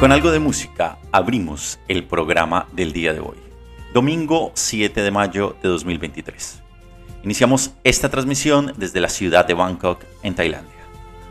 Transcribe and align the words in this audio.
Con 0.00 0.12
algo 0.12 0.30
de 0.30 0.38
música 0.38 0.96
abrimos 1.12 1.78
el 1.86 2.04
programa 2.04 2.66
del 2.72 2.94
día 2.94 3.12
de 3.12 3.20
hoy, 3.20 3.36
domingo 3.92 4.50
7 4.54 5.02
de 5.02 5.10
mayo 5.10 5.56
de 5.62 5.68
2023. 5.68 6.62
Iniciamos 7.22 7.72
esta 7.84 8.08
transmisión 8.08 8.72
desde 8.78 8.98
la 9.02 9.10
ciudad 9.10 9.44
de 9.44 9.52
Bangkok, 9.52 10.02
en 10.22 10.34
Tailandia. 10.34 10.86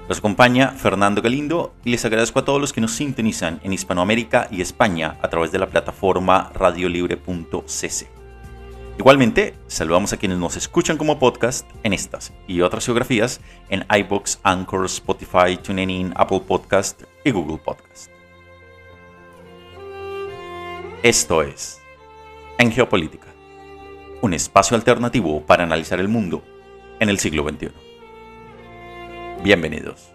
Los 0.08 0.20
acompaña 0.20 0.70
Fernando 0.70 1.24
Galindo 1.24 1.74
y 1.84 1.90
les 1.90 2.06
agradezco 2.06 2.38
a 2.38 2.46
todos 2.46 2.62
los 2.62 2.72
que 2.72 2.80
nos 2.80 2.92
sintonizan 2.92 3.60
en 3.64 3.74
Hispanoamérica 3.74 4.48
y 4.52 4.62
España 4.62 5.18
a 5.24 5.30
través 5.30 5.52
de 5.52 5.58
la 5.58 5.66
plataforma 5.66 6.52
radiolibre.cc. 6.54 8.08
Igualmente, 9.00 9.56
saludamos 9.66 10.14
a 10.14 10.18
quienes 10.18 10.38
nos 10.38 10.58
escuchan 10.58 10.98
como 10.98 11.18
podcast 11.18 11.68
en 11.82 11.94
estas 11.94 12.34
y 12.48 12.62
otras 12.62 12.86
geografías 12.86 13.42
en 13.70 13.84
iBox, 13.90 14.40
Anchor, 14.44 14.86
Spotify, 14.86 15.58
TuneIn, 15.58 16.14
Apple 16.16 16.42
Podcast 16.48 17.02
y 17.26 17.32
Google 17.32 17.58
Podcast. 17.58 18.19
Esto 21.02 21.44
es 21.44 21.82
En 22.58 22.74
Geopolítica, 22.74 23.28
un 24.22 24.34
espacio 24.34 24.76
alternativo 24.76 25.42
para 25.46 25.64
analizar 25.64 25.98
el 26.02 26.10
mundo 26.10 26.44
en 27.00 27.08
el 27.08 27.20
siglo 27.20 27.48
XXI. 27.48 27.70
Bienvenidos. 29.42 30.12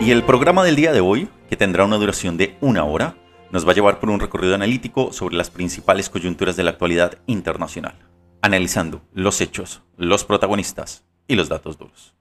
Y 0.00 0.10
el 0.12 0.22
programa 0.22 0.64
del 0.64 0.76
día 0.76 0.94
de 0.94 1.02
hoy, 1.02 1.28
que 1.50 1.58
tendrá 1.58 1.84
una 1.84 1.98
duración 1.98 2.38
de 2.38 2.56
una 2.62 2.84
hora, 2.84 3.16
nos 3.50 3.66
va 3.66 3.72
a 3.72 3.74
llevar 3.74 4.00
por 4.00 4.10
un 4.10 4.20
recorrido 4.20 4.54
analítico 4.54 5.12
sobre 5.12 5.36
las 5.36 5.50
principales 5.50 6.10
coyunturas 6.10 6.56
de 6.56 6.64
la 6.64 6.70
actualidad 6.70 7.18
internacional, 7.26 7.94
analizando 8.42 9.02
los 9.12 9.40
hechos, 9.40 9.82
los 9.96 10.24
protagonistas 10.24 11.04
y 11.26 11.34
los 11.34 11.48
datos 11.48 11.78
duros. 11.78 12.14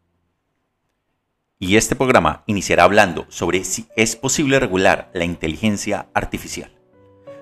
Y 1.60 1.76
este 1.76 1.96
programa 1.96 2.44
iniciará 2.46 2.84
hablando 2.84 3.26
sobre 3.30 3.64
si 3.64 3.88
es 3.96 4.16
posible 4.16 4.60
regular 4.60 5.10
la 5.14 5.26
inteligencia 5.26 6.08
artificial. 6.14 6.72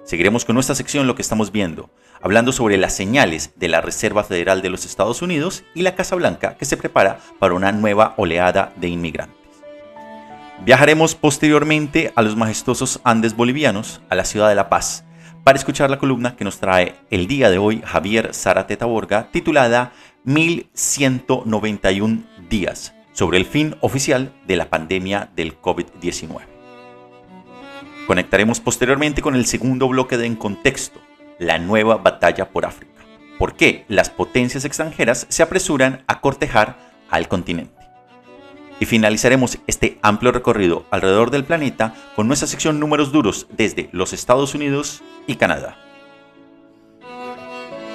Seguiremos 0.03 0.45
con 0.45 0.53
nuestra 0.53 0.75
sección 0.75 1.07
Lo 1.07 1.15
que 1.15 1.21
estamos 1.21 1.51
viendo, 1.51 1.89
hablando 2.21 2.51
sobre 2.51 2.77
las 2.77 2.95
señales 2.95 3.51
de 3.55 3.67
la 3.67 3.81
Reserva 3.81 4.23
Federal 4.23 4.61
de 4.61 4.69
los 4.69 4.85
Estados 4.85 5.21
Unidos 5.21 5.63
y 5.73 5.81
la 5.81 5.95
Casa 5.95 6.15
Blanca 6.15 6.55
que 6.57 6.65
se 6.65 6.77
prepara 6.77 7.19
para 7.39 7.55
una 7.55 7.71
nueva 7.71 8.13
oleada 8.17 8.71
de 8.77 8.87
inmigrantes. 8.87 9.44
Viajaremos 10.63 11.15
posteriormente 11.15 12.13
a 12.15 12.21
los 12.21 12.35
majestuosos 12.35 13.01
Andes 13.03 13.35
bolivianos, 13.35 14.01
a 14.09 14.15
la 14.15 14.25
ciudad 14.25 14.49
de 14.49 14.55
La 14.55 14.69
Paz, 14.69 15.03
para 15.43 15.57
escuchar 15.57 15.91
la 15.91 15.99
columna 15.99 16.35
que 16.35 16.45
nos 16.45 16.59
trae 16.59 16.95
el 17.11 17.27
día 17.27 17.49
de 17.49 17.57
hoy 17.57 17.83
Javier 17.85 18.33
Zárate 18.33 18.77
Taborga, 18.77 19.29
titulada 19.31 19.91
1191 20.23 22.23
días 22.49 22.93
sobre 23.11 23.37
el 23.37 23.45
fin 23.45 23.75
oficial 23.81 24.33
de 24.47 24.55
la 24.55 24.69
pandemia 24.69 25.29
del 25.35 25.59
COVID-19. 25.61 26.39
Conectaremos 28.07 28.59
posteriormente 28.59 29.21
con 29.21 29.35
el 29.35 29.45
segundo 29.45 29.87
bloque 29.87 30.17
de 30.17 30.25
En 30.25 30.35
Contexto, 30.35 30.99
la 31.37 31.59
nueva 31.59 31.97
batalla 31.97 32.49
por 32.49 32.65
África. 32.65 32.93
¿Por 33.37 33.55
qué 33.55 33.85
las 33.87 34.09
potencias 34.09 34.65
extranjeras 34.65 35.27
se 35.29 35.43
apresuran 35.43 36.03
a 36.07 36.21
cortejar 36.21 36.77
al 37.09 37.27
continente? 37.27 37.84
Y 38.79 38.85
finalizaremos 38.85 39.57
este 39.67 39.99
amplio 40.01 40.31
recorrido 40.31 40.85
alrededor 40.91 41.31
del 41.31 41.45
planeta 41.45 41.93
con 42.15 42.27
nuestra 42.27 42.47
sección 42.47 42.79
Números 42.79 43.11
Duros 43.11 43.47
desde 43.55 43.89
los 43.91 44.11
Estados 44.11 44.53
Unidos 44.53 45.01
y 45.27 45.35
Canadá. 45.35 45.77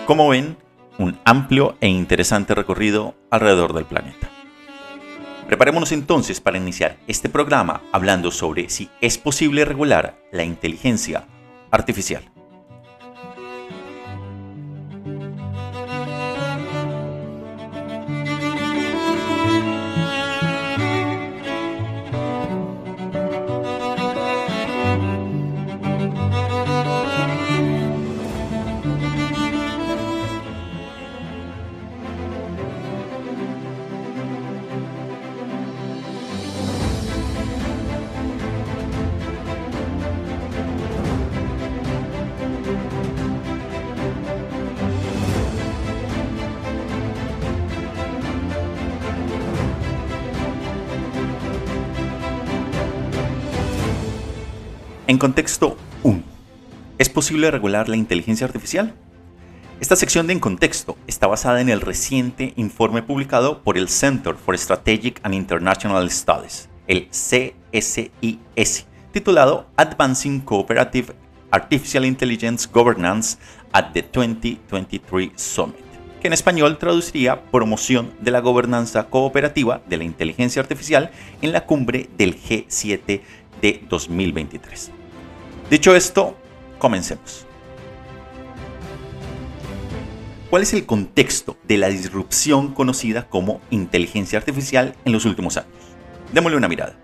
Como 0.07 0.29
ven, 0.29 0.57
un 0.99 1.19
amplio 1.25 1.77
e 1.81 1.89
interesante 1.89 2.55
recorrido 2.55 3.15
alrededor 3.31 3.75
del 3.75 3.85
planeta. 3.85 4.29
Preparémonos 5.47 5.93
entonces 5.93 6.41
para 6.41 6.59
iniciar 6.59 6.97
este 7.09 7.29
programa 7.29 7.83
hablando 7.93 8.31
sobre 8.31 8.69
si 8.71 8.89
es 9.01 9.19
posible 9.19 9.65
regular 9.65 10.17
la 10.31 10.45
inteligencia 10.45 11.27
artificial. 11.71 12.23
En 55.11 55.19
contexto 55.19 55.77
1. 56.05 56.23
¿Es 56.99 57.09
posible 57.09 57.51
regular 57.51 57.89
la 57.89 57.97
inteligencia 57.97 58.47
artificial? 58.47 58.95
Esta 59.81 59.97
sección 59.97 60.29
de 60.29 60.35
En 60.35 60.39
Contexto 60.39 60.97
está 61.09 61.27
basada 61.27 61.61
en 61.61 61.69
el 61.69 61.81
reciente 61.81 62.53
informe 62.55 63.03
publicado 63.03 63.61
por 63.65 63.77
el 63.77 63.89
Center 63.89 64.37
for 64.37 64.57
Strategic 64.57 65.19
and 65.25 65.35
International 65.35 66.09
Studies, 66.09 66.69
el 66.87 67.09
CSIS, 67.09 68.87
titulado 69.11 69.67
Advancing 69.77 70.43
Cooperative 70.43 71.13
Artificial 71.51 72.05
Intelligence 72.05 72.69
Governance 72.73 73.37
at 73.73 73.87
the 73.93 74.03
2023 74.03 75.33
Summit, 75.35 75.75
que 76.21 76.29
en 76.29 76.35
español 76.35 76.79
traduciría 76.79 77.43
Promoción 77.51 78.13
de 78.21 78.31
la 78.31 78.39
Gobernanza 78.39 79.09
Cooperativa 79.09 79.83
de 79.89 79.97
la 79.97 80.05
Inteligencia 80.05 80.63
Artificial 80.63 81.11
en 81.43 81.51
la 81.51 81.67
cumbre 81.67 82.09
del 82.17 82.41
G7 82.41 83.23
de 83.61 83.85
2023. 83.89 85.00
Dicho 85.71 85.95
esto, 85.95 86.37
comencemos. 86.81 87.47
¿Cuál 90.51 90.63
es 90.63 90.73
el 90.73 90.85
contexto 90.85 91.57
de 91.69 91.79
la 91.79 91.89
disrupción 91.89 92.75
conocida 92.75 93.29
como 93.29 93.61
inteligencia 93.71 94.41
artificial 94.41 94.97
en 95.05 95.13
los 95.13 95.27
últimos 95.27 95.57
años? 95.59 95.71
Démosle 96.33 96.57
una 96.57 96.67
mirada. 96.67 96.97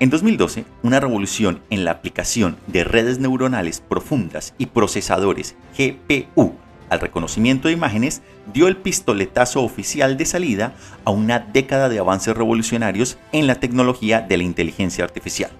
En 0.00 0.10
2012, 0.10 0.66
una 0.82 1.00
revolución 1.00 1.62
en 1.70 1.86
la 1.86 1.92
aplicación 1.92 2.58
de 2.66 2.84
redes 2.84 3.20
neuronales 3.20 3.80
profundas 3.80 4.52
y 4.58 4.66
procesadores 4.66 5.56
GPU 5.78 6.56
al 6.90 7.00
reconocimiento 7.00 7.68
de 7.68 7.74
imágenes 7.74 8.20
dio 8.52 8.68
el 8.68 8.76
pistoletazo 8.76 9.62
oficial 9.62 10.18
de 10.18 10.26
salida 10.26 10.74
a 11.06 11.10
una 11.10 11.38
década 11.38 11.88
de 11.88 12.00
avances 12.00 12.36
revolucionarios 12.36 13.16
en 13.32 13.46
la 13.46 13.54
tecnología 13.54 14.20
de 14.20 14.36
la 14.36 14.42
inteligencia 14.42 15.04
artificial. 15.04 15.52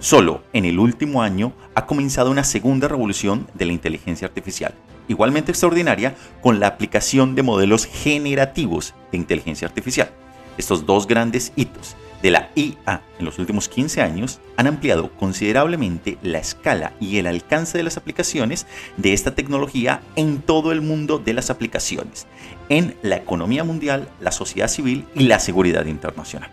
Solo 0.00 0.42
en 0.52 0.64
el 0.64 0.78
último 0.78 1.22
año 1.22 1.52
ha 1.74 1.86
comenzado 1.86 2.30
una 2.30 2.44
segunda 2.44 2.86
revolución 2.86 3.48
de 3.54 3.66
la 3.66 3.72
inteligencia 3.72 4.28
artificial, 4.28 4.72
igualmente 5.08 5.50
extraordinaria 5.50 6.14
con 6.40 6.60
la 6.60 6.68
aplicación 6.68 7.34
de 7.34 7.42
modelos 7.42 7.84
generativos 7.84 8.94
de 9.10 9.18
inteligencia 9.18 9.66
artificial. 9.66 10.10
Estos 10.56 10.86
dos 10.86 11.08
grandes 11.08 11.52
hitos 11.56 11.96
de 12.22 12.30
la 12.30 12.50
IA 12.54 13.02
en 13.18 13.24
los 13.24 13.40
últimos 13.40 13.68
15 13.68 14.00
años 14.00 14.40
han 14.56 14.68
ampliado 14.68 15.10
considerablemente 15.16 16.16
la 16.22 16.38
escala 16.38 16.92
y 17.00 17.18
el 17.18 17.26
alcance 17.26 17.76
de 17.76 17.84
las 17.84 17.96
aplicaciones 17.96 18.66
de 18.96 19.12
esta 19.12 19.34
tecnología 19.34 20.00
en 20.14 20.42
todo 20.42 20.70
el 20.70 20.80
mundo 20.80 21.18
de 21.18 21.32
las 21.32 21.50
aplicaciones, 21.50 22.28
en 22.68 22.96
la 23.02 23.16
economía 23.16 23.64
mundial, 23.64 24.08
la 24.20 24.30
sociedad 24.30 24.68
civil 24.68 25.06
y 25.16 25.24
la 25.24 25.40
seguridad 25.40 25.86
internacional. 25.86 26.50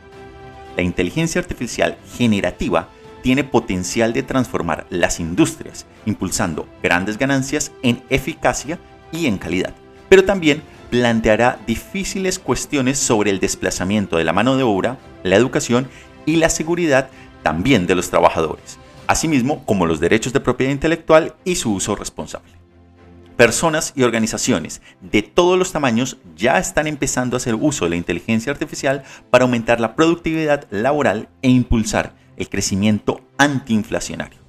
La 0.78 0.84
inteligencia 0.84 1.40
artificial 1.40 1.98
generativa 2.18 2.90
tiene 3.26 3.44
potencial 3.44 4.14
de 4.14 4.22
transformar 4.22 4.86
las 4.92 5.20
industrias, 5.20 5.88
impulsando 6.06 6.70
grandes 6.84 7.18
ganancias 7.18 7.72
en 7.82 8.04
eficacia 8.12 8.78
y 9.12 9.26
en 9.26 9.40
calidad, 9.40 9.74
pero 10.10 10.26
también 10.26 10.62
planteará 10.92 11.58
difíciles 11.66 12.38
cuestiones 12.38 13.00
sobre 13.00 13.32
el 13.32 13.40
desplazamiento 13.40 14.18
de 14.18 14.26
la 14.26 14.32
mano 14.32 14.58
de 14.58 14.62
obra, 14.62 15.00
la 15.24 15.38
educación 15.38 15.88
y 16.28 16.36
la 16.36 16.50
seguridad 16.50 17.10
también 17.42 17.88
de 17.88 17.96
los 17.96 18.12
trabajadores, 18.12 18.78
asimismo 19.08 19.66
como 19.66 19.88
los 19.88 20.00
derechos 20.00 20.32
de 20.32 20.42
propiedad 20.42 20.72
intelectual 20.72 21.34
y 21.46 21.56
su 21.56 21.74
uso 21.74 21.96
responsable. 21.96 22.52
Personas 23.38 23.94
y 23.96 24.04
organizaciones 24.04 24.84
de 25.02 25.24
todos 25.24 25.58
los 25.58 25.72
tamaños 25.72 26.18
ya 26.36 26.60
están 26.60 26.86
empezando 26.86 27.36
a 27.36 27.38
hacer 27.38 27.56
uso 27.56 27.86
de 27.86 27.90
la 27.90 27.96
inteligencia 27.96 28.52
artificial 28.52 29.02
para 29.32 29.46
aumentar 29.46 29.80
la 29.80 29.96
productividad 29.96 30.68
laboral 30.70 31.28
e 31.42 31.50
impulsar 31.50 32.24
el 32.38 32.50
crecimiento 32.50 33.22
antiinflacionario 33.38 34.46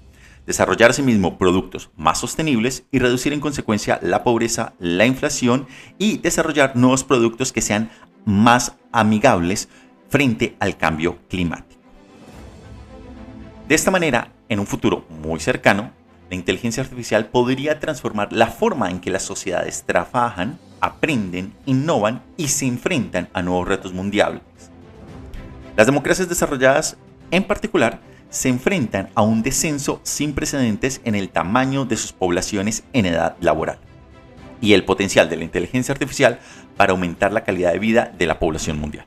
desarrollar 0.46 0.90
asimismo 0.90 1.36
productos 1.38 1.90
más 1.96 2.18
sostenibles 2.18 2.84
y 2.92 3.00
reducir 3.00 3.32
en 3.32 3.40
consecuencia 3.40 3.98
la 4.00 4.22
pobreza, 4.22 4.74
la 4.78 5.04
inflación 5.04 5.66
y 5.98 6.18
desarrollar 6.18 6.76
nuevos 6.76 7.04
productos 7.04 7.52
que 7.52 7.60
sean 7.60 7.90
más 8.24 8.76
amigables 8.92 9.68
frente 10.08 10.56
al 10.60 10.76
cambio 10.76 11.18
climático. 11.28 11.80
De 13.68 13.74
esta 13.74 13.90
manera, 13.90 14.32
en 14.48 14.60
un 14.60 14.66
futuro 14.66 15.04
muy 15.08 15.40
cercano, 15.40 15.90
la 16.30 16.36
inteligencia 16.36 16.82
artificial 16.82 17.26
podría 17.26 17.80
transformar 17.80 18.32
la 18.32 18.46
forma 18.46 18.90
en 18.90 19.00
que 19.00 19.10
las 19.10 19.22
sociedades 19.22 19.84
trabajan, 19.84 20.58
aprenden, 20.80 21.52
innovan 21.66 22.22
y 22.36 22.48
se 22.48 22.66
enfrentan 22.66 23.28
a 23.32 23.42
nuevos 23.42 23.66
retos 23.66 23.92
mundiales. 23.92 24.42
Las 25.76 25.86
democracias 25.86 26.28
desarrolladas, 26.28 26.96
en 27.30 27.44
particular, 27.44 28.00
se 28.30 28.48
enfrentan 28.48 29.08
a 29.14 29.22
un 29.22 29.42
descenso 29.42 30.00
sin 30.02 30.32
precedentes 30.34 31.00
en 31.04 31.14
el 31.14 31.28
tamaño 31.28 31.84
de 31.84 31.96
sus 31.96 32.12
poblaciones 32.12 32.84
en 32.92 33.06
edad 33.06 33.36
laboral 33.40 33.78
y 34.60 34.72
el 34.72 34.84
potencial 34.84 35.28
de 35.28 35.36
la 35.36 35.44
inteligencia 35.44 35.92
artificial 35.92 36.40
para 36.76 36.92
aumentar 36.92 37.32
la 37.32 37.44
calidad 37.44 37.72
de 37.72 37.78
vida 37.78 38.12
de 38.16 38.26
la 38.26 38.38
población 38.38 38.78
mundial. 38.78 39.06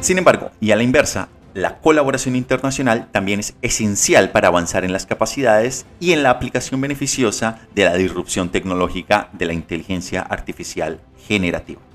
Sin 0.00 0.18
embargo, 0.18 0.50
y 0.60 0.72
a 0.72 0.76
la 0.76 0.82
inversa, 0.82 1.28
la 1.54 1.78
colaboración 1.80 2.34
internacional 2.34 3.08
también 3.12 3.38
es 3.40 3.54
esencial 3.62 4.30
para 4.30 4.48
avanzar 4.48 4.84
en 4.84 4.92
las 4.92 5.06
capacidades 5.06 5.86
y 6.00 6.12
en 6.12 6.22
la 6.22 6.30
aplicación 6.30 6.80
beneficiosa 6.80 7.60
de 7.74 7.84
la 7.84 7.94
disrupción 7.94 8.50
tecnológica 8.50 9.28
de 9.32 9.46
la 9.46 9.52
inteligencia 9.52 10.22
artificial 10.22 11.00
generativa. 11.28 11.91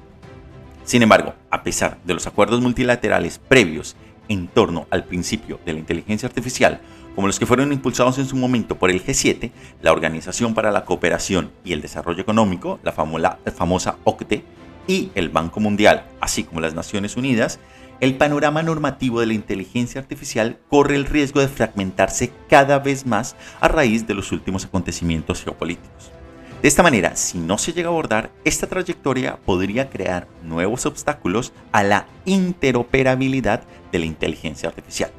Sin 0.87 1.03
embargo, 1.03 1.33
a 1.51 1.63
pesar 1.63 1.97
de 2.05 2.13
los 2.13 2.27
acuerdos 2.27 2.61
multilaterales 2.61 3.39
previos 3.39 3.97
en 4.29 4.47
torno 4.47 4.87
al 4.89 5.03
principio 5.03 5.59
de 5.65 5.73
la 5.73 5.79
inteligencia 5.79 6.29
artificial, 6.29 6.79
como 7.13 7.27
los 7.27 7.39
que 7.39 7.45
fueron 7.45 7.73
impulsados 7.73 8.17
en 8.19 8.25
su 8.25 8.37
momento 8.37 8.77
por 8.77 8.89
el 8.89 9.03
G7, 9.03 9.51
la 9.81 9.91
Organización 9.91 10.53
para 10.53 10.71
la 10.71 10.85
Cooperación 10.85 11.51
y 11.65 11.73
el 11.73 11.81
Desarrollo 11.81 12.21
Económico, 12.21 12.79
la 12.83 12.93
famosa 12.93 13.97
OCDE, 14.05 14.45
y 14.87 15.11
el 15.13 15.27
Banco 15.27 15.59
Mundial, 15.59 16.05
así 16.21 16.45
como 16.45 16.61
las 16.61 16.73
Naciones 16.73 17.17
Unidas, 17.17 17.59
el 17.99 18.15
panorama 18.15 18.63
normativo 18.63 19.19
de 19.19 19.25
la 19.25 19.33
inteligencia 19.33 19.99
artificial 19.99 20.57
corre 20.69 20.95
el 20.95 21.03
riesgo 21.05 21.41
de 21.41 21.49
fragmentarse 21.49 22.31
cada 22.47 22.79
vez 22.79 23.05
más 23.05 23.35
a 23.59 23.67
raíz 23.67 24.07
de 24.07 24.13
los 24.13 24.31
últimos 24.31 24.63
acontecimientos 24.63 25.43
geopolíticos. 25.43 26.16
De 26.61 26.67
esta 26.67 26.81
manera, 26.81 27.15
si 27.15 27.37
no 27.37 27.59
se 27.59 27.71
llega 27.71 27.89
a 27.89 27.91
abordar, 27.91 28.31
esta 28.43 28.65
trayectoria 28.65 29.37
podría 29.45 29.91
crear 29.91 30.27
nuevos 30.41 30.87
obstáculos 30.87 31.53
a 31.71 31.83
la 31.83 32.07
interoperabilidad 32.25 33.61
de 33.91 33.99
la 33.99 34.05
inteligencia 34.05 34.67
artificial. 34.67 35.11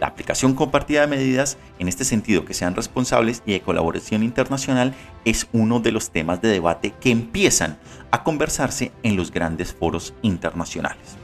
La 0.00 0.08
aplicación 0.08 0.54
compartida 0.54 1.00
de 1.00 1.06
medidas 1.06 1.56
en 1.78 1.88
este 1.88 2.04
sentido 2.04 2.44
que 2.44 2.52
sean 2.52 2.76
responsables 2.76 3.42
y 3.46 3.52
de 3.52 3.62
colaboración 3.62 4.22
internacional 4.22 4.94
es 5.24 5.46
uno 5.52 5.80
de 5.80 5.92
los 5.92 6.10
temas 6.10 6.42
de 6.42 6.48
debate 6.48 6.92
que 7.00 7.10
empiezan 7.10 7.78
a 8.10 8.22
conversarse 8.22 8.92
en 9.02 9.16
los 9.16 9.30
grandes 9.30 9.72
foros 9.72 10.12
internacionales. 10.20 11.16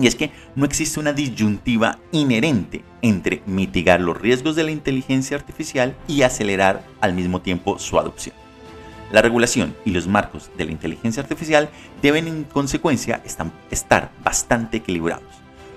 Y 0.00 0.08
es 0.08 0.16
que 0.16 0.32
no 0.56 0.64
existe 0.64 0.98
una 0.98 1.12
disyuntiva 1.12 1.98
inherente 2.10 2.82
entre 3.02 3.42
mitigar 3.46 4.00
los 4.00 4.20
riesgos 4.20 4.56
de 4.56 4.64
la 4.64 4.72
inteligencia 4.72 5.36
artificial 5.36 5.94
y 6.08 6.22
acelerar 6.22 6.82
al 7.00 7.14
mismo 7.14 7.40
tiempo 7.42 7.78
su 7.78 7.98
adopción. 7.98 8.47
La 9.10 9.22
regulación 9.22 9.74
y 9.84 9.90
los 9.90 10.06
marcos 10.06 10.50
de 10.56 10.66
la 10.66 10.72
inteligencia 10.72 11.22
artificial 11.22 11.70
deben 12.02 12.28
en 12.28 12.44
consecuencia 12.44 13.22
estar 13.70 14.10
bastante 14.22 14.78
equilibrados, 14.78 15.28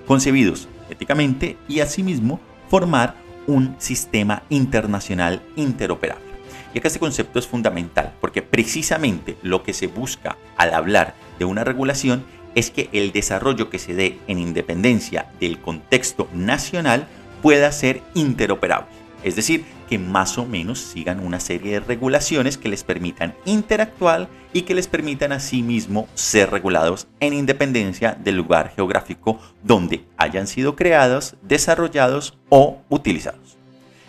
concebidos 0.06 0.68
éticamente 0.90 1.56
y 1.68 1.80
asimismo 1.80 2.40
formar 2.68 3.14
un 3.46 3.74
sistema 3.78 4.42
internacional 4.50 5.42
interoperable. 5.56 6.32
Y 6.74 6.78
acá 6.78 6.88
este 6.88 7.00
concepto 7.00 7.38
es 7.38 7.46
fundamental 7.46 8.14
porque 8.20 8.42
precisamente 8.42 9.36
lo 9.42 9.62
que 9.62 9.72
se 9.72 9.86
busca 9.86 10.36
al 10.56 10.74
hablar 10.74 11.14
de 11.38 11.44
una 11.44 11.64
regulación 11.64 12.24
es 12.54 12.70
que 12.70 12.88
el 12.92 13.12
desarrollo 13.12 13.70
que 13.70 13.78
se 13.78 13.94
dé 13.94 14.18
en 14.26 14.38
independencia 14.38 15.30
del 15.40 15.58
contexto 15.58 16.28
nacional 16.34 17.08
pueda 17.40 17.72
ser 17.72 18.02
interoperable. 18.14 18.88
Es 19.24 19.36
decir, 19.36 19.64
más 19.98 20.38
o 20.38 20.46
menos 20.46 20.78
sigan 20.78 21.20
una 21.20 21.40
serie 21.40 21.72
de 21.72 21.80
regulaciones 21.80 22.58
que 22.58 22.68
les 22.68 22.84
permitan 22.84 23.34
interactuar 23.44 24.28
y 24.52 24.62
que 24.62 24.74
les 24.74 24.88
permitan 24.88 25.32
asimismo 25.32 26.08
ser 26.14 26.50
regulados 26.50 27.08
en 27.20 27.32
independencia 27.32 28.16
del 28.18 28.36
lugar 28.36 28.72
geográfico 28.74 29.38
donde 29.62 30.04
hayan 30.16 30.46
sido 30.46 30.76
creados, 30.76 31.36
desarrollados 31.42 32.38
o 32.48 32.80
utilizados. 32.88 33.56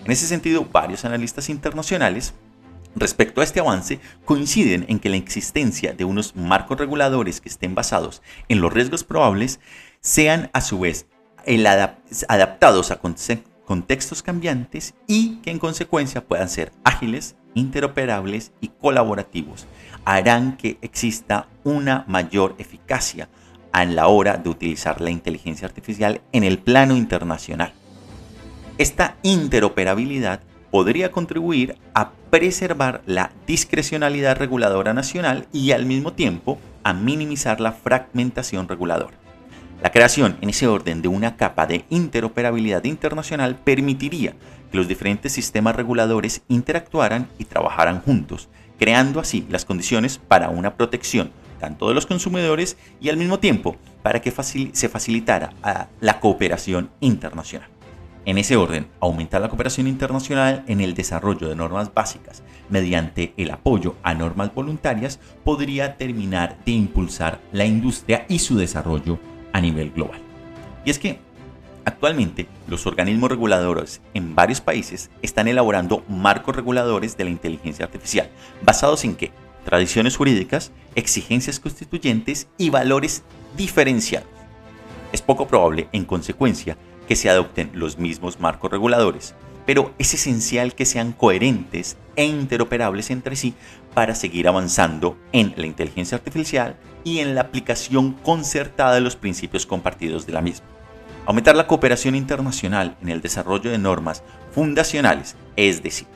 En 0.06 0.12
ese 0.12 0.28
sentido, 0.28 0.68
varios 0.72 1.06
analistas 1.06 1.50
internacionales 1.50 2.34
Respecto 2.96 3.42
a 3.42 3.44
este 3.44 3.60
avance, 3.60 4.00
coinciden 4.24 4.86
en 4.88 5.00
que 5.00 5.10
la 5.10 5.18
existencia 5.18 5.94
de 5.94 6.06
unos 6.06 6.36
marcos 6.36 6.78
reguladores 6.78 7.42
que 7.42 7.50
estén 7.50 7.74
basados 7.74 8.22
en 8.50 8.62
los 8.62 8.72
riesgos 8.72 9.04
probables 9.04 9.60
sean 10.00 10.52
a 10.54 10.62
su 10.62 10.80
vez 10.80 11.08
adaptados 12.28 12.92
a 12.92 13.00
conceptos 13.00 13.53
contextos 13.66 14.24
cambiantes 14.24 14.94
y 15.08 15.38
que 15.38 15.52
en 15.52 15.60
consecuencia 15.60 16.26
puedan 16.26 16.50
ser 16.50 16.72
ágiles, 16.84 17.36
interoperables 17.54 18.52
y 18.62 18.70
colaborativos. 18.70 19.66
Harán 20.06 20.58
que 20.58 20.78
exista 20.82 21.48
una 21.64 22.04
mayor 22.08 22.56
eficacia 22.58 23.30
a 23.72 23.86
la 23.86 24.08
hora 24.08 24.38
de 24.38 24.50
utilizar 24.50 25.02
la 25.02 25.10
inteligencia 25.10 25.68
artificial 25.68 26.22
en 26.32 26.44
el 26.44 26.60
plano 26.60 26.96
internacional. 26.96 27.74
Esta 28.78 29.18
interoperabilidad 29.24 30.42
podría 30.72 31.12
contribuir 31.12 31.78
a 31.94 32.12
preservar 32.32 33.04
la 33.06 33.32
discrecionalidad 33.46 34.38
reguladora 34.38 34.94
nacional 34.94 35.48
y 35.54 35.72
al 35.72 35.86
mismo 35.86 36.14
tiempo 36.14 36.58
a 36.84 36.94
minimizar 36.94 37.60
la 37.60 37.72
fragmentación 37.72 38.68
reguladora. 38.68 39.23
La 39.84 39.92
creación 39.92 40.38
en 40.40 40.50
ese 40.50 40.66
orden 40.66 41.02
de 41.02 41.10
una 41.10 41.36
capa 41.36 41.66
de 41.68 41.84
interoperabilidad 41.90 42.86
internacional 42.86 43.58
permitiría 43.58 44.34
que 44.72 44.78
los 44.78 44.88
diferentes 44.88 45.34
sistemas 45.34 45.76
reguladores 45.76 46.42
interactuaran 46.48 47.28
y 47.38 47.44
trabajaran 47.44 48.00
juntos, 48.00 48.48
creando 48.80 49.20
así 49.20 49.46
las 49.50 49.66
condiciones 49.66 50.20
para 50.20 50.50
una 50.50 50.76
protección 50.76 51.32
tanto 51.60 51.90
de 51.90 51.96
los 51.96 52.06
consumidores 52.06 52.78
y 53.02 53.10
al 53.10 53.18
mismo 53.18 53.40
tiempo 53.40 53.76
para 54.04 54.22
que 54.22 54.32
se 54.32 54.88
facilitara 54.88 55.52
la 56.00 56.20
cooperación 56.22 56.90
internacional. 57.02 57.68
En 58.24 58.38
ese 58.38 58.56
orden, 58.56 58.88
aumentar 59.02 59.42
la 59.42 59.50
cooperación 59.50 59.88
internacional 59.88 60.64
en 60.68 60.80
el 60.80 60.94
desarrollo 60.94 61.50
de 61.50 61.58
normas 61.58 61.94
básicas 61.94 62.42
mediante 62.70 63.34
el 63.36 63.52
apoyo 63.52 63.98
a 64.02 64.14
normas 64.14 64.56
voluntarias 64.56 65.20
podría 65.44 65.98
terminar 65.98 66.58
de 66.66 66.72
impulsar 66.72 67.42
la 67.52 67.66
industria 67.66 68.26
y 68.30 68.40
su 68.40 68.56
desarrollo 68.56 69.20
a 69.54 69.62
nivel 69.62 69.92
global. 69.92 70.20
Y 70.84 70.90
es 70.90 71.00
que 71.00 71.20
actualmente 71.86 72.48
los 72.68 72.86
organismos 72.86 73.30
reguladores 73.30 74.02
en 74.14 74.36
varios 74.36 74.62
países 74.62 75.10
están 75.22 75.48
elaborando 75.48 76.04
marcos 76.10 76.56
reguladores 76.56 77.16
de 77.16 77.24
la 77.24 77.30
inteligencia 77.30 77.86
artificial, 77.86 78.30
basados 78.64 79.06
en 79.06 79.16
qué? 79.16 79.32
Tradiciones 79.64 80.18
jurídicas, 80.18 80.72
exigencias 80.96 81.60
constituyentes 81.60 82.48
y 82.58 82.70
valores 82.70 83.24
diferenciados. 83.56 84.28
Es 85.14 85.22
poco 85.22 85.48
probable, 85.48 85.88
en 85.94 86.06
consecuencia, 86.06 86.76
que 87.08 87.16
se 87.16 87.30
adopten 87.30 87.70
los 87.74 87.98
mismos 87.98 88.40
marcos 88.40 88.72
reguladores, 88.72 89.36
pero 89.66 89.94
es 89.98 90.14
esencial 90.14 90.76
que 90.76 90.86
sean 90.86 91.14
coherentes 91.14 91.98
e 92.16 92.26
interoperables 92.26 93.12
entre 93.12 93.36
sí 93.36 93.54
para 93.94 94.16
seguir 94.16 94.48
avanzando 94.48 95.18
en 95.32 95.54
la 95.58 95.66
inteligencia 95.66 96.18
artificial 96.18 96.76
y 97.04 97.20
en 97.20 97.36
la 97.36 97.42
aplicación 97.42 98.14
concertada 98.14 98.96
de 98.96 99.02
los 99.02 99.16
principios 99.16 99.66
compartidos 99.66 100.26
de 100.26 100.34
la 100.34 100.42
misma. 100.42 100.68
Aumentar 101.26 101.56
la 101.56 101.68
cooperación 101.68 102.16
internacional 102.16 102.98
en 103.02 103.10
el 103.10 103.22
desarrollo 103.22 103.72
de 103.72 103.78
normas 103.78 104.24
fundacionales, 104.52 105.36
es 105.56 105.82
decir, 105.82 106.08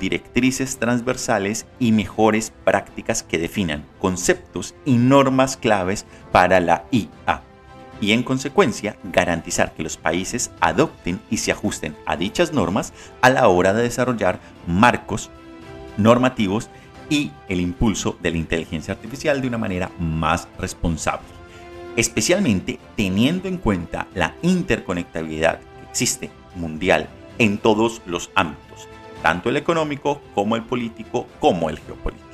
directrices 0.00 0.78
transversales 0.78 1.66
y 1.78 1.92
mejores 1.92 2.52
prácticas 2.64 3.22
que 3.22 3.38
definan 3.38 3.86
conceptos 3.98 4.74
y 4.84 4.96
normas 4.96 5.56
claves 5.56 6.04
para 6.32 6.60
la 6.60 6.84
IA. 6.90 7.42
Y 8.00 8.12
en 8.12 8.24
consecuencia, 8.24 8.96
garantizar 9.04 9.72
que 9.74 9.84
los 9.84 9.96
países 9.96 10.50
adopten 10.60 11.20
y 11.30 11.36
se 11.36 11.52
ajusten 11.52 11.96
a 12.04 12.16
dichas 12.16 12.52
normas 12.52 12.92
a 13.20 13.30
la 13.30 13.46
hora 13.46 13.72
de 13.72 13.84
desarrollar 13.84 14.40
marcos 14.66 15.30
normativos 15.96 16.68
y 17.12 17.30
el 17.46 17.60
impulso 17.60 18.16
de 18.22 18.30
la 18.30 18.38
inteligencia 18.38 18.94
artificial 18.94 19.42
de 19.42 19.46
una 19.48 19.58
manera 19.58 19.90
más 20.00 20.48
responsable. 20.58 21.28
Especialmente 21.94 22.78
teniendo 22.96 23.48
en 23.48 23.58
cuenta 23.58 24.08
la 24.14 24.34
interconectabilidad 24.40 25.60
que 25.60 25.90
existe 25.90 26.30
mundial 26.54 27.10
en 27.38 27.58
todos 27.58 28.00
los 28.06 28.30
ámbitos, 28.34 28.88
tanto 29.22 29.50
el 29.50 29.58
económico 29.58 30.22
como 30.34 30.56
el 30.56 30.62
político 30.62 31.26
como 31.38 31.68
el 31.68 31.78
geopolítico. 31.80 32.32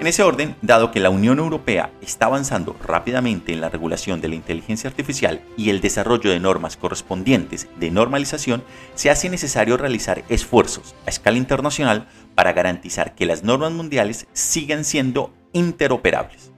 En 0.00 0.06
ese 0.06 0.22
orden, 0.22 0.54
dado 0.62 0.92
que 0.92 1.00
la 1.00 1.10
Unión 1.10 1.40
Europea 1.40 1.90
está 2.00 2.26
avanzando 2.26 2.76
rápidamente 2.84 3.52
en 3.52 3.60
la 3.60 3.68
regulación 3.68 4.20
de 4.20 4.28
la 4.28 4.36
inteligencia 4.36 4.88
artificial 4.88 5.40
y 5.56 5.70
el 5.70 5.80
desarrollo 5.80 6.30
de 6.30 6.38
normas 6.38 6.76
correspondientes 6.76 7.68
de 7.80 7.90
normalización, 7.90 8.62
se 8.94 9.10
hace 9.10 9.28
necesario 9.28 9.76
realizar 9.76 10.22
esfuerzos 10.28 10.94
a 11.04 11.10
escala 11.10 11.36
internacional 11.36 12.06
para 12.38 12.52
garantizar 12.52 13.16
que 13.16 13.26
las 13.26 13.42
normas 13.42 13.72
mundiales 13.72 14.28
sigan 14.32 14.84
siendo 14.84 15.34
interoperables. 15.52 16.52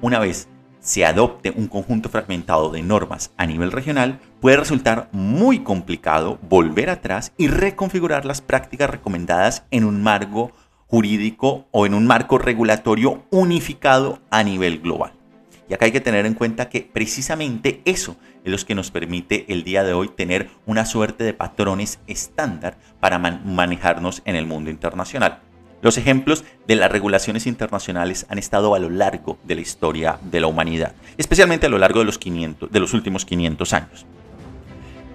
Una 0.00 0.18
vez 0.18 0.48
se 0.80 1.04
adopte 1.04 1.52
un 1.54 1.68
conjunto 1.68 2.08
fragmentado 2.08 2.70
de 2.70 2.80
normas 2.80 3.30
a 3.36 3.44
nivel 3.44 3.72
regional, 3.72 4.20
puede 4.40 4.56
resultar 4.56 5.10
muy 5.12 5.58
complicado 5.58 6.38
volver 6.40 6.88
atrás 6.88 7.34
y 7.36 7.48
reconfigurar 7.48 8.24
las 8.24 8.40
prácticas 8.40 8.88
recomendadas 8.88 9.64
en 9.70 9.84
un 9.84 10.02
marco 10.02 10.52
jurídico 10.86 11.66
o 11.72 11.84
en 11.84 11.92
un 11.92 12.06
marco 12.06 12.38
regulatorio 12.38 13.24
unificado 13.30 14.20
a 14.30 14.42
nivel 14.42 14.80
global. 14.80 15.12
Y 15.68 15.74
acá 15.74 15.86
hay 15.86 15.92
que 15.92 16.00
tener 16.00 16.26
en 16.26 16.34
cuenta 16.34 16.68
que 16.68 16.88
precisamente 16.92 17.80
eso 17.84 18.16
es 18.44 18.52
lo 18.52 18.66
que 18.66 18.74
nos 18.74 18.90
permite 18.90 19.46
el 19.48 19.64
día 19.64 19.84
de 19.84 19.92
hoy 19.92 20.08
tener 20.08 20.50
una 20.66 20.84
suerte 20.84 21.24
de 21.24 21.32
patrones 21.32 22.00
estándar 22.06 22.76
para 23.00 23.18
manejarnos 23.18 24.22
en 24.24 24.36
el 24.36 24.46
mundo 24.46 24.70
internacional. 24.70 25.40
Los 25.80 25.98
ejemplos 25.98 26.44
de 26.66 26.76
las 26.76 26.92
regulaciones 26.92 27.46
internacionales 27.46 28.26
han 28.28 28.38
estado 28.38 28.74
a 28.74 28.78
lo 28.78 28.90
largo 28.90 29.38
de 29.44 29.56
la 29.56 29.60
historia 29.60 30.18
de 30.22 30.40
la 30.40 30.46
humanidad, 30.46 30.94
especialmente 31.16 31.66
a 31.66 31.70
lo 31.70 31.78
largo 31.78 32.00
de 32.00 32.04
los, 32.04 32.18
500, 32.18 32.70
de 32.70 32.80
los 32.80 32.92
últimos 32.92 33.24
500 33.24 33.72
años. 33.72 34.06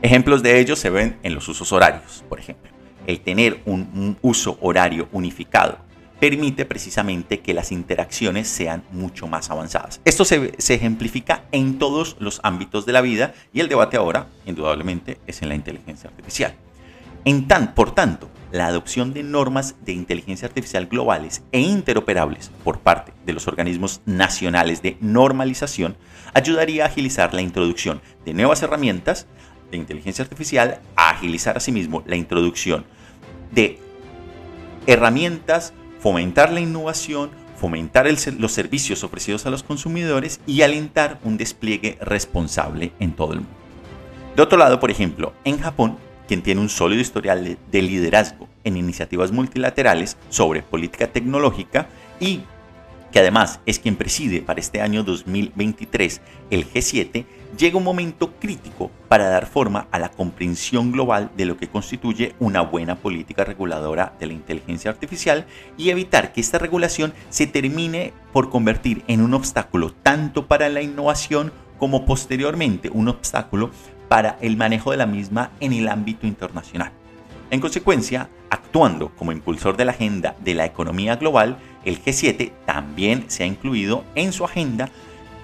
Ejemplos 0.01 0.43
de 0.43 0.59
ellos 0.59 0.79
se 0.79 0.89
ven 0.89 1.17
en 1.23 1.35
los 1.35 1.47
usos 1.47 1.71
horarios, 1.71 2.23
por 2.27 2.39
ejemplo 2.39 2.77
el 3.07 3.21
tener 3.21 3.61
un, 3.65 4.17
uso 4.21 4.59
horario 4.61 5.07
unificado 5.11 5.79
permite 6.19 6.65
precisamente 6.65 7.39
que 7.39 7.53
las 7.53 7.71
interacciones 7.71 8.47
sean 8.47 8.83
mucho 8.91 9.27
más 9.27 9.49
avanzadas. 9.49 10.01
Esto 10.05 10.25
se, 10.25 10.53
ejemplifica 10.57 11.43
en 11.51 11.77
todos 11.77 12.17
los 12.19 12.39
ámbitos 12.43 12.85
de 12.85 12.93
la 12.93 13.01
vida 13.01 13.33
y 13.53 13.59
el 13.59 13.69
debate 13.69 13.97
ahora, 13.97 14.27
indudablemente, 14.45 15.19
es 15.27 15.41
en 15.41 15.49
la 15.49 15.55
inteligencia 15.55 16.09
artificial. 16.09 16.55
En 17.25 17.47
tan, 17.47 17.75
por 17.75 17.93
tanto, 17.93 18.29
la 18.51 18.67
adopción 18.67 19.13
de 19.13 19.23
normas 19.23 19.75
de 19.83 19.91
inteligencia 19.91 20.47
artificial 20.47 20.87
globales 20.87 21.43
e 21.51 21.59
interoperables 21.59 22.49
por 22.63 22.79
parte 22.79 23.11
de 23.25 23.33
los 23.33 23.47
organismos 23.47 24.01
nacionales 24.05 24.81
de 24.81 24.97
normalización 25.01 25.97
ayudaría 26.33 26.85
a 26.85 26.87
agilizar 26.87 27.33
la 27.33 27.41
introducción 27.41 28.01
de 28.25 28.33
nuevas 28.33 28.63
herramientas 28.63 29.27
de 29.69 29.77
inteligencia 29.77 30.23
artificial, 30.23 30.79
a 30.95 31.09
agilizar 31.09 31.57
asimismo 31.57 32.03
la 32.07 32.15
introducción 32.15 32.85
de 33.51 33.79
herramientas, 34.85 35.73
fomentar 35.99 36.51
la 36.51 36.59
innovación, 36.59 37.29
fomentar 37.59 38.07
los 38.37 38.51
servicios 38.51 39.03
ofrecidos 39.03 39.45
a 39.45 39.49
los 39.49 39.63
consumidores 39.63 40.39
y 40.45 40.61
alentar 40.61 41.19
un 41.23 41.37
despliegue 41.37 41.97
responsable 42.01 42.91
en 42.99 43.13
todo 43.13 43.33
el 43.33 43.39
mundo. 43.39 43.55
De 44.35 44.43
otro 44.43 44.57
lado, 44.57 44.79
por 44.79 44.91
ejemplo, 44.91 45.33
en 45.43 45.59
Japón, 45.59 45.97
quien 46.27 46.43
tiene 46.43 46.61
un 46.61 46.69
sólido 46.69 47.01
historial 47.01 47.57
de 47.71 47.81
liderazgo 47.81 48.47
en 48.63 48.77
iniciativas 48.77 49.31
multilaterales 49.31 50.17
sobre 50.29 50.61
política 50.61 51.07
tecnológica 51.07 51.87
y 52.19 52.41
que 53.11 53.19
además 53.19 53.59
es 53.65 53.79
quien 53.79 53.95
preside 53.95 54.41
para 54.41 54.59
este 54.59 54.81
año 54.81 55.03
2023 55.03 56.21
el 56.51 56.69
G7, 56.71 57.25
llega 57.57 57.77
un 57.77 57.83
momento 57.83 58.33
crítico 58.39 58.91
para 59.09 59.29
dar 59.29 59.47
forma 59.47 59.87
a 59.91 59.99
la 59.99 60.09
comprensión 60.09 60.91
global 60.91 61.31
de 61.35 61.45
lo 61.45 61.57
que 61.57 61.67
constituye 61.67 62.35
una 62.39 62.61
buena 62.61 62.95
política 62.95 63.43
reguladora 63.43 64.13
de 64.19 64.27
la 64.27 64.33
inteligencia 64.33 64.91
artificial 64.91 65.45
y 65.77 65.89
evitar 65.89 66.33
que 66.33 66.41
esta 66.41 66.59
regulación 66.59 67.13
se 67.29 67.47
termine 67.47 68.13
por 68.31 68.49
convertir 68.49 69.03
en 69.07 69.21
un 69.21 69.33
obstáculo 69.33 69.93
tanto 70.03 70.47
para 70.47 70.69
la 70.69 70.81
innovación 70.81 71.51
como 71.79 72.05
posteriormente 72.05 72.89
un 72.93 73.07
obstáculo 73.07 73.71
para 74.07 74.37
el 74.41 74.55
manejo 74.55 74.91
de 74.91 74.97
la 74.97 75.05
misma 75.05 75.51
en 75.59 75.73
el 75.73 75.87
ámbito 75.87 76.27
internacional. 76.27 76.91
En 77.49 77.59
consecuencia, 77.59 78.29
actuando 78.49 79.09
como 79.15 79.31
impulsor 79.31 79.77
de 79.77 79.85
la 79.85 79.91
agenda 79.91 80.35
de 80.43 80.53
la 80.53 80.65
economía 80.65 81.15
global, 81.15 81.57
el 81.85 82.03
G7 82.03 82.51
también 82.65 83.25
se 83.27 83.43
ha 83.43 83.47
incluido 83.47 84.03
en 84.15 84.33
su 84.33 84.43
agenda 84.43 84.89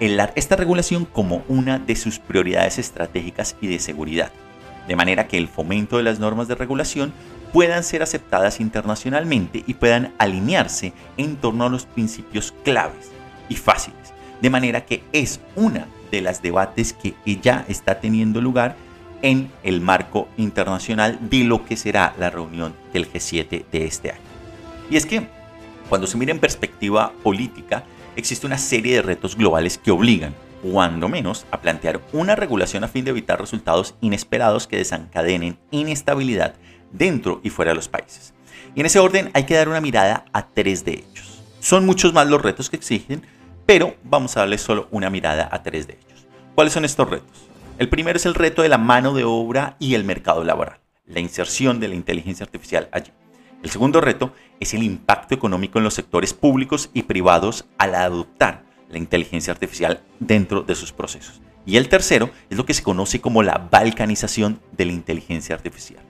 esta 0.00 0.56
regulación 0.56 1.04
como 1.04 1.42
una 1.48 1.78
de 1.78 1.96
sus 1.96 2.18
prioridades 2.18 2.78
estratégicas 2.78 3.56
y 3.60 3.68
de 3.68 3.78
seguridad, 3.78 4.32
de 4.88 4.96
manera 4.96 5.28
que 5.28 5.38
el 5.38 5.48
fomento 5.48 5.96
de 5.96 6.02
las 6.02 6.18
normas 6.18 6.48
de 6.48 6.54
regulación 6.54 7.12
puedan 7.52 7.84
ser 7.84 8.02
aceptadas 8.02 8.60
internacionalmente 8.60 9.62
y 9.66 9.74
puedan 9.74 10.12
alinearse 10.18 10.92
en 11.16 11.36
torno 11.36 11.64
a 11.64 11.68
los 11.68 11.86
principios 11.86 12.52
claves 12.64 13.12
y 13.48 13.54
fáciles, 13.54 14.12
de 14.42 14.50
manera 14.50 14.84
que 14.84 15.04
es 15.12 15.40
una 15.54 15.86
de 16.10 16.20
las 16.20 16.42
debates 16.42 16.92
que 16.92 17.14
ya 17.40 17.64
está 17.68 18.00
teniendo 18.00 18.40
lugar 18.40 18.76
en 19.22 19.50
el 19.62 19.80
marco 19.80 20.28
internacional 20.36 21.18
de 21.30 21.44
lo 21.44 21.64
que 21.64 21.76
será 21.76 22.14
la 22.18 22.28
reunión 22.28 22.74
del 22.92 23.10
G7 23.10 23.64
de 23.70 23.84
este 23.86 24.10
año. 24.10 24.20
Y 24.90 24.96
es 24.96 25.06
que 25.06 25.26
cuando 25.88 26.06
se 26.06 26.18
mira 26.18 26.32
en 26.32 26.40
perspectiva 26.40 27.12
política, 27.22 27.84
existe 28.16 28.46
una 28.46 28.58
serie 28.58 28.96
de 28.96 29.02
retos 29.02 29.36
globales 29.36 29.78
que 29.78 29.90
obligan, 29.90 30.34
cuando 30.62 31.08
menos, 31.08 31.46
a 31.50 31.60
plantear 31.60 32.00
una 32.12 32.36
regulación 32.36 32.84
a 32.84 32.88
fin 32.88 33.04
de 33.04 33.10
evitar 33.10 33.40
resultados 33.40 33.94
inesperados 34.00 34.66
que 34.66 34.78
desencadenen 34.78 35.58
inestabilidad 35.70 36.54
dentro 36.90 37.40
y 37.42 37.50
fuera 37.50 37.72
de 37.72 37.76
los 37.76 37.88
países. 37.88 38.34
Y 38.74 38.80
en 38.80 38.86
ese 38.86 38.98
orden 38.98 39.30
hay 39.34 39.44
que 39.44 39.54
dar 39.54 39.68
una 39.68 39.80
mirada 39.80 40.24
a 40.32 40.48
tres 40.48 40.84
de 40.84 40.92
ellos. 40.92 41.42
Son 41.60 41.86
muchos 41.86 42.12
más 42.12 42.26
los 42.26 42.42
retos 42.42 42.70
que 42.70 42.76
exigen, 42.76 43.22
pero 43.66 43.96
vamos 44.04 44.36
a 44.36 44.40
darle 44.40 44.58
solo 44.58 44.88
una 44.90 45.10
mirada 45.10 45.48
a 45.50 45.62
tres 45.62 45.86
de 45.86 45.94
ellos. 45.94 46.26
¿Cuáles 46.54 46.72
son 46.72 46.84
estos 46.84 47.08
retos? 47.08 47.48
El 47.78 47.88
primero 47.88 48.16
es 48.16 48.26
el 48.26 48.34
reto 48.34 48.62
de 48.62 48.68
la 48.68 48.78
mano 48.78 49.14
de 49.14 49.24
obra 49.24 49.76
y 49.78 49.94
el 49.94 50.04
mercado 50.04 50.44
laboral, 50.44 50.78
la 51.06 51.20
inserción 51.20 51.80
de 51.80 51.88
la 51.88 51.94
inteligencia 51.94 52.44
artificial 52.44 52.88
allí. 52.92 53.10
El 53.64 53.70
segundo 53.70 54.02
reto 54.02 54.34
es 54.60 54.74
el 54.74 54.82
impacto 54.82 55.34
económico 55.34 55.78
en 55.78 55.84
los 55.84 55.94
sectores 55.94 56.34
públicos 56.34 56.90
y 56.92 57.04
privados 57.04 57.64
al 57.78 57.94
adoptar 57.94 58.62
la 58.90 58.98
inteligencia 58.98 59.54
artificial 59.54 60.02
dentro 60.20 60.60
de 60.60 60.74
sus 60.74 60.92
procesos. 60.92 61.40
Y 61.64 61.78
el 61.78 61.88
tercero 61.88 62.28
es 62.50 62.58
lo 62.58 62.66
que 62.66 62.74
se 62.74 62.82
conoce 62.82 63.22
como 63.22 63.42
la 63.42 63.66
balcanización 63.70 64.60
de 64.72 64.84
la 64.84 64.92
inteligencia 64.92 65.54
artificial. 65.54 66.02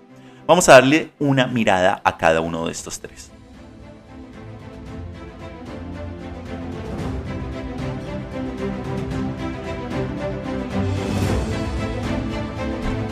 Vamos 0.49 0.69
a 0.69 0.73
darle 0.73 1.13
una 1.21 1.47
mirada 1.47 2.03
a 2.03 2.17
cada 2.19 2.41
uno 2.41 2.67
de 2.67 2.73
estos 2.73 2.99
tres. 2.99 3.31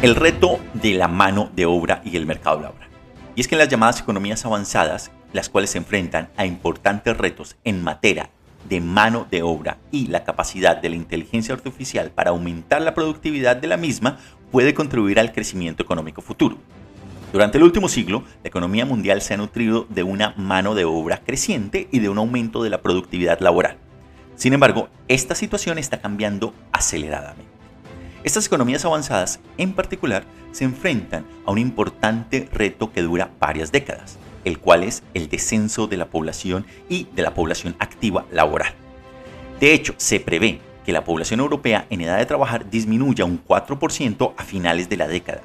El 0.02 0.16
reto 0.16 0.58
de 0.74 0.94
la 0.94 1.06
mano 1.06 1.48
de 1.54 1.64
obra 1.64 2.02
y 2.04 2.16
el 2.16 2.26
mercado 2.26 2.60
laboral. 2.60 2.81
Y 3.34 3.40
es 3.40 3.48
que 3.48 3.54
en 3.54 3.60
las 3.60 3.68
llamadas 3.68 4.00
economías 4.00 4.44
avanzadas, 4.44 5.10
las 5.32 5.48
cuales 5.48 5.70
se 5.70 5.78
enfrentan 5.78 6.28
a 6.36 6.44
importantes 6.44 7.16
retos 7.16 7.56
en 7.64 7.82
materia 7.82 8.30
de 8.68 8.80
mano 8.80 9.26
de 9.30 9.42
obra 9.42 9.78
y 9.90 10.06
la 10.06 10.24
capacidad 10.24 10.76
de 10.76 10.90
la 10.90 10.96
inteligencia 10.96 11.54
artificial 11.54 12.10
para 12.10 12.30
aumentar 12.30 12.82
la 12.82 12.94
productividad 12.94 13.56
de 13.56 13.66
la 13.68 13.76
misma, 13.76 14.18
puede 14.50 14.74
contribuir 14.74 15.18
al 15.18 15.32
crecimiento 15.32 15.82
económico 15.82 16.20
futuro. 16.20 16.58
Durante 17.32 17.56
el 17.56 17.64
último 17.64 17.88
siglo, 17.88 18.24
la 18.42 18.48
economía 18.48 18.84
mundial 18.84 19.22
se 19.22 19.32
ha 19.32 19.38
nutrido 19.38 19.86
de 19.88 20.02
una 20.02 20.34
mano 20.36 20.74
de 20.74 20.84
obra 20.84 21.22
creciente 21.24 21.88
y 21.90 22.00
de 22.00 22.10
un 22.10 22.18
aumento 22.18 22.62
de 22.62 22.70
la 22.70 22.82
productividad 22.82 23.40
laboral. 23.40 23.78
Sin 24.36 24.52
embargo, 24.52 24.90
esta 25.08 25.34
situación 25.34 25.78
está 25.78 26.00
cambiando 26.00 26.54
aceleradamente. 26.72 27.51
Estas 28.24 28.46
economías 28.46 28.84
avanzadas, 28.84 29.40
en 29.58 29.72
particular, 29.72 30.24
se 30.52 30.62
enfrentan 30.62 31.26
a 31.44 31.50
un 31.50 31.58
importante 31.58 32.48
reto 32.52 32.92
que 32.92 33.02
dura 33.02 33.32
varias 33.40 33.72
décadas, 33.72 34.16
el 34.44 34.60
cual 34.60 34.84
es 34.84 35.02
el 35.12 35.28
descenso 35.28 35.88
de 35.88 35.96
la 35.96 36.08
población 36.08 36.64
y 36.88 37.08
de 37.14 37.22
la 37.22 37.34
población 37.34 37.74
activa 37.80 38.24
laboral. 38.30 38.74
De 39.58 39.74
hecho, 39.74 39.94
se 39.96 40.20
prevé 40.20 40.60
que 40.86 40.92
la 40.92 41.04
población 41.04 41.40
europea 41.40 41.86
en 41.90 42.00
edad 42.00 42.18
de 42.18 42.26
trabajar 42.26 42.70
disminuya 42.70 43.24
un 43.24 43.44
4% 43.44 44.34
a 44.36 44.44
finales 44.44 44.88
de 44.88 44.96
la 44.96 45.08
década, 45.08 45.42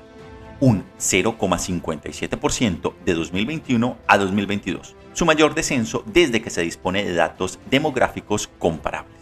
un 0.59 0.83
0,57% 0.99 2.93
de 3.03 3.13
2021 3.15 3.97
a 4.07 4.17
2022, 4.19 4.95
su 5.13 5.25
mayor 5.25 5.55
descenso 5.55 6.03
desde 6.05 6.43
que 6.43 6.51
se 6.51 6.61
dispone 6.61 7.03
de 7.03 7.15
datos 7.15 7.57
demográficos 7.71 8.49
comparables. 8.59 9.16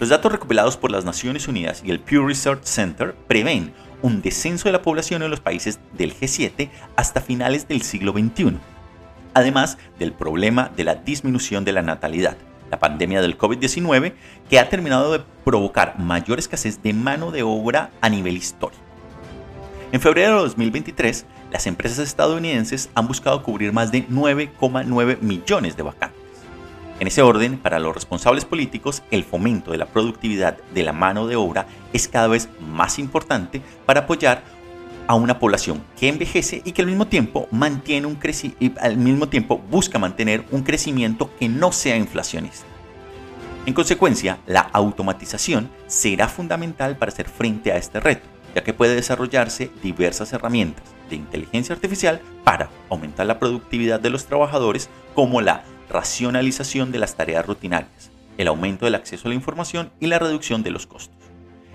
Los 0.00 0.10
datos 0.10 0.30
recopilados 0.30 0.76
por 0.76 0.92
las 0.92 1.04
Naciones 1.04 1.48
Unidas 1.48 1.82
y 1.84 1.90
el 1.90 1.98
Pew 1.98 2.24
Research 2.24 2.62
Center 2.62 3.16
prevén 3.26 3.72
un 4.00 4.22
descenso 4.22 4.68
de 4.68 4.72
la 4.72 4.82
población 4.82 5.24
en 5.24 5.30
los 5.30 5.40
países 5.40 5.80
del 5.92 6.14
G7 6.14 6.70
hasta 6.94 7.20
finales 7.20 7.66
del 7.66 7.82
siglo 7.82 8.12
XXI, 8.12 8.58
además 9.34 9.76
del 9.98 10.12
problema 10.12 10.70
de 10.76 10.84
la 10.84 10.94
disminución 10.94 11.64
de 11.64 11.72
la 11.72 11.82
natalidad, 11.82 12.36
la 12.70 12.78
pandemia 12.78 13.20
del 13.20 13.36
COVID-19, 13.36 14.12
que 14.48 14.60
ha 14.60 14.68
terminado 14.68 15.12
de 15.12 15.24
provocar 15.44 15.98
mayor 15.98 16.38
escasez 16.38 16.80
de 16.80 16.92
mano 16.92 17.32
de 17.32 17.42
obra 17.42 17.90
a 18.00 18.08
nivel 18.08 18.36
histórico. 18.36 18.80
En 19.90 20.00
febrero 20.00 20.36
de 20.36 20.42
2023, 20.42 21.26
las 21.50 21.66
empresas 21.66 21.98
estadounidenses 21.98 22.88
han 22.94 23.08
buscado 23.08 23.42
cubrir 23.42 23.72
más 23.72 23.90
de 23.90 24.06
9,9 24.06 25.20
millones 25.22 25.76
de 25.76 25.82
vacantes. 25.82 26.17
En 27.00 27.06
ese 27.06 27.22
orden, 27.22 27.58
para 27.58 27.78
los 27.78 27.94
responsables 27.94 28.44
políticos, 28.44 29.02
el 29.12 29.22
fomento 29.22 29.70
de 29.70 29.78
la 29.78 29.86
productividad 29.86 30.58
de 30.74 30.82
la 30.82 30.92
mano 30.92 31.28
de 31.28 31.36
obra 31.36 31.66
es 31.92 32.08
cada 32.08 32.26
vez 32.26 32.48
más 32.60 32.98
importante 32.98 33.62
para 33.86 34.00
apoyar 34.00 34.42
a 35.06 35.14
una 35.14 35.38
población 35.38 35.82
que 35.98 36.08
envejece 36.08 36.60
y 36.64 36.72
que 36.72 36.82
al 36.82 36.88
mismo 36.88 37.06
tiempo 37.06 37.46
mantiene 37.50 38.06
un 38.06 38.18
al 38.80 38.96
mismo 38.96 39.28
tiempo 39.28 39.58
busca 39.70 39.98
mantener 39.98 40.44
un 40.50 40.62
crecimiento 40.62 41.30
que 41.38 41.48
no 41.48 41.72
sea 41.72 41.96
inflacionista. 41.96 42.66
En 43.64 43.74
consecuencia, 43.74 44.38
la 44.46 44.60
automatización 44.60 45.70
será 45.86 46.28
fundamental 46.28 46.96
para 46.96 47.12
hacer 47.12 47.28
frente 47.28 47.70
a 47.70 47.76
este 47.76 48.00
reto, 48.00 48.26
ya 48.54 48.64
que 48.64 48.74
puede 48.74 48.96
desarrollarse 48.96 49.70
diversas 49.82 50.32
herramientas 50.32 50.84
de 51.08 51.16
inteligencia 51.16 51.74
artificial 51.74 52.20
para 52.44 52.70
aumentar 52.90 53.26
la 53.26 53.38
productividad 53.38 54.00
de 54.00 54.10
los 54.10 54.26
trabajadores 54.26 54.90
como 55.14 55.40
la 55.40 55.64
racionalización 55.88 56.92
de 56.92 56.98
las 56.98 57.16
tareas 57.16 57.46
rutinarias, 57.46 58.10
el 58.36 58.48
aumento 58.48 58.84
del 58.84 58.94
acceso 58.94 59.26
a 59.26 59.30
la 59.30 59.34
información 59.34 59.90
y 60.00 60.06
la 60.06 60.18
reducción 60.18 60.62
de 60.62 60.70
los 60.70 60.86
costos. 60.86 61.16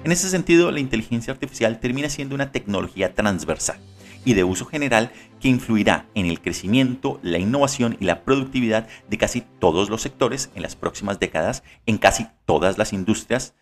En 0.03 0.11
ese 0.11 0.29
sentido, 0.29 0.71
la 0.71 0.79
inteligencia 0.79 1.33
artificial 1.33 1.79
termina 1.79 2.09
siendo 2.09 2.35
una 2.35 2.51
tecnología 2.51 3.15
transversal 3.15 3.77
y 4.25 4.33
de 4.33 4.43
uso 4.43 4.65
general 4.65 5.11
que 5.39 5.49
influirá 5.49 6.07
en 6.15 6.25
el 6.25 6.41
crecimiento, 6.41 7.19
la 7.23 7.39
innovación 7.39 7.97
y 7.99 8.05
la 8.05 8.23
productividad 8.23 8.87
de 9.09 9.17
casi 9.17 9.43
todos 9.59 9.89
los 9.89 10.01
sectores 10.01 10.49
en 10.55 10.61
las 10.61 10.75
próximas 10.75 11.19
décadas 11.19 11.63
en 11.85 11.97
casi 11.97 12.27
todas 12.45 12.77
las 12.77 12.93
industrias 12.93 13.53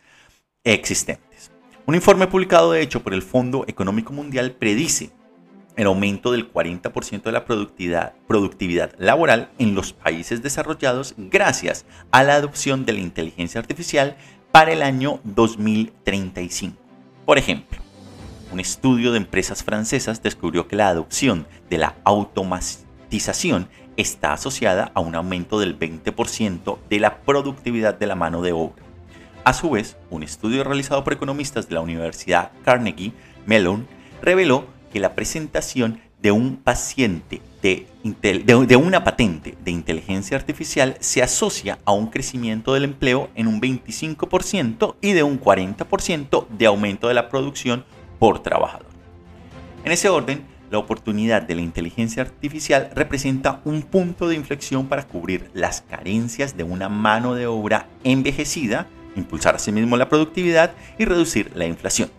existentes. 0.63 1.51
Un 1.85 1.95
informe 1.95 2.27
publicado 2.27 2.71
de 2.71 2.81
hecho 2.81 3.01
por 3.01 3.13
el 3.13 3.23
Fondo 3.23 3.65
Económico 3.67 4.13
Mundial 4.13 4.51
predice 4.51 5.11
el 5.81 5.87
aumento 5.87 6.31
del 6.31 6.51
40% 6.51 7.23
de 7.23 7.31
la 7.31 7.43
productividad, 7.43 8.13
productividad, 8.27 8.93
laboral 8.99 9.49
en 9.57 9.73
los 9.73 9.93
países 9.93 10.43
desarrollados 10.43 11.15
gracias 11.17 11.85
a 12.11 12.23
la 12.23 12.35
adopción 12.35 12.85
de 12.85 12.93
la 12.93 12.99
inteligencia 12.99 13.59
artificial 13.59 14.15
para 14.51 14.73
el 14.73 14.83
año 14.83 15.19
2035. 15.23 16.77
Por 17.25 17.39
ejemplo, 17.39 17.79
un 18.51 18.59
estudio 18.59 19.11
de 19.11 19.17
empresas 19.17 19.63
francesas 19.63 20.21
descubrió 20.21 20.67
que 20.67 20.75
la 20.75 20.89
adopción 20.89 21.47
de 21.71 21.79
la 21.79 21.95
automatización 22.03 23.67
está 23.97 24.33
asociada 24.33 24.91
a 24.93 24.99
un 24.99 25.15
aumento 25.15 25.59
del 25.59 25.79
20% 25.79 26.77
de 26.89 26.99
la 26.99 27.21
productividad 27.21 27.95
de 27.97 28.05
la 28.05 28.15
mano 28.15 28.43
de 28.43 28.51
obra. 28.51 28.83
A 29.43 29.53
su 29.53 29.71
vez, 29.71 29.97
un 30.11 30.21
estudio 30.21 30.63
realizado 30.63 31.03
por 31.03 31.13
economistas 31.13 31.67
de 31.67 31.73
la 31.73 31.81
Universidad 31.81 32.51
Carnegie 32.63 33.13
Mellon 33.47 33.87
reveló 34.21 34.67
que 34.91 34.99
la 34.99 35.15
presentación 35.15 35.99
de 36.21 36.31
un 36.31 36.57
paciente 36.57 37.41
de, 37.61 38.75
una 38.75 39.03
patente 39.03 39.55
de 39.63 39.71
inteligencia 39.71 40.37
artificial 40.37 40.97
se 40.99 41.21
asocia 41.21 41.79
a 41.85 41.91
un 41.91 42.07
crecimiento 42.07 42.73
del 42.73 42.85
empleo 42.85 43.29
en 43.35 43.47
un 43.47 43.61
25% 43.61 44.95
y 45.01 45.13
de 45.13 45.23
un 45.23 45.39
40% 45.39 46.47
de 46.47 46.65
aumento 46.65 47.07
de 47.07 47.13
la 47.13 47.29
producción 47.29 47.85
por 48.19 48.41
trabajador. 48.41 48.87
En 49.83 49.91
ese 49.91 50.09
orden, 50.09 50.43
la 50.69 50.77
oportunidad 50.77 51.41
de 51.41 51.55
la 51.55 51.61
inteligencia 51.61 52.23
artificial 52.23 52.91
representa 52.95 53.61
un 53.65 53.81
punto 53.81 54.27
de 54.27 54.35
inflexión 54.35 54.87
para 54.87 55.07
cubrir 55.07 55.49
las 55.53 55.81
carencias 55.81 56.55
de 56.55 56.63
una 56.63 56.87
mano 56.87 57.35
de 57.35 57.47
obra 57.47 57.87
envejecida, 58.03 58.87
impulsar 59.15 59.55
asimismo 59.55 59.97
la 59.97 60.07
productividad 60.07 60.71
y 60.97 61.05
reducir 61.05 61.51
la 61.55 61.65
inflación. 61.65 62.09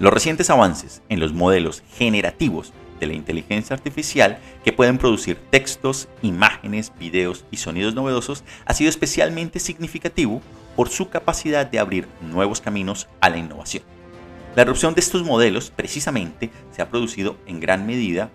Los 0.00 0.12
recientes 0.12 0.50
avances 0.50 1.02
en 1.08 1.20
los 1.20 1.32
modelos 1.32 1.82
generativos 1.96 2.72
de 2.98 3.06
la 3.06 3.12
inteligencia 3.14 3.74
artificial 3.74 4.38
que 4.64 4.72
pueden 4.72 4.98
producir 4.98 5.36
textos, 5.50 6.08
imágenes, 6.22 6.92
videos 6.98 7.44
y 7.50 7.56
sonidos 7.56 7.94
novedosos 7.94 8.44
ha 8.64 8.74
sido 8.74 8.90
especialmente 8.90 9.58
significativo 9.58 10.40
por 10.76 10.88
su 10.88 11.08
capacidad 11.08 11.66
de 11.66 11.78
abrir 11.78 12.08
nuevos 12.20 12.60
caminos 12.60 13.08
a 13.20 13.28
la 13.28 13.38
innovación. 13.38 13.82
La 14.54 14.62
erupción 14.62 14.94
de 14.94 15.00
estos 15.00 15.24
modelos 15.24 15.72
precisamente 15.74 16.50
se 16.70 16.82
ha 16.82 16.90
producido 16.90 17.36
en 17.46 17.58
gran 17.58 17.86
medida 17.86 18.30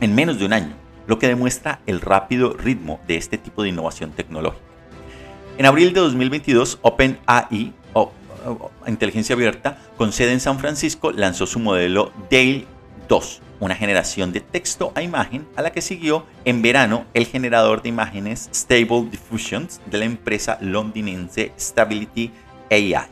en 0.00 0.14
menos 0.14 0.38
de 0.38 0.46
un 0.46 0.52
año, 0.52 0.74
lo 1.06 1.18
que 1.18 1.28
demuestra 1.28 1.80
el 1.86 2.00
rápido 2.00 2.52
ritmo 2.52 3.00
de 3.06 3.16
este 3.16 3.38
tipo 3.38 3.62
de 3.62 3.70
innovación 3.70 4.12
tecnológica. 4.12 4.62
En 5.56 5.66
abril 5.66 5.92
de 5.92 6.00
2022, 6.00 6.78
OpenAI 6.82 7.72
inteligencia 8.86 9.34
abierta 9.34 9.78
con 9.96 10.12
sede 10.12 10.32
en 10.32 10.40
San 10.40 10.58
Francisco, 10.58 11.12
lanzó 11.12 11.46
su 11.46 11.58
modelo 11.58 12.12
Dale 12.30 12.66
2, 13.08 13.42
una 13.60 13.74
generación 13.74 14.32
de 14.32 14.40
texto 14.40 14.92
a 14.94 15.02
imagen 15.02 15.46
a 15.56 15.62
la 15.62 15.72
que 15.72 15.80
siguió 15.80 16.26
en 16.44 16.62
verano 16.62 17.06
el 17.14 17.26
generador 17.26 17.82
de 17.82 17.88
imágenes 17.88 18.50
Stable 18.52 19.08
Diffusions 19.10 19.80
de 19.86 19.98
la 19.98 20.04
empresa 20.04 20.58
londinense 20.60 21.52
Stability 21.58 22.30
AI. 22.70 23.06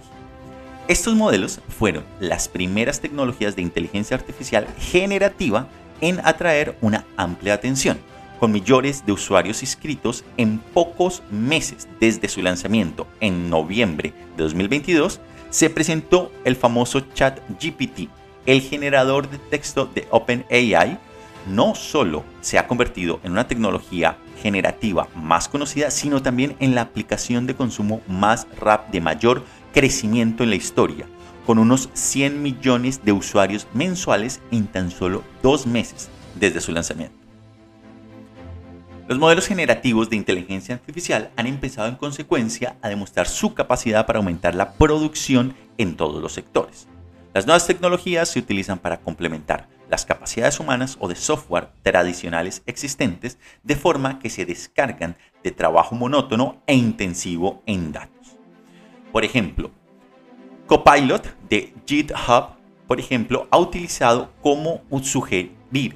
Estos 0.88 1.14
modelos 1.16 1.60
fueron 1.68 2.04
las 2.20 2.48
primeras 2.48 3.00
tecnologías 3.00 3.56
de 3.56 3.62
inteligencia 3.62 4.16
artificial 4.16 4.66
generativa 4.78 5.68
en 6.00 6.20
atraer 6.24 6.76
una 6.80 7.04
amplia 7.16 7.54
atención, 7.54 7.98
con 8.38 8.52
millones 8.52 9.04
de 9.06 9.12
usuarios 9.12 9.62
inscritos 9.62 10.24
en 10.36 10.58
pocos 10.58 11.22
meses 11.30 11.88
desde 12.00 12.28
su 12.28 12.42
lanzamiento 12.42 13.06
en 13.20 13.50
noviembre 13.50 14.12
de 14.36 14.42
2022 14.42 15.20
se 15.50 15.70
presentó 15.70 16.32
el 16.44 16.56
famoso 16.56 17.00
chat 17.14 17.40
GPT, 17.60 18.08
el 18.46 18.60
generador 18.60 19.30
de 19.30 19.38
texto 19.38 19.86
de 19.86 20.06
OpenAI, 20.10 20.98
no 21.46 21.74
solo 21.74 22.24
se 22.40 22.58
ha 22.58 22.66
convertido 22.66 23.20
en 23.22 23.32
una 23.32 23.46
tecnología 23.46 24.18
generativa 24.42 25.08
más 25.14 25.48
conocida, 25.48 25.90
sino 25.90 26.22
también 26.22 26.56
en 26.60 26.74
la 26.74 26.82
aplicación 26.82 27.46
de 27.46 27.54
consumo 27.54 28.00
más 28.08 28.46
rap 28.60 28.90
de 28.90 29.00
mayor 29.00 29.44
crecimiento 29.72 30.42
en 30.42 30.50
la 30.50 30.56
historia, 30.56 31.06
con 31.46 31.58
unos 31.58 31.88
100 31.94 32.42
millones 32.42 33.04
de 33.04 33.12
usuarios 33.12 33.66
mensuales 33.72 34.40
en 34.50 34.66
tan 34.66 34.90
solo 34.90 35.22
dos 35.42 35.66
meses 35.66 36.08
desde 36.34 36.60
su 36.60 36.72
lanzamiento. 36.72 37.25
Los 39.08 39.20
modelos 39.20 39.46
generativos 39.46 40.10
de 40.10 40.16
inteligencia 40.16 40.74
artificial 40.74 41.30
han 41.36 41.46
empezado 41.46 41.86
en 41.86 41.94
consecuencia 41.94 42.76
a 42.82 42.88
demostrar 42.88 43.28
su 43.28 43.54
capacidad 43.54 44.04
para 44.04 44.18
aumentar 44.18 44.56
la 44.56 44.72
producción 44.72 45.54
en 45.78 45.96
todos 45.96 46.20
los 46.20 46.32
sectores. 46.32 46.88
Las 47.32 47.46
nuevas 47.46 47.68
tecnologías 47.68 48.28
se 48.28 48.40
utilizan 48.40 48.80
para 48.80 48.98
complementar 48.98 49.68
las 49.88 50.04
capacidades 50.04 50.58
humanas 50.58 50.96
o 50.98 51.06
de 51.06 51.14
software 51.14 51.68
tradicionales 51.82 52.64
existentes 52.66 53.38
de 53.62 53.76
forma 53.76 54.18
que 54.18 54.28
se 54.28 54.44
descargan 54.44 55.16
de 55.44 55.52
trabajo 55.52 55.94
monótono 55.94 56.60
e 56.66 56.74
intensivo 56.74 57.62
en 57.66 57.92
datos. 57.92 58.36
Por 59.12 59.24
ejemplo, 59.24 59.70
Copilot 60.66 61.32
de 61.48 61.72
GitHub, 61.86 62.56
por 62.88 62.98
ejemplo, 62.98 63.46
ha 63.52 63.58
utilizado 63.58 64.32
como 64.42 64.82
sugerir 65.00 65.94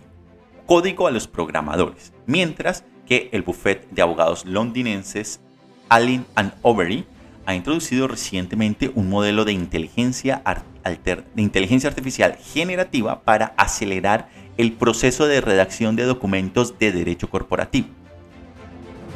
código 0.66 1.08
a 1.08 1.10
los 1.10 1.26
programadores, 1.26 2.12
mientras 2.26 2.84
que 3.10 3.28
el 3.32 3.42
buffet 3.42 3.88
de 3.90 4.02
abogados 4.02 4.44
londinenses 4.44 5.40
Allen 5.88 6.24
and 6.36 6.52
Overy 6.62 7.04
ha 7.44 7.56
introducido 7.56 8.06
recientemente 8.06 8.92
un 8.94 9.10
modelo 9.10 9.44
de 9.44 9.52
inteligencia, 9.52 10.44
de 10.84 11.42
inteligencia 11.42 11.90
artificial 11.90 12.36
generativa 12.36 13.22
para 13.22 13.46
acelerar 13.56 14.28
el 14.58 14.74
proceso 14.74 15.26
de 15.26 15.40
redacción 15.40 15.96
de 15.96 16.04
documentos 16.04 16.78
de 16.78 16.92
derecho 16.92 17.28
corporativo. 17.28 17.88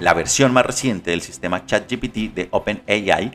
La 0.00 0.12
versión 0.12 0.52
más 0.52 0.66
reciente 0.66 1.12
del 1.12 1.20
sistema 1.20 1.64
ChatGPT 1.64 2.35
de 2.35 2.48
OpenAI, 2.50 3.30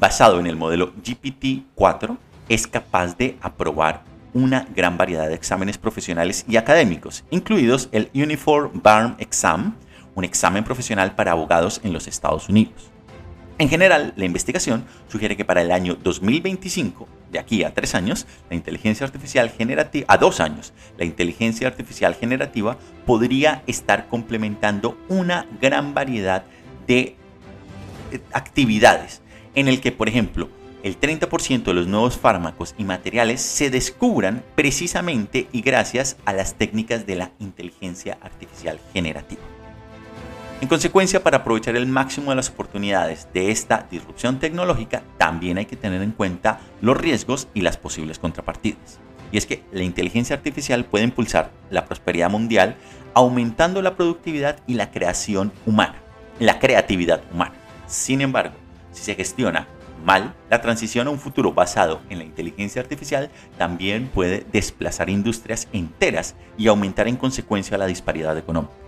basado 0.00 0.40
en 0.40 0.48
el 0.48 0.56
modelo 0.56 0.92
GPT-4, 0.94 2.16
es 2.48 2.66
capaz 2.66 3.16
de 3.16 3.36
aprobar 3.40 4.02
una 4.34 4.66
gran 4.74 4.98
variedad 4.98 5.28
de 5.28 5.36
exámenes 5.36 5.78
profesionales 5.78 6.44
y 6.48 6.56
académicos, 6.56 7.22
incluidos 7.30 7.88
el 7.92 8.10
Uniform 8.12 8.72
Bar 8.82 9.14
Exam, 9.20 9.76
un 10.14 10.24
examen 10.24 10.64
profesional 10.64 11.14
para 11.14 11.32
abogados 11.32 11.80
en 11.84 11.92
los 11.92 12.06
Estados 12.06 12.48
Unidos. 12.48 12.90
En 13.60 13.68
general, 13.68 14.14
la 14.16 14.24
investigación 14.24 14.86
sugiere 15.08 15.36
que 15.36 15.44
para 15.44 15.60
el 15.60 15.70
año 15.70 15.94
2025, 15.94 17.06
de 17.30 17.38
aquí 17.38 17.62
a 17.62 17.74
tres 17.74 17.94
años, 17.94 18.26
la 18.48 18.56
inteligencia 18.56 19.04
artificial 19.04 19.50
generativa, 19.50 20.06
a 20.08 20.16
dos 20.16 20.40
años, 20.40 20.72
la 20.96 21.04
inteligencia 21.04 21.68
artificial 21.68 22.14
generativa 22.14 22.78
podría 23.04 23.62
estar 23.66 24.08
complementando 24.08 24.96
una 25.08 25.46
gran 25.60 25.92
variedad 25.92 26.44
de 26.86 27.16
eh, 28.12 28.20
actividades 28.32 29.20
en 29.54 29.68
el 29.68 29.82
que, 29.82 29.92
por 29.92 30.08
ejemplo, 30.08 30.48
el 30.82 30.98
30% 30.98 31.64
de 31.64 31.74
los 31.74 31.86
nuevos 31.86 32.16
fármacos 32.16 32.74
y 32.78 32.84
materiales 32.84 33.42
se 33.42 33.68
descubran 33.68 34.42
precisamente 34.54 35.48
y 35.52 35.60
gracias 35.60 36.16
a 36.24 36.32
las 36.32 36.54
técnicas 36.54 37.04
de 37.04 37.16
la 37.16 37.32
inteligencia 37.38 38.16
artificial 38.22 38.80
generativa. 38.94 39.42
En 40.60 40.68
consecuencia, 40.68 41.22
para 41.22 41.38
aprovechar 41.38 41.74
el 41.74 41.86
máximo 41.86 42.30
de 42.30 42.36
las 42.36 42.50
oportunidades 42.50 43.26
de 43.32 43.50
esta 43.50 43.86
disrupción 43.90 44.38
tecnológica, 44.38 45.02
también 45.16 45.56
hay 45.56 45.64
que 45.64 45.76
tener 45.76 46.02
en 46.02 46.10
cuenta 46.12 46.60
los 46.82 46.98
riesgos 46.98 47.48
y 47.54 47.62
las 47.62 47.78
posibles 47.78 48.18
contrapartidas. 48.18 49.00
Y 49.32 49.38
es 49.38 49.46
que 49.46 49.62
la 49.72 49.84
inteligencia 49.84 50.36
artificial 50.36 50.84
puede 50.84 51.04
impulsar 51.04 51.50
la 51.70 51.86
prosperidad 51.86 52.28
mundial 52.28 52.76
aumentando 53.14 53.80
la 53.80 53.96
productividad 53.96 54.58
y 54.66 54.74
la 54.74 54.90
creación 54.90 55.50
humana, 55.64 55.94
la 56.38 56.58
creatividad 56.58 57.22
humana. 57.32 57.54
Sin 57.86 58.20
embargo, 58.20 58.54
si 58.92 59.02
se 59.02 59.14
gestiona 59.14 59.66
mal, 60.04 60.34
la 60.50 60.60
transición 60.60 61.06
a 61.06 61.10
un 61.10 61.18
futuro 61.18 61.54
basado 61.54 62.02
en 62.10 62.18
la 62.18 62.24
inteligencia 62.24 62.82
artificial 62.82 63.30
también 63.56 64.08
puede 64.08 64.44
desplazar 64.52 65.08
industrias 65.08 65.68
enteras 65.72 66.34
y 66.58 66.68
aumentar 66.68 67.08
en 67.08 67.16
consecuencia 67.16 67.78
la 67.78 67.86
disparidad 67.86 68.36
económica. 68.36 68.79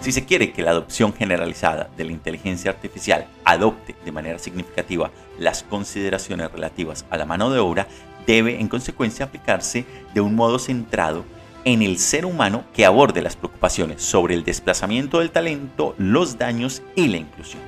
Si 0.00 0.12
se 0.12 0.24
quiere 0.24 0.52
que 0.52 0.62
la 0.62 0.70
adopción 0.70 1.12
generalizada 1.12 1.90
de 1.96 2.04
la 2.04 2.12
inteligencia 2.12 2.70
artificial 2.70 3.26
adopte 3.44 3.94
de 4.02 4.12
manera 4.12 4.38
significativa 4.38 5.10
las 5.38 5.62
consideraciones 5.62 6.50
relativas 6.50 7.04
a 7.10 7.18
la 7.18 7.26
mano 7.26 7.50
de 7.50 7.58
obra, 7.58 7.86
debe 8.26 8.60
en 8.60 8.68
consecuencia 8.68 9.26
aplicarse 9.26 9.84
de 10.14 10.22
un 10.22 10.34
modo 10.34 10.58
centrado 10.58 11.24
en 11.66 11.82
el 11.82 11.98
ser 11.98 12.24
humano 12.24 12.64
que 12.72 12.86
aborde 12.86 13.20
las 13.20 13.36
preocupaciones 13.36 14.02
sobre 14.02 14.34
el 14.34 14.44
desplazamiento 14.44 15.18
del 15.18 15.30
talento, 15.30 15.94
los 15.98 16.38
daños 16.38 16.82
y 16.96 17.08
la 17.08 17.18
inclusión. 17.18 17.62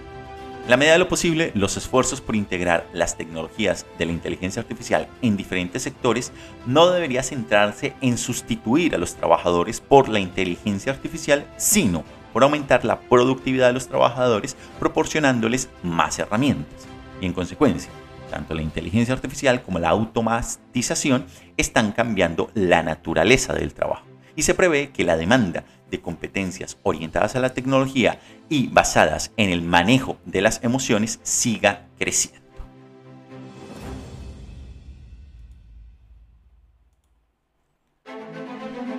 En 0.65 0.71
la 0.71 0.77
medida 0.79 0.93
de 0.93 1.01
lo 1.01 1.09
posible, 1.09 1.51
los 1.55 1.77
esfuerzos 1.77 2.23
por 2.23 2.37
integrar 2.37 2.87
las 2.95 3.19
tecnologías 3.19 3.85
de 3.99 4.07
la 4.07 4.13
inteligencia 4.13 4.63
artificial 4.63 5.09
en 5.21 5.37
diferentes 5.37 5.83
sectores 5.83 6.33
no 6.67 6.89
debería 6.89 7.23
centrarse 7.23 7.95
en 8.01 8.17
sustituir 8.17 8.95
a 8.95 8.99
los 8.99 9.17
trabajadores 9.17 9.81
por 9.81 10.09
la 10.09 10.21
inteligencia 10.21 10.93
artificial, 10.93 11.47
sino 11.59 12.05
por 12.33 12.43
aumentar 12.43 12.85
la 12.85 13.01
productividad 13.01 13.69
de 13.69 13.75
los 13.75 13.89
trabajadores 13.89 14.57
proporcionándoles 14.79 15.69
más 15.83 16.19
herramientas. 16.19 16.87
Y 17.21 17.27
en 17.27 17.33
consecuencia, 17.33 17.91
tanto 18.31 18.55
la 18.55 18.63
inteligencia 18.63 19.15
artificial 19.15 19.63
como 19.63 19.79
la 19.79 19.91
automatización 19.91 21.27
están 21.57 21.93
cambiando 21.93 22.51
la 22.55 22.83
naturaleza 22.83 23.53
del 23.53 23.75
trabajo. 23.75 24.07
Y 24.35 24.43
se 24.43 24.55
prevé 24.55 24.91
que 24.91 25.05
la 25.05 25.17
demanda 25.17 25.65
de 25.91 26.01
competencias 26.01 26.79
orientadas 26.83 27.37
a 27.37 27.41
la 27.41 27.51
tecnología 27.51 28.19
y 28.49 28.69
basadas 28.69 29.33
en 29.37 29.51
el 29.51 29.61
manejo 29.61 30.17
de 30.25 30.41
las 30.41 30.65
emociones 30.65 31.21
siga 31.23 31.87
creciendo. 31.99 32.41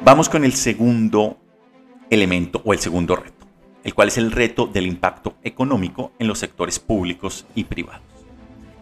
Vamos 0.05 0.27
con 0.29 0.43
el 0.43 0.53
segundo 0.53 1.37
elemento 2.09 2.61
o 2.65 2.73
el 2.73 2.79
segundo 2.79 3.15
reto, 3.15 3.45
el 3.83 3.93
cual 3.93 4.09
es 4.09 4.17
el 4.17 4.31
reto 4.31 4.67
del 4.67 4.87
impacto 4.87 5.35
económico 5.43 6.11
en 6.19 6.27
los 6.27 6.39
sectores 6.39 6.79
públicos 6.79 7.45
y 7.55 7.65
privados. 7.65 8.01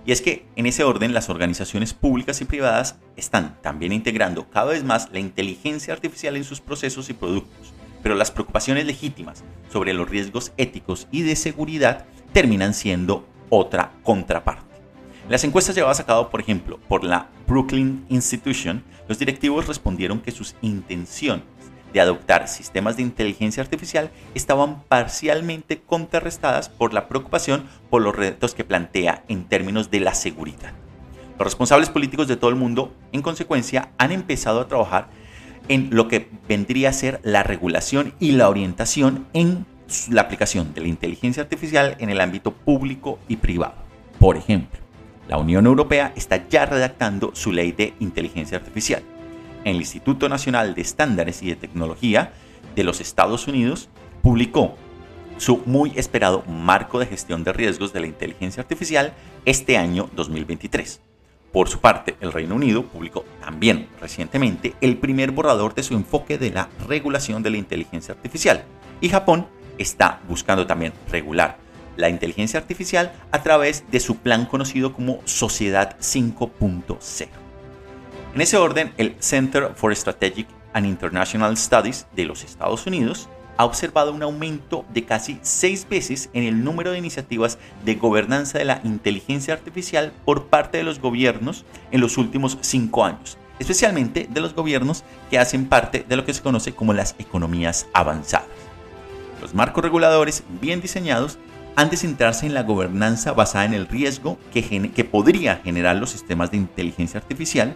Y 0.06 0.12
es 0.12 0.22
que 0.22 0.46
en 0.56 0.66
ese 0.66 0.84
orden 0.84 1.14
las 1.14 1.30
organizaciones 1.30 1.94
públicas 1.94 2.42
y 2.42 2.46
privadas 2.46 2.98
están 3.16 3.62
también 3.62 3.92
integrando 3.92 4.50
cada 4.50 4.72
vez 4.72 4.84
más 4.84 5.10
la 5.12 5.20
inteligencia 5.20 5.94
artificial 5.94 6.36
en 6.36 6.44
sus 6.44 6.60
procesos 6.60 7.10
y 7.10 7.14
productos, 7.14 7.74
pero 8.02 8.16
las 8.16 8.32
preocupaciones 8.32 8.86
legítimas 8.86 9.44
sobre 9.72 9.94
los 9.94 10.10
riesgos 10.10 10.54
éticos 10.58 11.08
y 11.12 11.22
de 11.22 11.36
seguridad 11.36 12.06
terminan 12.34 12.74
siendo 12.74 13.28
otra 13.50 13.92
contraparte. 14.04 14.72
las 15.30 15.44
encuestas 15.44 15.76
llevadas 15.76 16.00
a 16.00 16.06
cabo, 16.06 16.30
por 16.30 16.42
ejemplo, 16.42 16.80
por 16.88 17.04
la 17.04 17.30
Brooklyn 17.48 18.06
Institution, 18.10 18.84
los 19.08 19.20
directivos 19.20 19.68
respondieron 19.68 20.20
que 20.20 20.32
sus 20.32 20.56
intenciones 20.62 21.44
de 21.94 22.02
adoptar 22.02 22.48
sistemas 22.48 22.96
de 22.98 23.04
inteligencia 23.04 23.64
artificial 23.64 24.12
estaban 24.36 24.84
parcialmente 24.84 25.82
contrarrestadas 25.82 26.70
por 26.70 26.94
la 26.94 27.08
preocupación 27.08 27.66
por 27.90 28.02
los 28.02 28.16
retos 28.16 28.54
que 28.54 28.64
plantea 28.64 29.24
en 29.28 29.46
términos 29.46 29.92
de 29.92 30.00
la 30.00 30.14
seguridad. 30.14 30.74
Los 31.38 31.46
responsables 31.46 31.90
políticos 31.90 32.28
de 32.28 32.38
todo 32.38 32.50
el 32.50 32.56
mundo, 32.56 32.94
en 33.12 33.22
consecuencia, 33.22 33.90
han 33.98 34.12
empezado 34.12 34.62
a 34.62 34.68
trabajar 34.68 35.10
en 35.68 35.90
lo 35.92 36.08
que 36.08 36.30
vendría 36.48 36.90
a 36.90 36.94
ser 36.94 37.20
la 37.24 37.44
regulación 37.44 38.14
y 38.20 38.32
la 38.32 38.50
orientación 38.50 39.28
en 39.34 39.66
la 40.10 40.22
aplicación 40.22 40.74
de 40.74 40.82
la 40.82 40.88
inteligencia 40.88 41.44
artificial 41.44 41.96
en 42.00 42.10
el 42.10 42.22
ámbito 42.22 42.52
público 42.52 43.20
y 43.28 43.38
privado. 43.38 43.76
Por 44.20 44.38
ejemplo, 44.38 44.80
la 45.28 45.38
Unión 45.38 45.66
Europea 45.66 46.14
está 46.16 46.48
ya 46.48 46.66
redactando 46.66 47.32
su 47.34 47.52
ley 47.52 47.72
de 47.72 47.94
inteligencia 48.00 48.58
artificial 48.58 49.04
el 49.64 49.78
Instituto 49.78 50.30
Nacional 50.30 50.76
de 50.76 50.82
Estándares 50.82 51.42
y 51.44 51.48
de 51.48 51.56
Tecnología 51.56 52.34
de 52.76 52.84
los 52.84 53.02
Estados 53.02 53.48
Unidos 53.48 53.90
publicó 54.22 54.76
su 55.38 55.62
muy 55.66 55.94
esperado 55.96 56.44
marco 56.48 57.00
de 57.00 57.08
gestión 57.08 57.44
de 57.44 57.54
riesgos 57.54 57.94
de 57.94 58.00
la 58.00 58.08
inteligencia 58.08 58.62
artificial 58.62 59.14
este 59.46 59.78
año 59.78 60.10
2023. 60.16 61.02
Por 61.52 61.68
su 61.68 61.80
parte, 61.80 62.16
el 62.22 62.32
Reino 62.32 62.56
Unido 62.56 62.84
publicó 62.84 63.26
también 63.42 63.90
recientemente 64.00 64.74
el 64.80 64.98
primer 64.98 65.32
borrador 65.32 65.74
de 65.74 65.84
su 65.84 65.96
enfoque 65.96 66.38
de 66.38 66.52
la 66.52 66.70
regulación 66.88 67.44
de 67.44 67.50
la 67.50 67.58
inteligencia 67.58 68.14
artificial. 68.14 68.64
Y 69.02 69.10
Japón 69.10 69.48
está 69.78 70.22
buscando 70.30 70.66
también 70.66 70.94
regular 71.10 71.58
la 71.98 72.10
inteligencia 72.10 72.60
artificial 72.60 73.12
a 73.32 73.44
través 73.44 73.84
de 73.92 74.00
su 74.00 74.18
plan 74.18 74.46
conocido 74.46 74.94
como 74.94 75.20
Sociedad 75.26 75.98
5.0. 76.00 77.41
En 78.34 78.40
ese 78.40 78.56
orden, 78.56 78.94
el 78.98 79.16
Center 79.20 79.72
for 79.76 79.94
Strategic 79.94 80.48
and 80.72 80.86
International 80.86 81.58
Studies 81.58 82.08
de 82.16 82.24
los 82.24 82.46
Estados 82.46 82.88
Unidos 82.88 83.28
ha 83.58 83.66
observado 83.66 84.14
un 84.14 84.24
aumento 84.24 84.86
de 84.94 85.04
casi 85.04 85.38
seis 85.42 85.86
veces 85.90 86.30
en 86.32 86.46
el 86.46 86.64
número 86.64 86.92
de 86.92 86.98
iniciativas 86.98 87.58
de 87.84 87.96
gobernanza 87.96 88.58
de 88.58 88.64
la 88.64 88.80
inteligencia 88.86 89.54
artificial 89.54 90.14
por 90.24 90.46
parte 90.46 90.78
de 90.78 90.86
los 90.86 91.02
gobiernos 91.02 91.66
en 91.92 92.00
los 92.00 92.18
últimos 92.18 92.58
cinco 92.62 93.04
años, 93.04 93.38
especialmente 93.60 94.30
de 94.30 94.40
los 94.40 94.56
gobiernos 94.56 95.04
que 95.30 95.38
hacen 95.38 95.66
parte 95.66 96.06
de 96.08 96.16
lo 96.16 96.24
que 96.24 96.34
se 96.34 96.42
conoce 96.42 96.74
como 96.74 96.94
las 96.94 97.16
economías 97.20 97.88
avanzadas. 97.94 98.48
Los 99.42 99.54
marcos 99.54 99.84
reguladores 99.84 100.46
bien 100.62 100.80
diseñados 100.80 101.38
han 101.76 101.90
de 101.90 101.98
centrarse 101.98 102.46
en 102.46 102.54
la 102.54 102.64
gobernanza 102.64 103.34
basada 103.34 103.66
en 103.66 103.74
el 103.74 103.88
riesgo 103.88 104.38
que, 104.54 104.92
que 104.96 105.04
podría 105.04 105.58
generar 105.58 105.98
los 105.98 106.12
sistemas 106.12 106.50
de 106.52 106.58
inteligencia 106.58 107.20
artificial 107.20 107.76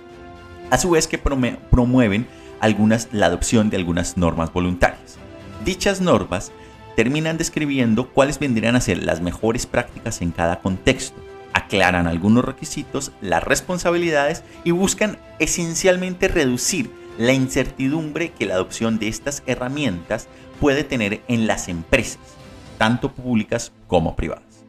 a 0.70 0.78
su 0.78 0.92
vez 0.92 1.08
que 1.08 1.18
promueven 1.18 2.28
la 3.12 3.28
adopción 3.28 3.70
de 3.70 3.78
algunas 3.78 4.18
normas 4.18 4.52
voluntarias. 4.52 5.18
Dichas 5.64 6.02
normas 6.02 6.52
terminan 6.96 7.38
describiendo 7.38 8.10
cuáles 8.10 8.40
vendrían 8.40 8.76
a 8.76 8.82
ser 8.82 9.04
las 9.04 9.22
mejores 9.22 9.66
prácticas 9.66 10.22
en 10.22 10.32
cada 10.32 10.62
contexto, 10.62 11.20
aclaran 11.54 12.08
algunos 12.08 12.44
requisitos, 12.44 13.12
las 13.22 13.44
responsabilidades 13.44 14.44
y 14.64 14.72
buscan 14.72 15.18
esencialmente 15.40 16.28
reducir 16.28 16.92
la 17.18 17.34
incertidumbre 17.34 18.32
que 18.32 18.46
la 18.46 18.56
adopción 18.56 19.00
de 19.00 19.08
estas 19.08 19.44
herramientas 19.46 20.28
puede 20.60 20.84
tener 20.84 21.22
en 21.28 21.48
las 21.48 21.68
empresas, 21.70 22.20
tanto 22.78 23.12
públicas 23.12 23.72
como 23.88 24.16
privadas. 24.16 24.65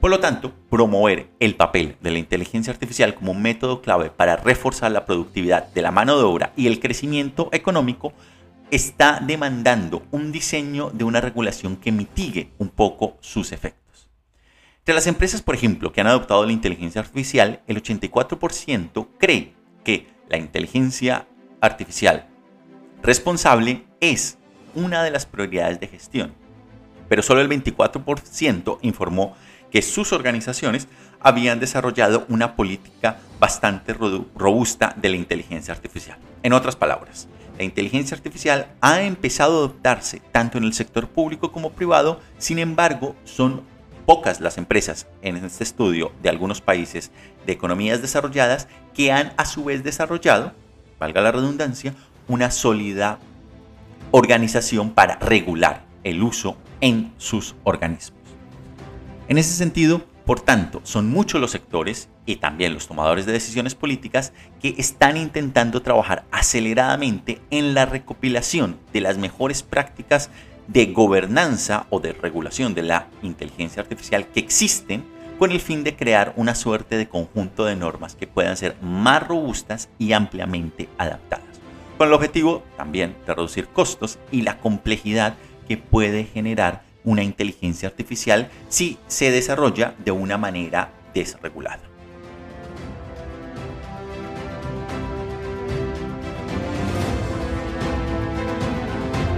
Por 0.00 0.10
lo 0.10 0.18
tanto, 0.18 0.54
promover 0.70 1.28
el 1.40 1.56
papel 1.56 1.96
de 2.00 2.10
la 2.10 2.18
inteligencia 2.18 2.72
artificial 2.72 3.14
como 3.14 3.34
método 3.34 3.82
clave 3.82 4.10
para 4.10 4.36
reforzar 4.36 4.90
la 4.92 5.04
productividad 5.04 5.66
de 5.68 5.82
la 5.82 5.90
mano 5.90 6.16
de 6.16 6.24
obra 6.24 6.52
y 6.56 6.68
el 6.68 6.80
crecimiento 6.80 7.50
económico 7.52 8.14
está 8.70 9.20
demandando 9.20 10.02
un 10.10 10.32
diseño 10.32 10.88
de 10.90 11.04
una 11.04 11.20
regulación 11.20 11.76
que 11.76 11.92
mitigue 11.92 12.50
un 12.56 12.70
poco 12.70 13.18
sus 13.20 13.52
efectos. 13.52 14.08
De 14.86 14.94
las 14.94 15.06
empresas, 15.06 15.42
por 15.42 15.54
ejemplo, 15.54 15.92
que 15.92 16.00
han 16.00 16.06
adoptado 16.06 16.46
la 16.46 16.52
inteligencia 16.52 17.02
artificial, 17.02 17.60
el 17.66 17.82
84% 17.82 19.06
cree 19.18 19.52
que 19.84 20.08
la 20.30 20.38
inteligencia 20.38 21.26
artificial 21.60 22.26
responsable 23.02 23.84
es 24.00 24.38
una 24.74 25.02
de 25.02 25.10
las 25.10 25.26
prioridades 25.26 25.78
de 25.78 25.88
gestión, 25.88 26.34
pero 27.08 27.22
solo 27.22 27.42
el 27.42 27.50
24% 27.50 28.78
informó 28.80 29.36
que 29.70 29.82
sus 29.82 30.12
organizaciones 30.12 30.88
habían 31.20 31.60
desarrollado 31.60 32.24
una 32.28 32.56
política 32.56 33.18
bastante 33.38 33.94
robusta 33.94 34.94
de 34.96 35.08
la 35.08 35.16
inteligencia 35.16 35.74
artificial. 35.74 36.18
En 36.42 36.52
otras 36.52 36.76
palabras, 36.76 37.28
la 37.58 37.64
inteligencia 37.64 38.16
artificial 38.16 38.68
ha 38.80 39.02
empezado 39.02 39.52
a 39.52 39.58
adoptarse 39.58 40.22
tanto 40.32 40.58
en 40.58 40.64
el 40.64 40.72
sector 40.72 41.08
público 41.08 41.52
como 41.52 41.72
privado, 41.72 42.20
sin 42.38 42.58
embargo, 42.58 43.14
son 43.24 43.62
pocas 44.06 44.40
las 44.40 44.58
empresas 44.58 45.06
en 45.22 45.36
este 45.36 45.62
estudio 45.62 46.12
de 46.22 46.30
algunos 46.30 46.60
países 46.60 47.10
de 47.46 47.52
economías 47.52 48.00
desarrolladas 48.00 48.66
que 48.94 49.12
han 49.12 49.32
a 49.36 49.44
su 49.44 49.64
vez 49.64 49.84
desarrollado, 49.84 50.52
valga 50.98 51.20
la 51.20 51.32
redundancia, 51.32 51.94
una 52.28 52.50
sólida 52.50 53.18
organización 54.10 54.90
para 54.90 55.16
regular 55.16 55.84
el 56.02 56.22
uso 56.22 56.56
en 56.80 57.12
sus 57.18 57.54
organismos. 57.64 58.19
En 59.30 59.38
ese 59.38 59.54
sentido, 59.54 60.02
por 60.26 60.40
tanto, 60.40 60.80
son 60.82 61.08
muchos 61.08 61.40
los 61.40 61.52
sectores 61.52 62.08
y 62.26 62.36
también 62.36 62.74
los 62.74 62.88
tomadores 62.88 63.26
de 63.26 63.32
decisiones 63.32 63.76
políticas 63.76 64.32
que 64.60 64.74
están 64.76 65.16
intentando 65.16 65.82
trabajar 65.82 66.24
aceleradamente 66.32 67.40
en 67.52 67.72
la 67.72 67.86
recopilación 67.86 68.76
de 68.92 69.02
las 69.02 69.18
mejores 69.18 69.62
prácticas 69.62 70.30
de 70.66 70.86
gobernanza 70.86 71.86
o 71.90 72.00
de 72.00 72.12
regulación 72.12 72.74
de 72.74 72.82
la 72.82 73.06
inteligencia 73.22 73.80
artificial 73.80 74.26
que 74.26 74.40
existen 74.40 75.04
con 75.38 75.52
el 75.52 75.60
fin 75.60 75.84
de 75.84 75.94
crear 75.94 76.32
una 76.34 76.56
suerte 76.56 76.96
de 76.96 77.08
conjunto 77.08 77.64
de 77.64 77.76
normas 77.76 78.16
que 78.16 78.26
puedan 78.26 78.56
ser 78.56 78.74
más 78.82 79.24
robustas 79.28 79.90
y 79.96 80.10
ampliamente 80.10 80.88
adaptadas, 80.98 81.60
con 81.98 82.08
el 82.08 82.14
objetivo 82.14 82.64
también 82.76 83.14
de 83.28 83.34
reducir 83.34 83.68
costos 83.68 84.18
y 84.32 84.42
la 84.42 84.58
complejidad 84.58 85.36
que 85.68 85.76
puede 85.76 86.24
generar 86.24 86.89
una 87.04 87.22
inteligencia 87.22 87.88
artificial 87.88 88.50
si 88.68 88.98
se 89.06 89.30
desarrolla 89.30 89.94
de 89.98 90.10
una 90.10 90.38
manera 90.38 90.92
desregulada. 91.14 91.90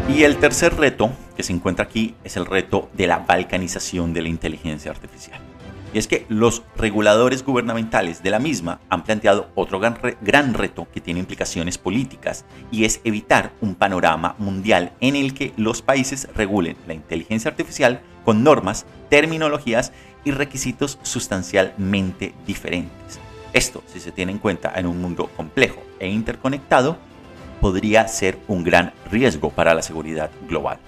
Y 0.08 0.24
el 0.24 0.36
tercer 0.36 0.76
reto 0.76 1.10
que 1.36 1.42
se 1.42 1.52
encuentra 1.52 1.84
aquí 1.84 2.14
es 2.22 2.36
el 2.36 2.46
reto 2.46 2.90
de 2.92 3.06
la 3.06 3.18
balcanización 3.18 4.12
de 4.12 4.22
la 4.22 4.28
inteligencia 4.28 4.90
artificial. 4.90 5.41
Y 5.92 5.98
es 5.98 6.08
que 6.08 6.24
los 6.28 6.62
reguladores 6.76 7.44
gubernamentales 7.44 8.22
de 8.22 8.30
la 8.30 8.38
misma 8.38 8.80
han 8.88 9.04
planteado 9.04 9.50
otro 9.54 9.78
gran, 9.78 10.54
reto 10.54 10.88
que 10.92 11.00
tiene 11.00 11.20
implicaciones 11.20 11.76
políticas 11.76 12.44
y 12.70 12.84
es 12.84 13.00
evitar 13.04 13.52
un 13.60 13.74
panorama 13.74 14.34
mundial 14.38 14.92
en 15.00 15.16
el 15.16 15.34
que 15.34 15.52
los 15.56 15.82
países 15.82 16.28
regulen 16.34 16.76
la 16.86 16.94
inteligencia 16.94 17.50
artificial 17.50 18.00
con 18.24 18.42
normas, 18.42 18.86
terminologías 19.10 19.92
y 20.24 20.30
requisitos 20.30 20.98
sustancialmente 21.02 22.32
diferentes. 22.46 23.20
Esto, 23.52 23.82
si 23.86 24.00
se 24.00 24.12
tiene 24.12 24.32
en 24.32 24.38
cuenta 24.38 24.72
en 24.76 24.86
un 24.86 25.00
mundo 25.00 25.28
complejo 25.36 25.82
e 25.98 26.08
interconectado, 26.08 26.96
podría 27.60 28.08
ser 28.08 28.38
un 28.48 28.64
gran 28.64 28.92
riesgo 29.10 29.50
para 29.50 29.74
la 29.74 29.82
seguridad 29.82 30.30
global. 30.48 30.78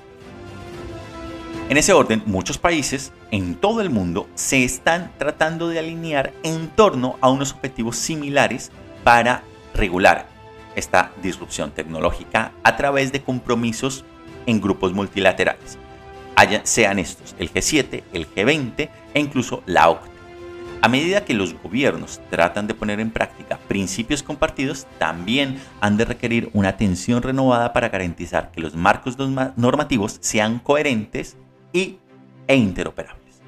En 1.70 1.79
ese 1.79 1.94
orden, 1.94 2.22
muchos 2.27 2.59
países 2.59 3.11
en 3.31 3.55
todo 3.55 3.81
el 3.81 3.88
mundo 3.88 4.29
se 4.35 4.64
están 4.64 5.11
tratando 5.16 5.68
de 5.68 5.79
alinear 5.79 6.35
en 6.42 6.68
torno 6.68 7.16
a 7.22 7.31
unos 7.31 7.53
objetivos 7.53 7.96
similares 7.96 8.70
para 9.03 9.42
regular 9.72 10.29
esta 10.77 11.11
disrupción 11.22 11.70
tecnológica 11.70 12.53
a 12.64 12.77
través 12.77 13.12
de 13.12 13.22
compromisos 13.22 14.05
en 14.44 14.61
grupos 14.61 14.92
multilaterales, 14.92 15.79
sean 16.64 16.98
estos 16.98 17.35
el 17.38 17.50
G7, 17.50 18.03
el 18.12 18.29
G20 18.29 18.90
e 19.14 19.20
incluso 19.20 19.62
la 19.64 19.88
OCDE. 19.88 20.14
A 20.83 20.88
medida 20.88 21.24
que 21.24 21.33
los 21.33 21.55
gobiernos 21.62 22.20
tratan 22.29 22.66
de 22.66 22.74
poner 22.74 23.00
en 23.00 23.11
práctica 23.11 23.59
principios 23.68 24.22
compartidos, 24.22 24.87
también 24.98 25.59
han 25.81 25.96
de 25.96 26.05
requerir 26.05 26.50
una 26.53 26.68
atención 26.68 27.22
renovada 27.22 27.72
para 27.72 27.88
garantizar 27.88 28.50
que 28.50 28.61
los 28.61 28.74
marcos 28.74 29.16
normativos 29.57 30.18
sean 30.20 30.59
coherentes 30.59 31.38
y, 31.75 31.99
e 32.47 32.57
interoperables. 32.57 33.43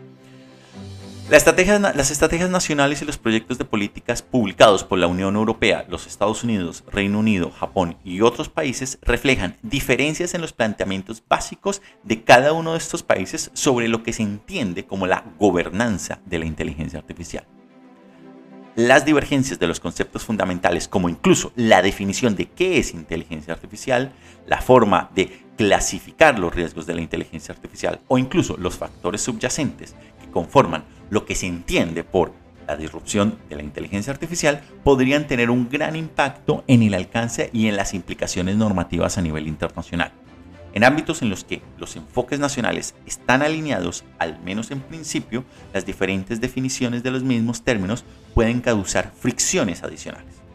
las 1.31 2.11
estrategias 2.11 2.51
nacionales 2.51 3.01
y 3.01 3.05
los 3.05 3.19
proyectos 3.19 3.57
de 3.57 3.65
políticas 3.65 4.21
publicados 4.21 4.85
por 4.85 4.99
la 4.99 5.07
Unión 5.07 5.37
Europea, 5.37 5.87
los 5.89 6.07
Estados 6.07 6.45
Unidos, 6.45 6.85
Reino 6.91 7.21
Unido, 7.21 7.51
Japón 7.51 7.97
y 8.05 8.21
otros 8.21 8.49
países 8.49 8.99
reflejan 9.03 9.57
diferencias 9.62 10.35
en 10.35 10.41
los 10.41 10.53
planteamientos 10.53 11.23
básicos 11.27 11.83
de 12.03 12.23
cada 12.23 12.53
uno 12.53 12.73
de 12.73 12.79
estos 12.79 13.03
países 13.03 13.51
sobre 13.55 13.89
lo 13.89 14.03
que 14.03 14.12
se 14.12 14.23
entiende 14.23 14.85
como 14.85 15.07
la 15.07 15.25
gobernanza 15.39 16.21
de 16.27 16.41
la 16.41 16.47
inteligencia 16.47 16.99
artificial. 16.99 17.47
Las 18.75 19.07
divergencias 19.07 19.59
de 19.59 19.67
los 19.67 19.81
conceptos 19.81 20.25
fundamentales, 20.25 20.87
como 20.87 21.09
incluso 21.09 21.51
la 21.57 21.81
definición 21.81 22.37
de 22.37 22.51
qué 22.51 22.79
es 22.79 22.93
inteligencia 22.93 23.55
artificial, 23.55 24.12
la 24.47 24.61
forma 24.61 25.11
de 25.15 25.46
clasificar 25.57 26.38
los 26.38 26.55
riesgos 26.55 26.87
de 26.87 26.95
la 26.95 27.01
inteligencia 27.01 27.55
artificial 27.55 28.01
o 28.09 28.19
incluso 28.19 28.57
los 28.57 28.77
factores 28.77 29.23
subyacentes 29.23 29.95
que 30.21 30.31
conforman 30.31 30.85
lo 31.11 31.25
que 31.25 31.35
se 31.35 31.47
entiende 31.47 32.05
por 32.05 32.33
la 32.66 32.77
disrupción 32.77 33.38
de 33.49 33.57
la 33.57 33.62
inteligencia 33.62 34.12
artificial 34.12 34.62
podrían 34.83 35.27
tener 35.27 35.51
un 35.51 35.69
gran 35.69 35.97
impacto 35.97 36.64
en 36.66 36.83
el 36.83 36.95
alcance 36.95 37.51
y 37.53 37.69
en 37.69 37.77
las 37.77 37.95
implicaciones 37.95 38.57
normativas 38.57 39.19
a 39.19 39.23
nivel 39.23 39.47
internacional. 39.47 40.12
En 40.75 40.85
ámbitos 40.85 41.23
en 41.23 41.31
los 41.31 41.45
que 41.45 41.62
los 41.79 41.97
enfoques 41.97 42.38
nacionales 42.38 42.95
están 43.07 43.40
alineados, 43.40 44.05
al 44.19 44.38
menos 44.40 44.71
en 44.71 44.81
principio, 44.81 45.42
las 45.73 45.87
diferentes 45.87 46.40
definiciones 46.40 47.03
de 47.03 47.12
los 47.12 47.23
mismos 47.23 47.62
términos 47.62 48.05
pueden 48.35 48.61
causar 48.61 49.11
fricciones 49.19 49.83
adicionales. 49.83 50.46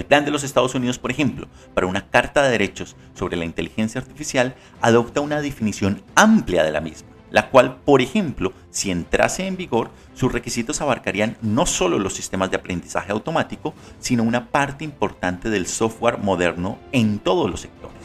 El 0.00 0.06
plan 0.06 0.24
de 0.24 0.30
los 0.30 0.44
Estados 0.44 0.74
Unidos, 0.74 0.98
por 0.98 1.10
ejemplo, 1.10 1.46
para 1.74 1.86
una 1.86 2.08
Carta 2.08 2.42
de 2.42 2.52
Derechos 2.52 2.96
sobre 3.12 3.36
la 3.36 3.44
Inteligencia 3.44 4.00
Artificial, 4.00 4.54
adopta 4.80 5.20
una 5.20 5.42
definición 5.42 6.00
amplia 6.14 6.64
de 6.64 6.70
la 6.70 6.80
misma, 6.80 7.10
la 7.30 7.50
cual, 7.50 7.76
por 7.84 8.00
ejemplo, 8.00 8.54
si 8.70 8.90
entrase 8.90 9.46
en 9.46 9.58
vigor, 9.58 9.90
sus 10.14 10.32
requisitos 10.32 10.80
abarcarían 10.80 11.36
no 11.42 11.66
solo 11.66 11.98
los 11.98 12.14
sistemas 12.14 12.50
de 12.50 12.56
aprendizaje 12.56 13.12
automático, 13.12 13.74
sino 13.98 14.22
una 14.22 14.46
parte 14.46 14.84
importante 14.84 15.50
del 15.50 15.66
software 15.66 16.16
moderno 16.16 16.78
en 16.92 17.18
todos 17.18 17.50
los 17.50 17.60
sectores. 17.60 17.98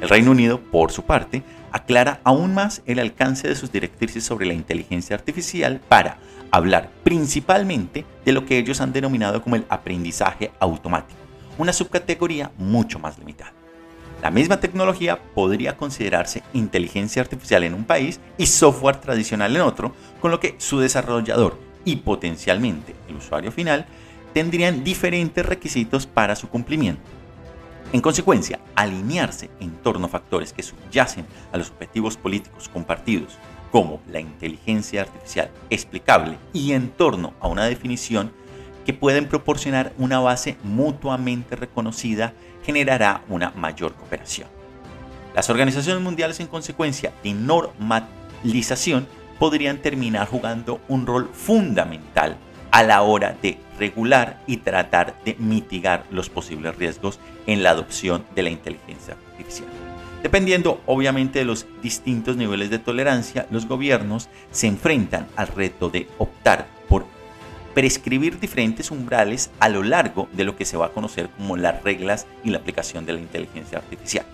El 0.00 0.10
Reino 0.10 0.30
Unido, 0.30 0.60
por 0.60 0.92
su 0.92 1.02
parte, 1.02 1.42
aclara 1.72 2.20
aún 2.22 2.54
más 2.54 2.82
el 2.86 3.00
alcance 3.00 3.48
de 3.48 3.56
sus 3.56 3.72
directrices 3.72 4.22
sobre 4.22 4.46
la 4.46 4.54
inteligencia 4.54 5.16
artificial 5.16 5.80
para 5.88 6.18
hablar 6.52 6.90
principalmente 7.02 8.06
de 8.24 8.30
lo 8.30 8.46
que 8.46 8.58
ellos 8.58 8.80
han 8.80 8.92
denominado 8.92 9.42
como 9.42 9.56
el 9.56 9.66
aprendizaje 9.68 10.52
automático 10.60 11.21
una 11.58 11.72
subcategoría 11.72 12.50
mucho 12.58 12.98
más 12.98 13.18
limitada. 13.18 13.52
La 14.22 14.30
misma 14.30 14.60
tecnología 14.60 15.20
podría 15.34 15.76
considerarse 15.76 16.42
inteligencia 16.52 17.22
artificial 17.22 17.64
en 17.64 17.74
un 17.74 17.84
país 17.84 18.20
y 18.38 18.46
software 18.46 18.96
tradicional 18.96 19.54
en 19.56 19.62
otro, 19.62 19.92
con 20.20 20.30
lo 20.30 20.38
que 20.38 20.54
su 20.58 20.78
desarrollador 20.78 21.58
y 21.84 21.96
potencialmente 21.96 22.94
el 23.08 23.16
usuario 23.16 23.50
final 23.50 23.86
tendrían 24.32 24.84
diferentes 24.84 25.44
requisitos 25.44 26.06
para 26.06 26.36
su 26.36 26.48
cumplimiento. 26.48 27.02
En 27.92 28.00
consecuencia, 28.00 28.60
alinearse 28.74 29.50
en 29.60 29.72
torno 29.72 30.06
a 30.06 30.08
factores 30.08 30.52
que 30.52 30.62
subyacen 30.62 31.26
a 31.52 31.58
los 31.58 31.70
objetivos 31.70 32.16
políticos 32.16 32.70
compartidos, 32.72 33.36
como 33.70 34.00
la 34.08 34.20
inteligencia 34.20 35.02
artificial 35.02 35.50
explicable, 35.68 36.38
y 36.52 36.72
en 36.72 36.90
torno 36.90 37.34
a 37.40 37.48
una 37.48 37.64
definición 37.64 38.32
que 38.84 38.92
pueden 38.92 39.26
proporcionar 39.28 39.92
una 39.98 40.20
base 40.20 40.56
mutuamente 40.62 41.56
reconocida 41.56 42.34
generará 42.64 43.22
una 43.28 43.50
mayor 43.50 43.94
cooperación. 43.94 44.48
Las 45.34 45.48
organizaciones 45.50 46.02
mundiales 46.02 46.40
en 46.40 46.46
consecuencia 46.46 47.12
de 47.22 47.32
normalización 47.32 49.06
podrían 49.38 49.78
terminar 49.78 50.28
jugando 50.28 50.80
un 50.88 51.06
rol 51.06 51.30
fundamental 51.32 52.36
a 52.70 52.82
la 52.82 53.02
hora 53.02 53.36
de 53.42 53.58
regular 53.78 54.42
y 54.46 54.58
tratar 54.58 55.16
de 55.24 55.34
mitigar 55.38 56.04
los 56.10 56.30
posibles 56.30 56.76
riesgos 56.76 57.18
en 57.46 57.62
la 57.62 57.70
adopción 57.70 58.24
de 58.34 58.42
la 58.42 58.50
inteligencia 58.50 59.14
artificial. 59.14 59.68
Dependiendo 60.22 60.80
obviamente 60.86 61.40
de 61.40 61.44
los 61.44 61.66
distintos 61.82 62.36
niveles 62.36 62.70
de 62.70 62.78
tolerancia, 62.78 63.46
los 63.50 63.66
gobiernos 63.66 64.28
se 64.52 64.68
enfrentan 64.68 65.26
al 65.34 65.48
reto 65.48 65.90
de 65.90 66.08
optar 66.18 66.68
por 66.88 67.06
prescribir 67.74 68.38
diferentes 68.38 68.90
umbrales 68.90 69.50
a 69.60 69.68
lo 69.68 69.82
largo 69.82 70.28
de 70.32 70.44
lo 70.44 70.56
que 70.56 70.64
se 70.64 70.76
va 70.76 70.86
a 70.86 70.92
conocer 70.92 71.28
como 71.30 71.56
las 71.56 71.82
reglas 71.82 72.26
y 72.44 72.50
la 72.50 72.58
aplicación 72.58 73.06
de 73.06 73.14
la 73.14 73.20
inteligencia 73.20 73.78
artificial. 73.78 74.26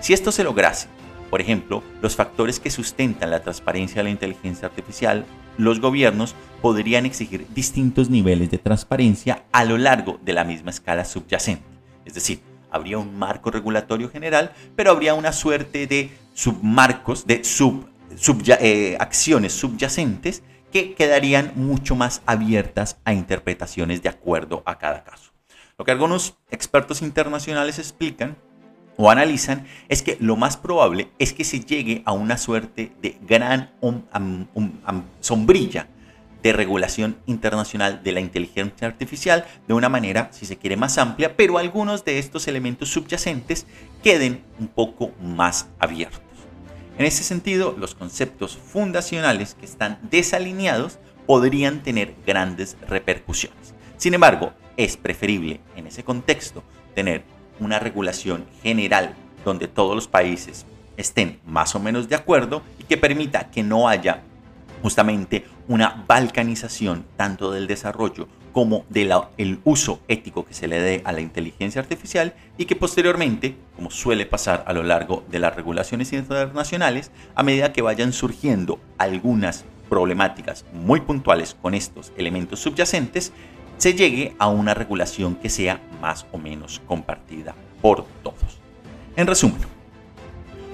Si 0.00 0.12
esto 0.12 0.32
se 0.32 0.44
lograse, 0.44 0.88
por 1.30 1.40
ejemplo, 1.40 1.82
los 2.02 2.16
factores 2.16 2.58
que 2.58 2.70
sustentan 2.70 3.30
la 3.30 3.40
transparencia 3.40 3.98
de 3.98 4.04
la 4.04 4.10
inteligencia 4.10 4.66
artificial, 4.66 5.24
los 5.58 5.80
gobiernos 5.80 6.34
podrían 6.60 7.06
exigir 7.06 7.46
distintos 7.54 8.10
niveles 8.10 8.50
de 8.50 8.58
transparencia 8.58 9.44
a 9.52 9.64
lo 9.64 9.78
largo 9.78 10.18
de 10.22 10.32
la 10.32 10.44
misma 10.44 10.70
escala 10.70 11.04
subyacente. 11.04 11.64
Es 12.04 12.14
decir, 12.14 12.40
habría 12.70 12.98
un 12.98 13.16
marco 13.16 13.50
regulatorio 13.50 14.10
general, 14.10 14.52
pero 14.74 14.90
habría 14.90 15.14
una 15.14 15.32
suerte 15.32 15.86
de 15.86 16.10
submarcos, 16.34 17.26
de 17.26 17.44
sub, 17.44 17.86
eh, 18.60 18.96
acciones 18.98 19.52
subyacentes 19.52 20.42
que 20.72 20.94
quedarían 20.94 21.52
mucho 21.56 21.96
más 21.96 22.22
abiertas 22.26 22.98
a 23.04 23.12
interpretaciones 23.12 24.02
de 24.02 24.08
acuerdo 24.08 24.62
a 24.66 24.78
cada 24.78 25.04
caso. 25.04 25.32
Lo 25.78 25.84
que 25.84 25.92
algunos 25.92 26.36
expertos 26.50 27.02
internacionales 27.02 27.78
explican 27.78 28.36
o 28.96 29.10
analizan 29.10 29.66
es 29.88 30.02
que 30.02 30.18
lo 30.20 30.36
más 30.36 30.56
probable 30.56 31.08
es 31.18 31.32
que 31.32 31.44
se 31.44 31.60
llegue 31.60 32.02
a 32.04 32.12
una 32.12 32.36
suerte 32.36 32.92
de 33.00 33.18
gran 33.26 33.70
sombrilla 35.20 35.88
de 36.42 36.52
regulación 36.52 37.16
internacional 37.26 38.02
de 38.02 38.12
la 38.12 38.20
inteligencia 38.20 38.86
artificial 38.86 39.46
de 39.68 39.74
una 39.74 39.88
manera, 39.88 40.28
si 40.32 40.46
se 40.46 40.56
quiere, 40.56 40.76
más 40.76 40.98
amplia, 40.98 41.36
pero 41.36 41.58
algunos 41.58 42.04
de 42.04 42.18
estos 42.18 42.48
elementos 42.48 42.90
subyacentes 42.90 43.66
queden 44.02 44.42
un 44.58 44.68
poco 44.68 45.12
más 45.22 45.68
abiertos. 45.78 46.29
En 47.00 47.06
ese 47.06 47.24
sentido, 47.24 47.74
los 47.78 47.94
conceptos 47.94 48.58
fundacionales 48.58 49.54
que 49.54 49.64
están 49.64 49.98
desalineados 50.10 50.98
podrían 51.24 51.82
tener 51.82 52.14
grandes 52.26 52.76
repercusiones. 52.86 53.72
Sin 53.96 54.12
embargo, 54.12 54.52
es 54.76 54.98
preferible 54.98 55.62
en 55.76 55.86
ese 55.86 56.04
contexto 56.04 56.62
tener 56.94 57.22
una 57.58 57.78
regulación 57.78 58.44
general 58.62 59.14
donde 59.46 59.66
todos 59.66 59.94
los 59.94 60.08
países 60.08 60.66
estén 60.98 61.40
más 61.46 61.74
o 61.74 61.80
menos 61.80 62.06
de 62.10 62.16
acuerdo 62.16 62.60
y 62.78 62.84
que 62.84 62.98
permita 62.98 63.50
que 63.50 63.62
no 63.62 63.88
haya 63.88 64.20
justamente 64.82 65.46
una 65.68 66.04
balcanización 66.06 67.06
tanto 67.16 67.50
del 67.50 67.66
desarrollo 67.66 68.28
como 68.52 68.84
del 68.88 69.60
uso 69.64 70.00
ético 70.08 70.44
que 70.44 70.54
se 70.54 70.68
le 70.68 70.80
dé 70.80 71.02
a 71.04 71.12
la 71.12 71.20
inteligencia 71.20 71.80
artificial 71.80 72.34
y 72.58 72.66
que 72.66 72.76
posteriormente, 72.76 73.56
como 73.76 73.90
suele 73.90 74.26
pasar 74.26 74.64
a 74.66 74.72
lo 74.72 74.82
largo 74.82 75.24
de 75.30 75.38
las 75.38 75.54
regulaciones 75.54 76.12
internacionales, 76.12 77.10
a 77.34 77.42
medida 77.42 77.72
que 77.72 77.82
vayan 77.82 78.12
surgiendo 78.12 78.80
algunas 78.98 79.64
problemáticas 79.88 80.64
muy 80.72 81.00
puntuales 81.00 81.56
con 81.60 81.74
estos 81.74 82.12
elementos 82.16 82.60
subyacentes, 82.60 83.32
se 83.78 83.94
llegue 83.94 84.34
a 84.38 84.48
una 84.48 84.74
regulación 84.74 85.36
que 85.36 85.48
sea 85.48 85.80
más 86.00 86.26
o 86.32 86.38
menos 86.38 86.82
compartida 86.86 87.54
por 87.80 88.04
todos. 88.22 88.60
En 89.16 89.26
resumen, 89.26 89.60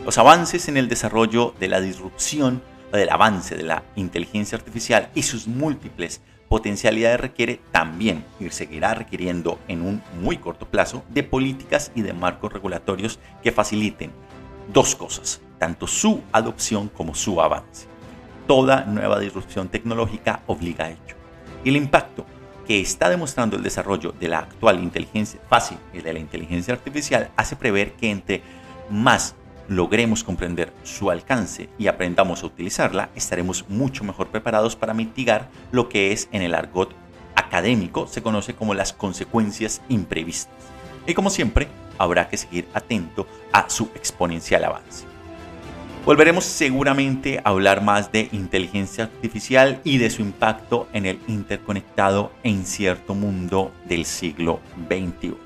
los 0.04 0.18
avances 0.18 0.68
en 0.68 0.76
el 0.76 0.88
desarrollo 0.88 1.54
de 1.58 1.68
la 1.68 1.80
disrupción 1.80 2.62
del 2.96 3.10
avance 3.10 3.56
de 3.56 3.62
la 3.62 3.82
inteligencia 3.94 4.56
artificial 4.56 5.10
y 5.14 5.22
sus 5.22 5.46
múltiples 5.46 6.20
potencialidades 6.48 7.20
requiere 7.20 7.60
también 7.72 8.24
y 8.38 8.48
seguirá 8.50 8.94
requiriendo 8.94 9.58
en 9.68 9.82
un 9.82 10.02
muy 10.20 10.38
corto 10.38 10.66
plazo 10.66 11.04
de 11.08 11.22
políticas 11.22 11.92
y 11.94 12.02
de 12.02 12.12
marcos 12.12 12.52
regulatorios 12.52 13.18
que 13.42 13.52
faciliten 13.52 14.12
dos 14.72 14.94
cosas, 14.94 15.40
tanto 15.58 15.86
su 15.86 16.22
adopción 16.32 16.88
como 16.88 17.14
su 17.14 17.40
avance. 17.40 17.86
Toda 18.46 18.84
nueva 18.84 19.18
disrupción 19.18 19.68
tecnológica 19.68 20.42
obliga 20.46 20.86
a 20.86 20.90
ello. 20.90 21.16
Y 21.64 21.70
el 21.70 21.76
impacto 21.76 22.24
que 22.66 22.80
está 22.80 23.08
demostrando 23.08 23.56
el 23.56 23.62
desarrollo 23.62 24.12
de 24.12 24.28
la 24.28 24.40
actual 24.40 24.82
inteligencia 24.82 25.40
fácil 25.48 25.78
y 25.92 25.98
de 25.98 26.12
la 26.12 26.18
inteligencia 26.18 26.74
artificial 26.74 27.30
hace 27.36 27.56
prever 27.56 27.92
que 27.92 28.10
entre 28.10 28.42
más 28.90 29.34
logremos 29.68 30.24
comprender 30.24 30.72
su 30.82 31.10
alcance 31.10 31.68
y 31.78 31.86
aprendamos 31.86 32.42
a 32.42 32.46
utilizarla, 32.46 33.10
estaremos 33.14 33.68
mucho 33.68 34.04
mejor 34.04 34.28
preparados 34.28 34.76
para 34.76 34.94
mitigar 34.94 35.48
lo 35.72 35.88
que 35.88 36.12
es 36.12 36.28
en 36.32 36.42
el 36.42 36.54
argot 36.54 36.94
académico 37.36 38.06
se 38.06 38.22
conoce 38.22 38.54
como 38.54 38.74
las 38.74 38.92
consecuencias 38.92 39.80
imprevistas. 39.88 40.54
Y 41.06 41.14
como 41.14 41.30
siempre, 41.30 41.68
habrá 41.98 42.28
que 42.28 42.36
seguir 42.36 42.66
atento 42.74 43.26
a 43.52 43.70
su 43.70 43.84
exponencial 43.94 44.64
avance. 44.64 45.04
Volveremos 46.04 46.44
seguramente 46.44 47.38
a 47.38 47.50
hablar 47.50 47.82
más 47.82 48.12
de 48.12 48.28
inteligencia 48.32 49.04
artificial 49.04 49.80
y 49.82 49.98
de 49.98 50.10
su 50.10 50.22
impacto 50.22 50.88
en 50.92 51.06
el 51.06 51.18
interconectado 51.26 52.32
e 52.42 52.50
incierto 52.50 53.14
mundo 53.14 53.72
del 53.88 54.04
siglo 54.04 54.60
XXI. 54.88 55.45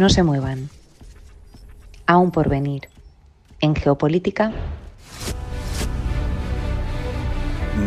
No 0.00 0.08
se 0.08 0.22
muevan. 0.22 0.70
Aún 2.06 2.30
por 2.30 2.48
venir. 2.48 2.88
En 3.60 3.76
geopolítica. 3.76 4.50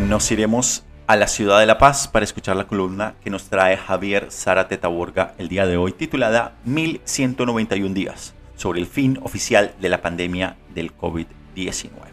Nos 0.07 0.31
iremos 0.31 0.83
a 1.07 1.15
la 1.15 1.27
ciudad 1.27 1.59
de 1.59 1.65
La 1.65 1.79
Paz 1.79 2.07
para 2.07 2.23
escuchar 2.23 2.55
la 2.55 2.67
columna 2.67 3.15
que 3.23 3.31
nos 3.31 3.45
trae 3.45 3.77
Javier 3.77 4.27
Zárate 4.29 4.77
Taborga 4.77 5.33
el 5.39 5.47
día 5.47 5.65
de 5.65 5.77
hoy, 5.77 5.91
titulada 5.91 6.53
1191 6.65 7.95
días, 7.95 8.35
sobre 8.57 8.79
el 8.79 8.85
fin 8.85 9.17
oficial 9.23 9.73
de 9.81 9.89
la 9.89 10.03
pandemia 10.03 10.55
del 10.75 10.95
COVID-19. 10.95 12.12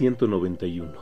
1191. 0.00 0.92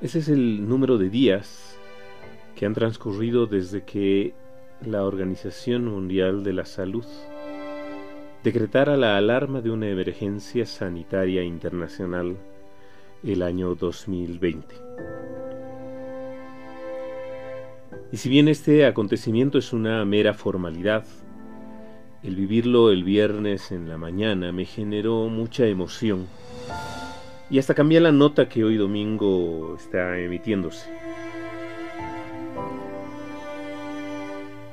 Ese 0.00 0.20
es 0.20 0.28
el 0.28 0.68
número 0.68 0.96
de 0.96 1.10
días 1.10 1.78
que 2.54 2.66
han 2.66 2.74
transcurrido 2.74 3.46
desde 3.46 3.82
que 3.82 4.32
la 4.80 5.04
Organización 5.04 5.86
Mundial 5.86 6.44
de 6.44 6.52
la 6.52 6.64
Salud 6.64 7.04
decretara 8.44 8.96
la 8.96 9.16
alarma 9.16 9.60
de 9.60 9.70
una 9.70 9.88
emergencia 9.88 10.64
sanitaria 10.66 11.42
internacional 11.42 12.36
el 13.24 13.42
año 13.42 13.74
2020. 13.74 14.74
Y 18.12 18.16
si 18.16 18.28
bien 18.28 18.48
este 18.48 18.86
acontecimiento 18.86 19.58
es 19.58 19.72
una 19.72 20.04
mera 20.04 20.32
formalidad, 20.32 21.04
el 22.22 22.34
vivirlo 22.34 22.90
el 22.90 23.04
viernes 23.04 23.70
en 23.70 23.88
la 23.88 23.96
mañana 23.96 24.50
me 24.52 24.64
generó 24.64 25.28
mucha 25.28 25.66
emoción. 25.66 26.26
Y 27.50 27.58
hasta 27.58 27.74
cambié 27.74 28.00
la 28.00 28.12
nota 28.12 28.48
que 28.48 28.64
hoy 28.64 28.76
domingo 28.76 29.76
está 29.78 30.18
emitiéndose. 30.18 30.90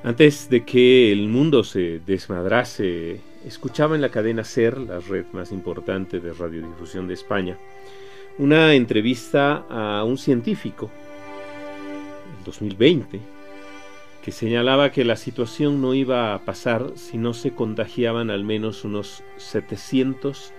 Antes 0.04 0.50
de 0.50 0.64
que 0.66 1.12
el 1.12 1.28
mundo 1.30 1.64
se 1.64 2.00
desmadrase, 2.06 3.22
escuchaba 3.46 3.96
en 3.96 4.02
la 4.02 4.10
cadena 4.10 4.44
SER, 4.44 4.78
la 4.78 5.00
red 5.00 5.26
más 5.32 5.52
importante 5.52 6.20
de 6.20 6.34
radiodifusión 6.34 7.08
de 7.08 7.16
España, 7.16 7.58
una 8.38 8.74
entrevista 8.76 9.66
a 9.70 10.04
un 10.04 10.18
científico, 10.18 10.92
el 12.38 12.44
2020, 12.44 13.35
que 14.26 14.32
señalaba 14.32 14.92
que 14.92 15.06
la 15.06 15.18
situación 15.18 15.82
no 15.82 15.94
iba 15.94 16.34
a 16.34 16.46
pasar 16.46 16.94
si 16.96 17.20
no 17.20 17.36
se 17.36 17.54
contagiaban 17.54 18.32
al 18.32 18.44
menos 18.44 18.84
unos 18.84 19.24
700 19.38 20.52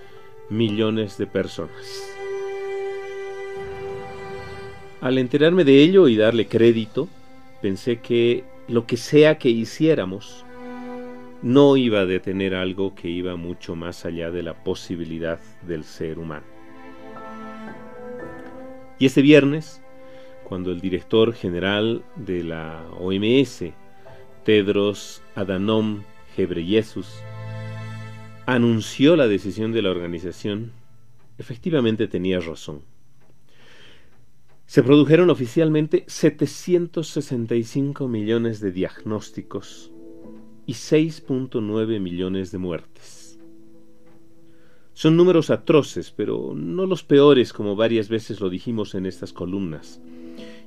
millones 0.50 1.18
de 1.18 1.26
personas. 1.26 2.08
Al 5.00 5.18
enterarme 5.18 5.64
de 5.64 5.82
ello 5.82 6.06
y 6.06 6.14
darle 6.14 6.46
crédito, 6.46 7.08
pensé 7.60 7.98
que 7.98 8.44
lo 8.68 8.86
que 8.86 8.96
sea 8.96 9.36
que 9.36 9.48
hiciéramos 9.48 10.44
no 11.42 11.76
iba 11.76 12.02
a 12.02 12.06
detener 12.06 12.54
algo 12.54 12.94
que 12.94 13.08
iba 13.08 13.34
mucho 13.34 13.74
más 13.74 14.04
allá 14.04 14.30
de 14.30 14.44
la 14.44 14.54
posibilidad 14.54 15.40
del 15.66 15.82
ser 15.82 16.20
humano. 16.20 16.46
Y 19.00 19.06
este 19.06 19.22
viernes, 19.22 19.82
cuando 20.48 20.70
el 20.70 20.80
director 20.80 21.32
general 21.32 22.04
de 22.14 22.44
la 22.44 22.86
OMS, 23.00 23.64
Tedros 24.44 25.20
Adhanom 25.34 26.04
Ghebreyesus, 26.36 27.08
anunció 28.46 29.16
la 29.16 29.26
decisión 29.26 29.72
de 29.72 29.82
la 29.82 29.90
organización, 29.90 30.70
efectivamente 31.36 32.06
tenía 32.06 32.38
razón. 32.38 32.82
Se 34.66 34.84
produjeron 34.84 35.30
oficialmente 35.30 36.04
765 36.06 38.06
millones 38.06 38.60
de 38.60 38.70
diagnósticos 38.70 39.90
y 40.64 40.74
6.9 40.74 41.98
millones 41.98 42.52
de 42.52 42.58
muertes. 42.58 43.40
Son 44.92 45.16
números 45.16 45.50
atroces, 45.50 46.12
pero 46.12 46.52
no 46.54 46.86
los 46.86 47.02
peores 47.02 47.52
como 47.52 47.74
varias 47.74 48.08
veces 48.08 48.40
lo 48.40 48.48
dijimos 48.48 48.94
en 48.94 49.06
estas 49.06 49.32
columnas 49.32 50.00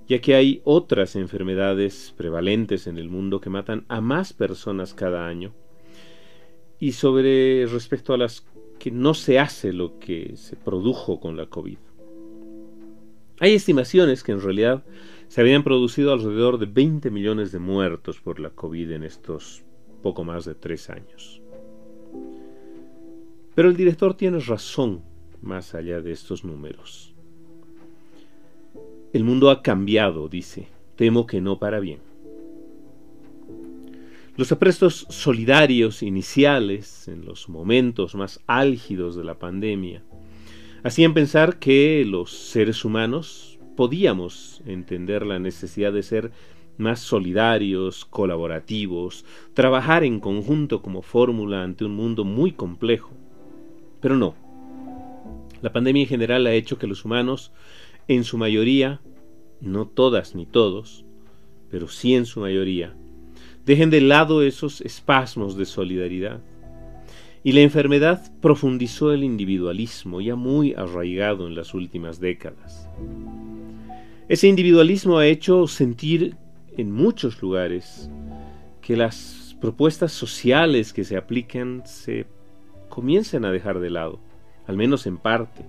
ya 0.10 0.20
que 0.20 0.34
hay 0.34 0.62
otras 0.64 1.16
enfermedades 1.16 2.16
prevalentes 2.18 2.88
en 2.88 2.98
el 2.98 3.10
mundo 3.10 3.40
que 3.40 3.52
matan 3.52 3.86
a 3.90 4.02
más 4.02 4.34
personas 4.34 4.96
cada 4.96 5.28
año. 5.28 5.54
Y 6.80 6.94
sobre 6.94 7.68
respecto 7.68 8.14
a 8.14 8.18
las 8.18 8.44
que 8.80 8.90
no 8.90 9.14
se 9.14 9.38
hace 9.38 9.72
lo 9.72 10.00
que 10.00 10.36
se 10.36 10.56
produjo 10.56 11.20
con 11.20 11.38
la 11.38 11.46
COVID. 11.46 11.78
Hay 13.40 13.54
estimaciones 13.54 14.24
que 14.24 14.32
en 14.32 14.42
realidad 14.42 14.84
se 15.28 15.42
habían 15.42 15.64
producido 15.64 16.12
alrededor 16.12 16.58
de 16.58 16.66
20 16.66 17.12
millones 17.12 17.52
de 17.52 17.60
muertos 17.60 18.20
por 18.20 18.40
la 18.40 18.50
COVID 18.50 18.92
en 18.92 19.04
estos 19.04 19.64
poco 20.02 20.24
más 20.24 20.44
de 20.46 20.56
tres 20.56 20.90
años. 20.90 21.40
Pero 23.54 23.70
el 23.70 23.76
director 23.76 24.16
tiene 24.16 24.40
razón 24.40 25.04
más 25.42 25.76
allá 25.76 26.02
de 26.02 26.14
estos 26.14 26.44
números. 26.44 27.09
El 29.12 29.24
mundo 29.24 29.50
ha 29.50 29.64
cambiado, 29.64 30.30
dice. 30.30 30.68
Temo 30.96 31.26
que 31.26 31.42
no 31.42 31.58
para 31.58 31.80
bien. 31.80 32.00
Los 34.38 34.52
aprestos 34.52 35.08
solidarios 35.10 36.04
iniciales, 36.04 37.08
en 37.08 37.26
los 37.26 37.50
momentos 37.50 38.14
más 38.14 38.40
álgidos 38.46 39.16
de 39.16 39.24
la 39.24 39.40
pandemia, 39.40 40.04
hacían 40.84 41.16
pensar 41.16 41.58
que 41.58 42.06
los 42.06 42.32
seres 42.32 42.86
humanos 42.86 43.58
podíamos 43.76 44.62
entender 44.66 45.26
la 45.26 45.40
necesidad 45.40 45.92
de 45.92 46.04
ser 46.04 46.32
más 46.78 47.00
solidarios, 47.00 48.06
colaborativos, 48.06 49.26
trabajar 49.54 50.04
en 50.04 50.20
conjunto 50.20 50.82
como 50.82 51.02
fórmula 51.02 51.64
ante 51.64 51.84
un 51.84 51.96
mundo 51.96 52.24
muy 52.26 52.52
complejo. 52.52 53.12
Pero 54.02 54.16
no. 54.16 54.36
La 55.62 55.74
pandemia 55.74 56.04
en 56.04 56.10
general 56.10 56.48
ha 56.48 56.54
hecho 56.54 56.78
que 56.78 56.88
los 56.88 57.04
humanos 57.04 57.52
en 58.10 58.24
su 58.24 58.40
mayoría, 58.40 59.02
no 59.62 59.88
todas 59.88 60.34
ni 60.34 60.48
todos, 60.48 61.06
pero 61.70 61.88
sí 61.88 62.16
en 62.16 62.26
su 62.26 62.40
mayoría, 62.40 62.96
dejen 63.66 63.92
de 63.92 64.02
lado 64.02 64.42
esos 64.42 64.82
espasmos 64.82 65.56
de 65.56 65.66
solidaridad. 65.66 66.42
Y 67.44 67.52
la 67.52 67.62
enfermedad 67.62 68.32
profundizó 68.42 69.14
el 69.14 69.24
individualismo, 69.24 70.22
ya 70.22 70.36
muy 70.36 70.74
arraigado 70.74 71.48
en 71.48 71.54
las 71.54 71.76
últimas 71.76 72.20
décadas. 72.20 72.90
Ese 74.28 74.48
individualismo 74.48 75.20
ha 75.20 75.28
hecho 75.28 75.68
sentir 75.68 76.36
en 76.76 76.92
muchos 76.92 77.40
lugares 77.44 78.10
que 78.82 78.98
las 78.98 79.56
propuestas 79.62 80.12
sociales 80.12 80.94
que 80.94 81.04
se 81.04 81.16
aplican 81.16 81.84
se 81.86 82.26
comiencen 82.90 83.46
a 83.46 83.52
dejar 83.52 83.80
de 83.80 83.92
lado, 83.92 84.20
al 84.66 84.78
menos 84.78 85.06
en 85.06 85.18
parte 85.18 85.64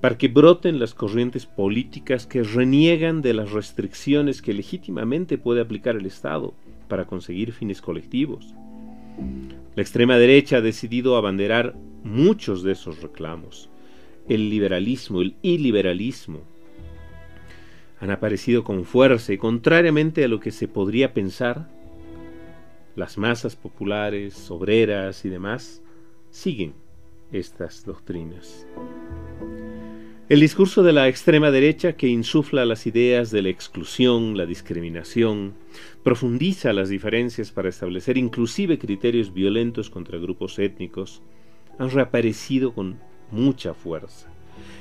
para 0.00 0.16
que 0.16 0.28
broten 0.28 0.78
las 0.78 0.94
corrientes 0.94 1.46
políticas 1.46 2.26
que 2.26 2.42
reniegan 2.42 3.20
de 3.20 3.34
las 3.34 3.52
restricciones 3.52 4.40
que 4.40 4.54
legítimamente 4.54 5.36
puede 5.36 5.60
aplicar 5.60 5.96
el 5.96 6.06
Estado 6.06 6.54
para 6.88 7.06
conseguir 7.06 7.52
fines 7.52 7.82
colectivos. 7.82 8.54
La 9.76 9.82
extrema 9.82 10.16
derecha 10.16 10.56
ha 10.56 10.60
decidido 10.62 11.16
abanderar 11.16 11.74
muchos 12.02 12.62
de 12.62 12.72
esos 12.72 13.02
reclamos. 13.02 13.68
El 14.28 14.48
liberalismo, 14.48 15.20
el 15.20 15.36
iliberalismo, 15.42 16.40
han 18.00 18.10
aparecido 18.10 18.64
con 18.64 18.84
fuerza 18.84 19.32
y 19.32 19.38
contrariamente 19.38 20.24
a 20.24 20.28
lo 20.28 20.40
que 20.40 20.50
se 20.50 20.68
podría 20.68 21.12
pensar, 21.12 21.68
las 22.96 23.18
masas 23.18 23.56
populares, 23.56 24.50
obreras 24.50 25.24
y 25.24 25.28
demás 25.28 25.82
siguen 26.30 26.74
estas 27.30 27.84
doctrinas. 27.84 28.66
El 30.30 30.38
discurso 30.38 30.84
de 30.84 30.92
la 30.92 31.08
extrema 31.08 31.50
derecha 31.50 31.94
que 31.94 32.06
insufla 32.06 32.64
las 32.64 32.86
ideas 32.86 33.32
de 33.32 33.42
la 33.42 33.48
exclusión, 33.48 34.36
la 34.36 34.46
discriminación, 34.46 35.54
profundiza 36.04 36.72
las 36.72 36.88
diferencias 36.88 37.50
para 37.50 37.68
establecer 37.68 38.16
inclusive 38.16 38.78
criterios 38.78 39.34
violentos 39.34 39.90
contra 39.90 40.20
grupos 40.20 40.60
étnicos, 40.60 41.20
han 41.80 41.90
reaparecido 41.90 42.72
con 42.72 43.00
mucha 43.32 43.74
fuerza. 43.74 44.28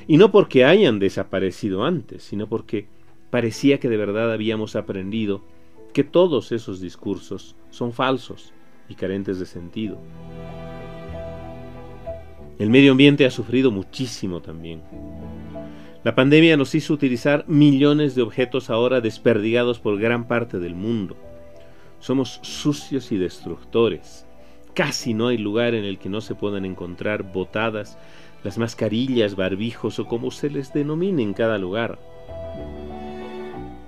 Y 0.08 0.18
no 0.18 0.32
porque 0.32 0.66
hayan 0.66 1.00
desaparecido 1.00 1.84
antes, 1.84 2.22
sino 2.22 2.46
porque 2.46 2.86
parecía 3.32 3.80
que 3.80 3.90
de 3.90 3.98
verdad 3.98 4.32
habíamos 4.32 4.76
aprendido 4.76 5.42
que 5.94 6.04
todos 6.04 6.52
esos 6.52 6.80
discursos 6.80 7.56
son 7.72 7.92
falsos 7.92 8.54
y 8.88 8.94
carentes 8.94 9.40
de 9.40 9.48
sentido. 9.48 9.98
El 12.60 12.70
medio 12.70 12.92
ambiente 12.92 13.26
ha 13.26 13.32
sufrido 13.32 13.72
muchísimo 13.72 14.42
también. 14.42 14.82
La 16.02 16.16
pandemia 16.16 16.56
nos 16.56 16.76
hizo 16.76 16.94
utilizar 16.94 17.44
millones 17.50 18.16
de 18.16 18.22
objetos 18.22 18.70
ahora 18.70 19.02
desperdigados 19.02 19.80
por 19.80 20.00
gran 20.00 20.30
parte 20.30 20.58
del 20.58 20.74
mundo. 20.74 21.18
Somos 22.00 22.40
sucios 22.42 23.12
y 23.12 23.18
destructores. 23.18 24.26
Casi 24.74 25.14
no 25.14 25.28
hay 25.28 25.38
lugar 25.38 25.74
en 25.74 25.84
el 25.84 26.00
que 26.00 26.08
no 26.08 26.22
se 26.22 26.36
puedan 26.36 26.64
encontrar 26.64 27.24
botadas 27.34 27.98
las 28.46 28.58
mascarillas, 28.58 29.36
barbijos 29.36 30.00
o 30.00 30.06
como 30.06 30.32
se 30.32 30.50
les 30.50 30.72
denomine 30.72 31.22
en 31.22 31.34
cada 31.34 31.58
lugar. 31.58 32.00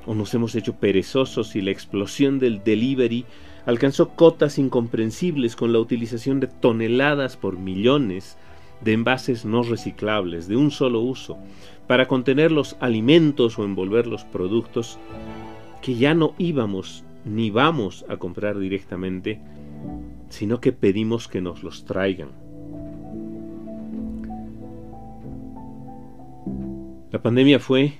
O 0.06 0.14
nos 0.14 0.34
hemos 0.34 0.54
hecho 0.56 0.74
perezosos 0.74 1.56
y 1.56 1.62
la 1.62 1.72
explosión 1.72 2.40
del 2.40 2.62
delivery 2.62 3.24
alcanzó 3.66 4.10
cotas 4.10 4.58
incomprensibles 4.58 5.56
con 5.56 5.72
la 5.72 5.80
utilización 5.80 6.42
de 6.42 6.48
toneladas 6.48 7.38
por 7.38 7.58
millones 7.58 8.38
de 8.82 8.94
envases 8.94 9.46
no 9.46 9.64
reciclables 9.64 10.48
de 10.48 10.56
un 10.56 10.72
solo 10.72 11.02
uso 11.02 11.38
para 11.92 12.08
contener 12.08 12.54
los 12.54 12.78
alimentos 12.80 13.60
o 13.60 13.66
envolver 13.66 14.08
los 14.08 14.24
productos 14.24 14.98
que 15.82 15.96
ya 15.96 16.14
no 16.14 16.36
íbamos 16.38 17.04
ni 17.26 17.50
vamos 17.50 18.06
a 18.08 18.16
comprar 18.16 18.58
directamente, 18.58 19.42
sino 20.30 20.62
que 20.62 20.72
pedimos 20.72 21.28
que 21.28 21.42
nos 21.42 21.64
los 21.64 21.84
traigan. 21.84 22.30
La 27.12 27.22
pandemia 27.22 27.60
fue, 27.60 27.96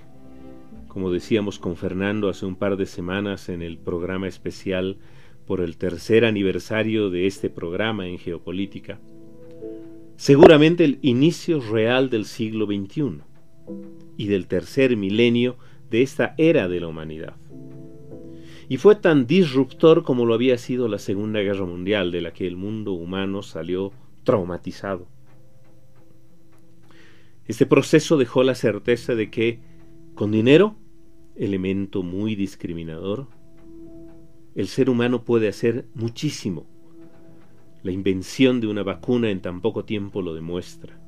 como 0.88 1.12
decíamos 1.12 1.60
con 1.60 1.76
Fernando 1.76 2.30
hace 2.30 2.46
un 2.46 2.56
par 2.56 2.78
de 2.78 2.86
semanas 2.86 3.50
en 3.50 3.62
el 3.62 3.78
programa 3.78 4.30
especial 4.30 5.00
por 5.46 5.60
el 5.60 5.76
tercer 5.76 6.24
aniversario 6.24 7.10
de 7.10 7.28
este 7.28 7.50
programa 7.50 8.08
en 8.08 8.20
geopolítica, 8.20 9.02
seguramente 10.16 10.86
el 10.86 10.98
inicio 11.02 11.60
real 11.60 12.10
del 12.10 12.24
siglo 12.24 12.68
XXI 12.68 13.31
y 14.18 14.28
del 14.28 14.48
tercer 14.48 14.96
milenio 14.98 15.58
de 15.90 16.02
esta 16.02 16.36
era 16.38 16.68
de 16.68 16.80
la 16.80 16.88
humanidad. 16.88 17.36
y 18.70 18.78
fue 18.78 18.96
tan 18.96 19.28
disruptor 19.28 20.04
como 20.04 20.26
lo 20.26 20.34
había 20.34 20.58
sido 20.58 20.88
la 20.88 20.98
Segunda 20.98 21.42
Guerra 21.42 21.66
Mundial, 21.66 22.10
de 22.10 22.22
la 22.22 22.32
que 22.32 22.48
el 22.48 22.56
mundo 22.56 22.94
humano 22.94 23.42
salió 23.42 23.92
traumatizado. 24.24 25.08
Este 27.46 27.66
proceso 27.66 28.16
dejó 28.18 28.44
la 28.44 28.56
certeza 28.56 29.14
de 29.14 29.30
que, 29.30 29.60
con 30.16 30.32
dinero, 30.32 30.78
elemento 31.36 32.02
muy 32.02 32.36
discriminador, 32.36 33.28
el 34.56 34.68
ser 34.70 34.90
humano 34.90 35.26
puede 35.26 35.50
hacer 35.50 35.86
muchísimo. 35.94 36.66
La 37.84 37.92
invención 37.92 38.62
de 38.62 38.68
una 38.68 38.84
vacuna 38.84 39.32
en 39.32 39.42
tan 39.42 39.60
poco 39.60 39.84
tiempo 39.84 40.22
lo 40.22 40.34
demuestra. 40.34 41.01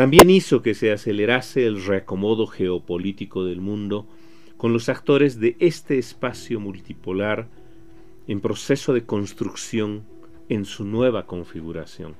También 0.00 0.30
hizo 0.30 0.62
que 0.62 0.72
se 0.72 0.92
acelerase 0.92 1.66
el 1.66 1.84
reacomodo 1.84 2.46
geopolítico 2.46 3.44
del 3.44 3.60
mundo 3.60 4.06
con 4.56 4.72
los 4.72 4.88
actores 4.88 5.38
de 5.40 5.58
este 5.58 5.98
espacio 5.98 6.58
multipolar 6.58 7.48
en 8.26 8.40
proceso 8.40 8.94
de 8.94 9.04
construcción 9.04 10.04
en 10.48 10.64
su 10.64 10.86
nueva 10.86 11.26
configuración, 11.26 12.14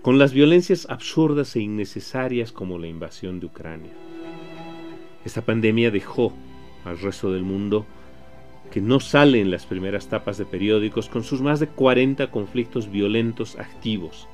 con 0.00 0.18
las 0.18 0.32
violencias 0.32 0.86
absurdas 0.88 1.54
e 1.56 1.60
innecesarias 1.60 2.52
como 2.52 2.78
la 2.78 2.86
invasión 2.86 3.38
de 3.38 3.44
Ucrania. 3.44 3.92
Esta 5.22 5.42
pandemia 5.42 5.90
dejó 5.90 6.32
al 6.86 6.98
resto 6.98 7.30
del 7.30 7.42
mundo 7.42 7.84
que 8.70 8.80
no 8.80 8.98
sale 8.98 9.42
en 9.42 9.50
las 9.50 9.66
primeras 9.66 10.08
tapas 10.08 10.38
de 10.38 10.46
periódicos 10.46 11.10
con 11.10 11.22
sus 11.22 11.42
más 11.42 11.60
de 11.60 11.66
40 11.66 12.30
conflictos 12.30 12.90
violentos 12.90 13.58
activos, 13.58 14.26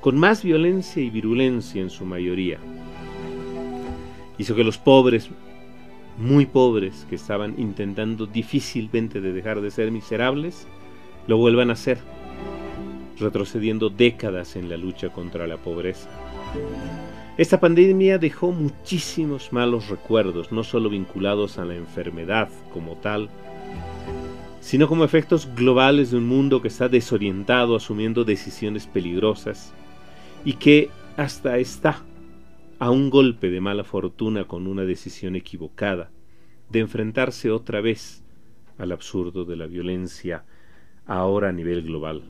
con 0.00 0.16
más 0.16 0.42
violencia 0.42 1.02
y 1.02 1.10
virulencia 1.10 1.82
en 1.82 1.90
su 1.90 2.04
mayoría. 2.04 2.58
Hizo 4.38 4.54
que 4.54 4.64
los 4.64 4.78
pobres, 4.78 5.28
muy 6.16 6.46
pobres, 6.46 7.06
que 7.08 7.16
estaban 7.16 7.54
intentando 7.58 8.26
difícilmente 8.26 9.20
de 9.20 9.32
dejar 9.32 9.60
de 9.60 9.70
ser 9.70 9.90
miserables, 9.90 10.66
lo 11.26 11.36
vuelvan 11.36 11.70
a 11.70 11.76
ser, 11.76 11.98
retrocediendo 13.18 13.90
décadas 13.90 14.54
en 14.54 14.68
la 14.68 14.76
lucha 14.76 15.10
contra 15.10 15.46
la 15.48 15.56
pobreza. 15.56 16.08
Esta 17.36 17.60
pandemia 17.60 18.18
dejó 18.18 18.52
muchísimos 18.52 19.52
malos 19.52 19.88
recuerdos, 19.88 20.52
no 20.52 20.64
solo 20.64 20.90
vinculados 20.90 21.58
a 21.58 21.64
la 21.64 21.74
enfermedad 21.74 22.48
como 22.72 22.96
tal, 22.96 23.28
sino 24.60 24.88
como 24.88 25.04
efectos 25.04 25.48
globales 25.54 26.10
de 26.10 26.18
un 26.18 26.26
mundo 26.26 26.62
que 26.62 26.68
está 26.68 26.88
desorientado 26.88 27.76
asumiendo 27.76 28.24
decisiones 28.24 28.86
peligrosas 28.86 29.72
y 30.44 30.54
que 30.54 30.90
hasta 31.16 31.58
está 31.58 32.04
a 32.78 32.90
un 32.90 33.10
golpe 33.10 33.50
de 33.50 33.60
mala 33.60 33.84
fortuna 33.84 34.44
con 34.44 34.66
una 34.66 34.84
decisión 34.84 35.36
equivocada 35.36 36.10
de 36.70 36.80
enfrentarse 36.80 37.50
otra 37.50 37.80
vez 37.80 38.22
al 38.78 38.92
absurdo 38.92 39.44
de 39.44 39.56
la 39.56 39.66
violencia 39.66 40.44
ahora 41.06 41.48
a 41.48 41.52
nivel 41.52 41.82
global. 41.82 42.22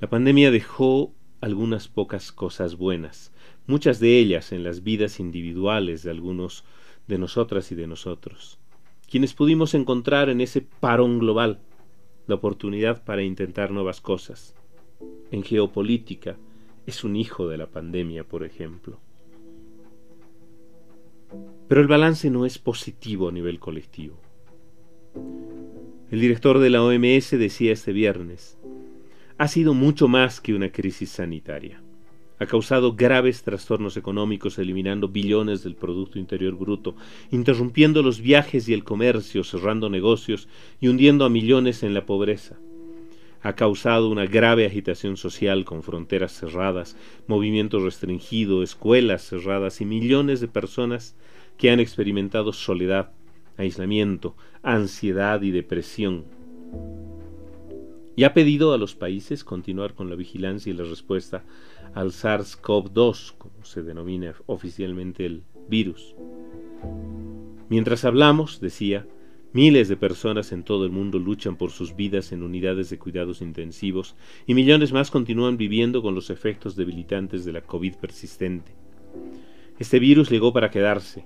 La 0.00 0.08
pandemia 0.08 0.50
dejó 0.50 1.14
algunas 1.40 1.88
pocas 1.88 2.32
cosas 2.32 2.76
buenas, 2.76 3.32
muchas 3.66 4.00
de 4.00 4.18
ellas 4.18 4.52
en 4.52 4.64
las 4.64 4.82
vidas 4.82 5.20
individuales 5.20 6.02
de 6.02 6.10
algunos 6.10 6.64
de 7.06 7.18
nosotras 7.18 7.70
y 7.70 7.74
de 7.74 7.86
nosotros 7.86 8.60
quienes 9.10 9.34
pudimos 9.34 9.74
encontrar 9.74 10.30
en 10.30 10.40
ese 10.40 10.60
parón 10.60 11.18
global 11.18 11.58
la 12.28 12.36
oportunidad 12.36 13.04
para 13.04 13.22
intentar 13.22 13.72
nuevas 13.72 14.00
cosas. 14.00 14.54
En 15.30 15.42
geopolítica 15.42 16.36
es 16.86 17.04
un 17.04 17.16
hijo 17.16 17.48
de 17.48 17.58
la 17.58 17.66
pandemia, 17.66 18.24
por 18.24 18.44
ejemplo. 18.44 18.98
Pero 21.68 21.80
el 21.80 21.86
balance 21.86 22.30
no 22.30 22.46
es 22.46 22.58
positivo 22.58 23.28
a 23.28 23.32
nivel 23.32 23.60
colectivo. 23.60 24.18
El 26.10 26.20
director 26.20 26.58
de 26.58 26.70
la 26.70 26.82
OMS 26.82 27.30
decía 27.30 27.72
este 27.72 27.92
viernes, 27.92 28.58
ha 29.38 29.48
sido 29.48 29.74
mucho 29.74 30.08
más 30.08 30.40
que 30.40 30.54
una 30.54 30.70
crisis 30.70 31.10
sanitaria 31.10 31.80
ha 32.40 32.46
causado 32.46 32.94
graves 32.94 33.42
trastornos 33.42 33.98
económicos, 33.98 34.58
eliminando 34.58 35.08
billones 35.08 35.62
del 35.62 35.76
Producto 35.76 36.18
Interior 36.18 36.56
Bruto, 36.56 36.96
interrumpiendo 37.30 38.02
los 38.02 38.22
viajes 38.22 38.66
y 38.66 38.72
el 38.72 38.82
comercio, 38.82 39.44
cerrando 39.44 39.90
negocios 39.90 40.48
y 40.80 40.88
hundiendo 40.88 41.26
a 41.26 41.28
millones 41.28 41.82
en 41.82 41.92
la 41.92 42.06
pobreza. 42.06 42.56
Ha 43.42 43.54
causado 43.54 44.10
una 44.10 44.26
grave 44.26 44.66
agitación 44.66 45.16
social 45.16 45.64
con 45.64 45.82
fronteras 45.82 46.32
cerradas, 46.32 46.96
movimiento 47.26 47.78
restringido, 47.78 48.62
escuelas 48.62 49.22
cerradas 49.22 49.80
y 49.80 49.84
millones 49.86 50.40
de 50.40 50.48
personas 50.48 51.16
que 51.56 51.70
han 51.70 51.80
experimentado 51.80 52.52
soledad, 52.52 53.12
aislamiento, 53.56 54.34
ansiedad 54.62 55.40
y 55.42 55.50
depresión 55.50 56.24
y 58.20 58.24
ha 58.24 58.34
pedido 58.34 58.74
a 58.74 58.76
los 58.76 58.94
países 58.94 59.44
continuar 59.44 59.94
con 59.94 60.10
la 60.10 60.14
vigilancia 60.14 60.70
y 60.70 60.76
la 60.76 60.84
respuesta 60.84 61.42
al 61.94 62.10
SARS-CoV-2, 62.10 63.32
como 63.38 63.64
se 63.64 63.82
denomina 63.82 64.34
oficialmente 64.44 65.24
el 65.24 65.42
virus. 65.70 66.14
Mientras 67.70 68.04
hablamos, 68.04 68.60
decía, 68.60 69.06
miles 69.52 69.88
de 69.88 69.96
personas 69.96 70.52
en 70.52 70.62
todo 70.62 70.84
el 70.84 70.90
mundo 70.90 71.18
luchan 71.18 71.56
por 71.56 71.70
sus 71.70 71.96
vidas 71.96 72.32
en 72.32 72.42
unidades 72.42 72.90
de 72.90 72.98
cuidados 72.98 73.42
intensivos 73.42 74.16
y 74.46 74.54
millones 74.54 74.92
más 74.92 75.10
continúan 75.10 75.56
viviendo 75.56 76.02
con 76.02 76.14
los 76.14 76.30
efectos 76.30 76.76
debilitantes 76.76 77.44
de 77.44 77.52
la 77.52 77.62
COVID 77.62 77.94
persistente. 77.96 78.72
Este 79.78 79.98
virus 79.98 80.30
llegó 80.30 80.52
para 80.52 80.70
quedarse, 80.70 81.24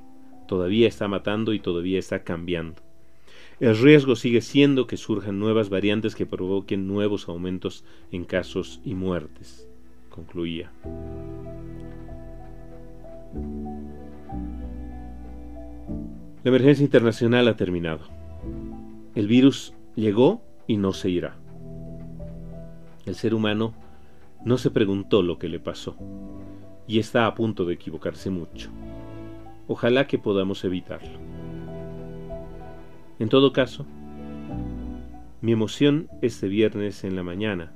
todavía 0.49 0.89
está 0.89 1.09
matando 1.09 1.53
y 1.53 1.61
todavía 1.61 1.99
está 1.99 2.23
cambiando. 2.23 2.83
El 3.61 3.77
riesgo 3.79 4.17
sigue 4.17 4.41
siendo 4.41 4.87
que 4.87 4.97
surjan 4.97 5.39
nuevas 5.39 5.69
variantes 5.69 6.15
que 6.15 6.27
provoquen 6.27 6.87
nuevos 6.89 7.29
aumentos 7.29 7.85
en 8.11 8.25
casos 8.25 8.81
y 8.85 8.95
muertes 8.95 9.69
concluía. 10.15 10.71
La 16.45 16.51
emergencia 16.51 16.85
internacional 16.85 17.49
ha 17.49 17.57
terminado. 17.57 18.14
El 19.15 19.29
virus 19.29 19.75
llegó 19.95 20.43
y 20.67 20.77
no 20.77 20.93
se 20.93 21.09
irá. 21.09 21.37
El 23.07 23.15
ser 23.15 23.33
humano 23.33 23.75
no 24.45 24.59
se 24.59 24.71
preguntó 24.71 25.23
lo 25.23 25.39
que 25.39 25.49
le 25.49 25.61
pasó 25.61 25.97
y 26.89 26.99
está 26.99 27.27
a 27.27 27.35
punto 27.35 27.65
de 27.65 27.75
equivocarse 27.75 28.31
mucho. 28.31 28.71
Ojalá 29.69 30.09
que 30.09 30.19
podamos 30.19 30.65
evitarlo. 30.65 31.19
En 33.21 33.29
todo 33.29 33.53
caso, 33.53 33.87
mi 35.41 35.53
emoción 35.53 36.09
este 36.21 36.49
viernes 36.49 37.05
en 37.05 37.15
la 37.15 37.23
mañana 37.23 37.73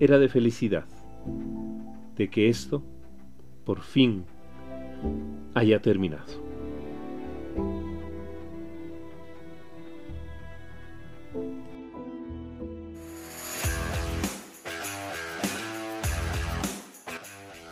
era 0.00 0.18
de 0.18 0.28
felicidad 0.28 0.84
de 2.16 2.28
que 2.28 2.48
esto 2.48 2.82
por 3.64 3.82
fin 3.82 4.24
haya 5.54 5.80
terminado. 5.80 6.49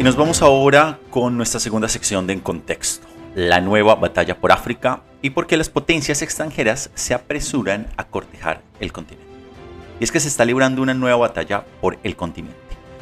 Y 0.00 0.02
nos 0.02 0.16
vamos 0.16 0.40
ahora 0.40 0.98
con 1.10 1.36
nuestra 1.36 1.60
segunda 1.60 1.86
sección 1.86 2.26
de 2.26 2.32
En 2.32 2.40
Contexto, 2.40 3.06
la 3.34 3.60
nueva 3.60 3.96
batalla 3.96 4.40
por 4.40 4.50
África 4.50 5.02
y 5.20 5.28
por 5.28 5.46
qué 5.46 5.58
las 5.58 5.68
potencias 5.68 6.22
extranjeras 6.22 6.90
se 6.94 7.12
apresuran 7.12 7.86
a 7.98 8.04
cortejar 8.04 8.62
el 8.80 8.94
continente 8.94 9.26
y 10.00 10.04
es 10.04 10.10
que 10.10 10.18
se 10.18 10.28
está 10.28 10.46
librando 10.46 10.80
una 10.80 10.94
nueva 10.94 11.18
batalla 11.18 11.66
por 11.82 11.98
el 12.02 12.16
continente. 12.16 12.56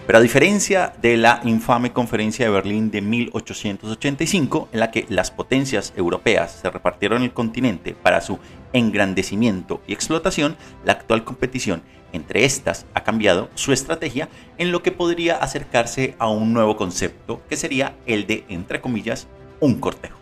Pero 0.08 0.18
a 0.18 0.22
diferencia 0.22 0.92
de 1.00 1.16
la 1.16 1.40
infame 1.44 1.92
conferencia 1.92 2.46
de 2.46 2.50
Berlín 2.50 2.90
de 2.90 3.00
1885, 3.00 4.70
en 4.72 4.80
la 4.80 4.90
que 4.90 5.06
las 5.08 5.30
potencias 5.30 5.92
europeas 5.96 6.58
se 6.62 6.68
repartieron 6.68 7.22
el 7.22 7.32
continente 7.32 7.94
para 7.94 8.20
su 8.20 8.40
engrandecimiento 8.72 9.82
y 9.86 9.92
explotación, 9.92 10.56
la 10.84 10.94
actual 10.94 11.22
competición 11.22 11.82
entre 12.12 12.44
estas 12.44 12.86
ha 12.94 13.04
cambiado 13.04 13.50
su 13.54 13.72
estrategia 13.72 14.28
en 14.56 14.72
lo 14.72 14.82
que 14.82 14.92
podría 14.92 15.36
acercarse 15.36 16.14
a 16.18 16.28
un 16.28 16.52
nuevo 16.52 16.76
concepto 16.76 17.42
que 17.48 17.56
sería 17.56 17.96
el 18.06 18.26
de, 18.26 18.44
entre 18.48 18.80
comillas, 18.80 19.26
un 19.60 19.80
cortejo. 19.80 20.18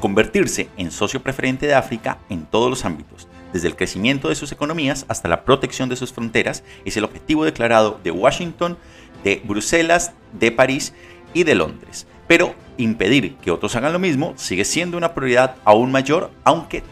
convertirse 0.00 0.68
en 0.76 0.90
socio 0.90 1.22
preferente 1.22 1.66
de 1.66 1.74
África 1.74 2.18
en 2.28 2.44
todos 2.44 2.68
los 2.68 2.84
ámbitos, 2.84 3.28
desde 3.52 3.68
el 3.68 3.76
crecimiento 3.76 4.28
de 4.28 4.34
sus 4.34 4.50
economías 4.50 5.04
hasta 5.08 5.28
la 5.28 5.44
protección 5.44 5.88
de 5.88 5.94
sus 5.94 6.12
fronteras, 6.12 6.64
es 6.84 6.96
el 6.96 7.04
objetivo 7.04 7.44
declarado 7.44 8.00
de 8.02 8.10
Washington, 8.10 8.78
de 9.22 9.40
Bruselas, 9.44 10.12
de 10.32 10.50
París 10.50 10.92
y 11.34 11.44
de 11.44 11.54
Londres. 11.54 12.06
Pero 12.26 12.54
impedir 12.78 13.36
que 13.36 13.50
otros 13.50 13.76
hagan 13.76 13.92
lo 13.92 13.98
mismo 13.98 14.32
sigue 14.36 14.64
siendo 14.64 14.96
una 14.96 15.14
prioridad 15.14 15.56
aún 15.64 15.92
mayor, 15.92 16.30
aunque. 16.44 16.82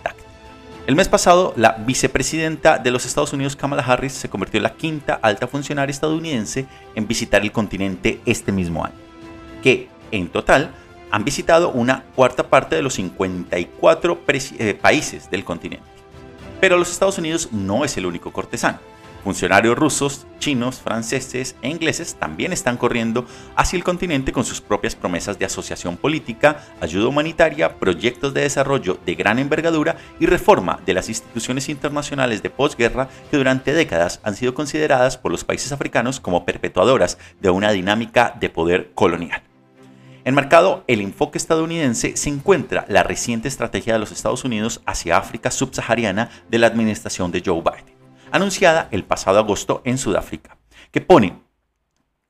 El 0.91 0.97
mes 0.97 1.09
pasado, 1.09 1.55
la 1.57 1.77
vicepresidenta 1.87 2.79
de 2.79 2.91
los 2.91 3.07
Estados 3.07 3.33
Unidos, 3.33 3.55
Kamala 3.55 3.85
Harris, 3.85 4.13
se 4.13 4.29
convirtió 4.29 4.59
en 4.59 4.65
la 4.65 4.75
quinta 4.75 5.21
alta 5.23 5.47
funcionaria 5.47 5.93
estadounidense 5.93 6.67
en 6.97 7.07
visitar 7.07 7.43
el 7.43 7.53
continente 7.53 8.21
este 8.27 8.51
mismo 8.51 8.85
año, 8.85 8.97
que 9.63 9.89
en 10.11 10.29
total 10.29 10.73
han 11.13 11.25
visitado 11.25 11.71
una 11.71 12.03
cuarta 12.17 12.49
parte 12.49 12.75
de 12.75 12.83
los 12.83 12.95
54 12.95 14.21
eh, 14.27 14.75
países 14.83 15.31
del 15.31 15.45
continente. 15.45 15.87
Pero 16.61 16.77
los 16.77 16.91
Estados 16.91 17.19
Unidos 17.19 17.51
no 17.53 17.85
es 17.85 17.97
el 17.97 18.05
único 18.05 18.33
cortesano. 18.33 18.81
Funcionarios 19.23 19.77
rusos, 19.77 20.27
chinos, 20.39 20.81
franceses 20.81 21.55
e 21.61 21.69
ingleses 21.69 22.15
también 22.15 22.55
están 22.55 22.79
corriendo 22.79 23.27
hacia 23.55 23.77
el 23.77 23.85
continente 23.85 24.33
con 24.33 24.45
sus 24.45 24.63
propias 24.63 24.95
promesas 24.95 25.39
de 25.39 25.45
asociación 25.45 25.99
política, 25.99 26.65
ayuda 26.81 27.09
humanitaria, 27.09 27.79
proyectos 27.79 28.33
de 28.33 28.43
desarrollo 28.43 28.99
de 29.05 29.15
gran 29.15 29.39
envergadura 29.39 29.97
y 30.19 30.27
reforma 30.27 30.81
de 30.87 30.95
las 30.95 31.11
instituciones 31.11 31.69
internacionales 31.69 32.43
de 32.43 32.49
posguerra 32.49 33.09
que 33.31 33.37
durante 33.37 33.75
décadas 33.75 34.21
han 34.23 34.35
sido 34.35 34.55
consideradas 34.55 35.19
por 35.19 35.31
los 35.31 35.45
países 35.45 35.71
africanos 35.71 36.19
como 36.19 36.47
perpetuadoras 36.47 37.19
de 37.41 37.51
una 37.51 37.73
dinámica 37.73 38.35
de 38.41 38.49
poder 38.49 38.93
colonial. 38.95 39.43
Enmarcado 40.25 40.85
el 40.87 41.03
enfoque 41.03 41.37
estadounidense 41.37 42.17
se 42.17 42.31
encuentra 42.31 42.87
la 42.89 43.03
reciente 43.03 43.49
estrategia 43.49 43.95
de 43.95 43.99
los 43.99 44.13
Estados 44.13 44.45
Unidos 44.45 44.81
hacia 44.87 45.19
África 45.19 45.51
subsahariana 45.51 46.31
de 46.49 46.59
la 46.59 46.69
administración 46.69 47.33
de 47.33 47.43
Joe 47.45 47.61
Biden 47.61 48.00
anunciada 48.33 48.89
el 48.91 49.05
pasado 49.05 49.39
agosto 49.39 49.83
en 49.85 49.99
Sudáfrica, 49.99 50.57
que 50.91 51.01
pone 51.01 51.35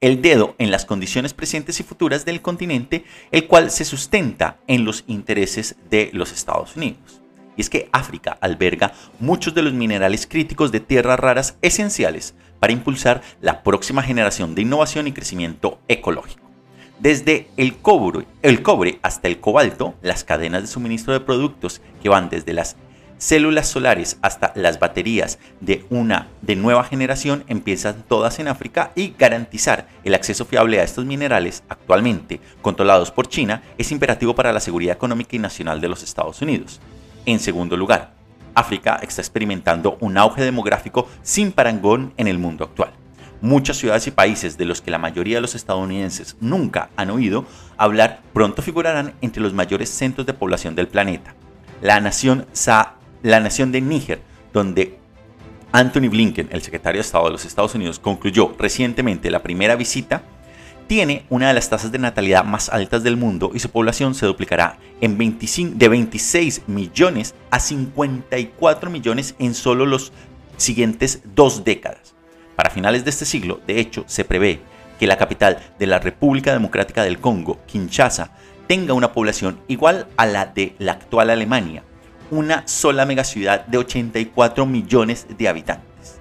el 0.01 0.23
dedo 0.23 0.55
en 0.59 0.71
las 0.71 0.87
condiciones 0.87 1.35
presentes 1.35 1.79
y 1.81 1.83
futuras 1.83 2.25
del 2.25 2.41
continente, 2.41 3.05
el 3.31 3.47
cual 3.47 3.71
se 3.71 3.85
sustenta 3.85 4.59
en 4.67 4.85
los 4.85 5.05
intereses 5.07 5.77
de 5.91 6.11
los 6.13 6.33
Estados 6.33 6.77
Unidos. 6.77 7.21
Y 7.57 7.61
es 7.61 7.69
que 7.69 7.91
África 7.93 8.39
alberga 8.41 8.93
muchos 9.19 9.55
de 9.55 9.63
los 9.63 9.75
minerales 9.75 10.27
críticos 10.27 10.73
de 10.73 10.81
tierras 10.81 11.21
raras 11.21 11.57
esenciales 11.61 12.35
para 12.59 12.73
impulsar 12.73 13.23
la 13.41 13.63
próxima 13.63 14.03
generación 14.03 14.55
de 14.55 14.63
innovación 14.63 15.07
y 15.07 15.13
crecimiento 15.13 15.79
ecológico. 15.89 16.49
Desde 16.99 17.49
el 17.57 17.77
cobre, 17.79 18.27
el 18.43 18.63
cobre 18.63 18.99
hasta 19.03 19.29
el 19.29 19.41
cobalto, 19.41 19.95
las 20.03 20.23
cadenas 20.25 20.63
de 20.63 20.69
suministro 20.69 21.13
de 21.13 21.21
productos 21.21 21.81
que 22.03 22.11
van 22.11 22.29
desde 22.29 22.53
las 22.53 22.77
células 23.21 23.69
solares 23.69 24.19
hasta 24.23 24.51
las 24.57 24.79
baterías 24.79 25.39
de 25.61 25.85
una 25.91 26.29
de 26.41 26.57
nueva 26.57 26.85
generación 26.85 27.45
empiezan 27.49 28.03
todas 28.09 28.39
en 28.39 28.49
África 28.49 28.93
y 28.95 29.15
garantizar 29.19 29.87
el 30.05 30.15
acceso 30.15 30.47
fiable 30.47 30.81
a 30.81 30.85
estos 30.85 31.05
minerales 31.05 31.63
actualmente 31.69 32.41
controlados 32.63 33.11
por 33.11 33.29
China 33.29 33.63
es 33.77 33.93
imperativo 33.93 34.35
para 34.35 34.55
la 34.55 34.61
seguridad 34.61 34.97
económica 34.97 35.37
y 35.37 35.39
nacional 35.39 35.83
de 35.83 35.89
los 35.89 36.03
Estados 36.03 36.41
Unidos. 36.41 36.81
En 37.27 37.41
segundo 37.41 37.77
lugar, 37.77 38.15
África 38.55 38.99
está 39.03 39.21
experimentando 39.21 39.99
un 40.01 40.17
auge 40.17 40.43
demográfico 40.43 41.07
sin 41.23 41.53
parangón 41.53 42.15
en 42.17 42.27
el 42.27 42.39
mundo 42.39 42.65
actual. 42.65 42.93
Muchas 43.43 43.77
ciudades 43.77 44.07
y 44.07 44.13
países 44.13 44.57
de 44.57 44.65
los 44.65 44.81
que 44.81 44.91
la 44.91 44.99
mayoría 44.99 45.37
de 45.37 45.43
los 45.43 45.55
estadounidenses 45.55 46.37
nunca 46.41 46.89
han 46.97 47.11
oído 47.11 47.45
hablar 47.77 48.21
pronto 48.33 48.63
figurarán 48.63 49.13
entre 49.21 49.43
los 49.43 49.53
mayores 49.53 49.91
centros 49.91 50.27
de 50.27 50.33
población 50.33 50.75
del 50.75 50.89
planeta. 50.89 51.35
La 51.83 52.01
nación 52.01 52.47
Sa 52.53 52.97
la 53.23 53.41
nación 53.41 53.73
de 53.73 53.81
Níger, 53.81 54.21
donde 54.53 54.99
Anthony 55.73 56.09
Blinken, 56.09 56.49
el 56.51 56.63
secretario 56.63 56.99
de 56.99 57.07
Estado 57.07 57.27
de 57.27 57.33
los 57.33 57.45
Estados 57.45 57.75
Unidos, 57.75 57.99
concluyó 57.99 58.55
recientemente 58.59 59.31
la 59.31 59.43
primera 59.43 59.77
visita, 59.77 60.23
tiene 60.87 61.25
una 61.29 61.49
de 61.49 61.55
las 61.55 61.71
tasas 61.71 61.93
de 61.93 61.99
natalidad 62.01 62.45
más 62.45 62.69
altas 62.69 63.05
del 63.05 63.17
mundo 63.17 63.53
y 63.55 63.61
su 63.61 63.71
población 63.71 64.15
se 64.17 64.27
duplicará 64.27 64.79
en 65.01 65.17
25, 65.17 65.75
de 65.77 65.89
26 65.89 66.63
millones 66.67 67.37
a 67.51 67.61
54 67.61 68.91
millones 68.91 69.37
en 69.39 69.55
solo 69.55 69.87
los 69.87 70.13
siguientes 70.57 71.23
dos 71.37 71.63
décadas. 71.63 72.15
Para 72.57 72.71
finales 72.71 73.05
de 73.05 73.11
este 73.11 73.25
siglo, 73.25 73.61
de 73.69 73.79
hecho, 73.79 74.03
se 74.09 74.25
prevé 74.25 74.61
que 74.99 75.07
la 75.07 75.17
capital 75.17 75.61
de 75.79 75.87
la 75.87 76.01
República 76.01 76.53
Democrática 76.53 77.05
del 77.05 77.21
Congo, 77.21 77.61
Kinshasa, 77.67 78.33
tenga 78.67 78.93
una 78.93 79.13
población 79.13 79.61
igual 79.69 80.09
a 80.17 80.27
la 80.27 80.47
de 80.47 80.75
la 80.79 80.93
actual 80.93 81.31
Alemania, 81.31 81.85
una 82.31 82.67
sola 82.67 83.07
megaciudad 83.07 83.67
de 83.67 83.79
84 83.79 84.67
millones 84.67 85.27
de 85.37 85.49
habitantes. 85.49 86.21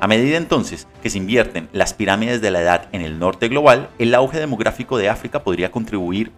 A 0.00 0.06
medida 0.06 0.36
entonces 0.36 0.86
que 1.02 1.10
se 1.10 1.18
invierten 1.18 1.68
las 1.72 1.94
pirámides 1.94 2.40
de 2.40 2.50
la 2.50 2.60
edad 2.60 2.88
en 2.92 3.00
el 3.00 3.18
norte 3.18 3.48
global, 3.48 3.88
el 3.98 4.14
auge 4.14 4.38
demográfico 4.38 4.98
de 4.98 5.08
África 5.08 5.42
podría 5.42 5.70
contribuir 5.70 6.32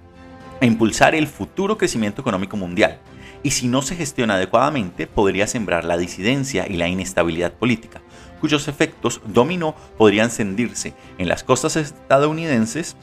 a 0.61 0.67
impulsar 0.67 1.15
el 1.15 1.27
futuro 1.27 1.79
crecimiento 1.79 2.21
económico 2.21 2.57
mundial, 2.57 2.99
y 3.43 3.53
si 3.53 3.69
no 3.69 3.83
se 3.83 3.97
gestiona 3.97 4.35
adecuadamente 4.35 5.07
podría 5.07 5.47
sembrar 5.47 5.85
la 5.85 5.97
disidencia 5.97 6.67
y 6.69 6.77
la 6.77 6.89
inestabilidad 6.89 7.53
política, 7.53 8.01
cuyos 8.41 8.69
efectos 8.69 9.21
dominó 9.27 9.75
podrían 9.97 10.31
sentirse 10.31 10.95
en 11.19 11.29
las 11.29 11.45
costas 11.45 11.77
estadounidenses, 11.77 12.97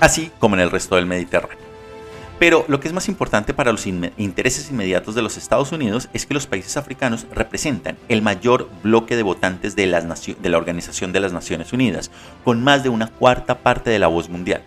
así 0.00 0.30
como 0.38 0.56
en 0.56 0.62
el 0.62 0.70
resto 0.70 0.96
del 0.96 1.06
Mediterráneo. 1.06 1.69
Pero 2.40 2.64
lo 2.68 2.80
que 2.80 2.88
es 2.88 2.94
más 2.94 3.10
importante 3.10 3.52
para 3.52 3.70
los 3.70 3.86
intereses 3.86 4.70
inmediatos 4.70 5.14
de 5.14 5.20
los 5.20 5.36
Estados 5.36 5.72
Unidos 5.72 6.08
es 6.14 6.24
que 6.24 6.32
los 6.32 6.46
países 6.46 6.78
africanos 6.78 7.26
representan 7.34 7.98
el 8.08 8.22
mayor 8.22 8.70
bloque 8.82 9.14
de 9.14 9.22
votantes 9.22 9.76
de, 9.76 9.86
la 9.86 10.56
Organización 10.56 11.12
de 11.12 11.20
las 11.20 11.34
Naciones 11.34 11.74
Unidas, 11.74 12.10
con 12.42 12.64
más 12.64 12.82
de 12.82 12.88
una 12.88 13.08
cuarta 13.08 13.58
parte 13.58 13.90
de 13.90 13.98
la 13.98 14.06
voz 14.06 14.30
mundial. 14.30 14.62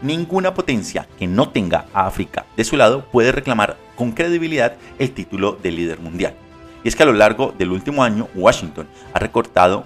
Ninguna 0.00 0.54
potencia 0.54 1.06
que 1.18 1.26
no 1.26 1.50
tenga 1.50 1.84
a 1.92 2.06
África 2.06 2.46
de 2.56 2.64
su 2.64 2.78
lado 2.78 3.04
puede 3.12 3.30
reclamar 3.30 3.76
con 3.94 4.12
credibilidad 4.12 4.78
el 4.98 5.12
título 5.12 5.58
de 5.62 5.70
líder 5.70 6.00
mundial. 6.00 6.32
Y 6.82 6.88
es 6.88 6.96
que 6.96 7.02
a 7.02 7.06
lo 7.06 7.12
largo 7.12 7.54
del 7.58 7.72
último 7.72 8.04
año 8.04 8.26
Washington 8.34 8.88
ha 9.12 9.18
recordado 9.18 9.84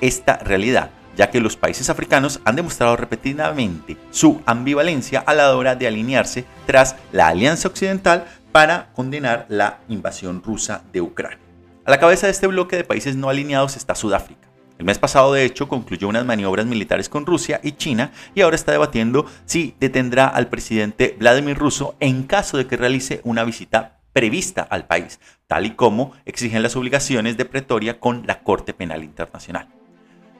esta 0.00 0.36
realidad 0.36 0.90
ya 1.16 1.30
que 1.30 1.40
los 1.40 1.56
países 1.56 1.90
africanos 1.90 2.40
han 2.44 2.56
demostrado 2.56 2.96
repetidamente 2.96 3.96
su 4.10 4.42
ambivalencia 4.46 5.20
a 5.20 5.34
la 5.34 5.56
hora 5.56 5.74
de 5.74 5.86
alinearse 5.86 6.44
tras 6.66 6.96
la 7.12 7.28
Alianza 7.28 7.68
Occidental 7.68 8.26
para 8.52 8.92
condenar 8.92 9.46
la 9.48 9.80
invasión 9.88 10.42
rusa 10.42 10.82
de 10.92 11.00
Ucrania. 11.00 11.38
A 11.84 11.90
la 11.90 12.00
cabeza 12.00 12.26
de 12.26 12.32
este 12.32 12.46
bloque 12.46 12.76
de 12.76 12.84
países 12.84 13.16
no 13.16 13.28
alineados 13.28 13.76
está 13.76 13.94
Sudáfrica. 13.94 14.48
El 14.78 14.84
mes 14.84 14.98
pasado, 14.98 15.32
de 15.32 15.44
hecho, 15.44 15.68
concluyó 15.68 16.08
unas 16.08 16.26
maniobras 16.26 16.66
militares 16.66 17.08
con 17.08 17.24
Rusia 17.24 17.60
y 17.62 17.72
China 17.72 18.12
y 18.34 18.42
ahora 18.42 18.56
está 18.56 18.72
debatiendo 18.72 19.24
si 19.46 19.74
detendrá 19.80 20.26
al 20.26 20.48
presidente 20.48 21.16
Vladimir 21.18 21.56
Russo 21.56 21.96
en 22.00 22.24
caso 22.24 22.58
de 22.58 22.66
que 22.66 22.76
realice 22.76 23.20
una 23.24 23.44
visita 23.44 24.00
prevista 24.12 24.62
al 24.62 24.86
país, 24.86 25.20
tal 25.46 25.66
y 25.66 25.70
como 25.72 26.12
exigen 26.24 26.62
las 26.62 26.76
obligaciones 26.76 27.36
de 27.36 27.44
Pretoria 27.44 28.00
con 28.00 28.26
la 28.26 28.42
Corte 28.42 28.74
Penal 28.74 29.04
Internacional. 29.04 29.75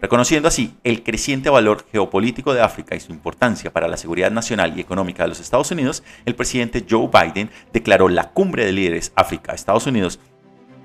Reconociendo 0.07 0.47
así 0.47 0.73
el 0.85 1.03
creciente 1.03 1.51
valor 1.51 1.85
geopolítico 1.91 2.55
de 2.55 2.63
África 2.63 2.95
y 2.95 3.01
su 3.01 3.11
importancia 3.11 3.73
para 3.73 3.89
la 3.89 3.97
seguridad 3.97 4.31
nacional 4.31 4.73
y 4.77 4.81
económica 4.81 5.25
de 5.25 5.31
los 5.31 5.41
Estados 5.41 5.73
Unidos, 5.73 6.05
el 6.27 6.37
presidente 6.37 6.87
Joe 6.89 7.11
Biden 7.13 7.51
declaró 7.73 8.09
la 8.09 8.31
cumbre 8.31 8.65
de 8.65 8.71
líderes 8.71 9.11
África-Estados 9.17 9.89
Unidos 9.89 10.21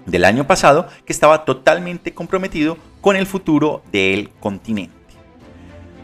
del 0.08 0.26
año 0.26 0.48
pasado 0.48 0.88
que 1.06 1.14
estaba 1.14 1.46
totalmente 1.46 2.16
comprometido 2.16 2.80
con 3.00 3.16
el 3.16 3.28
futuro 3.28 3.84
del 3.92 4.32
continente. 4.40 4.96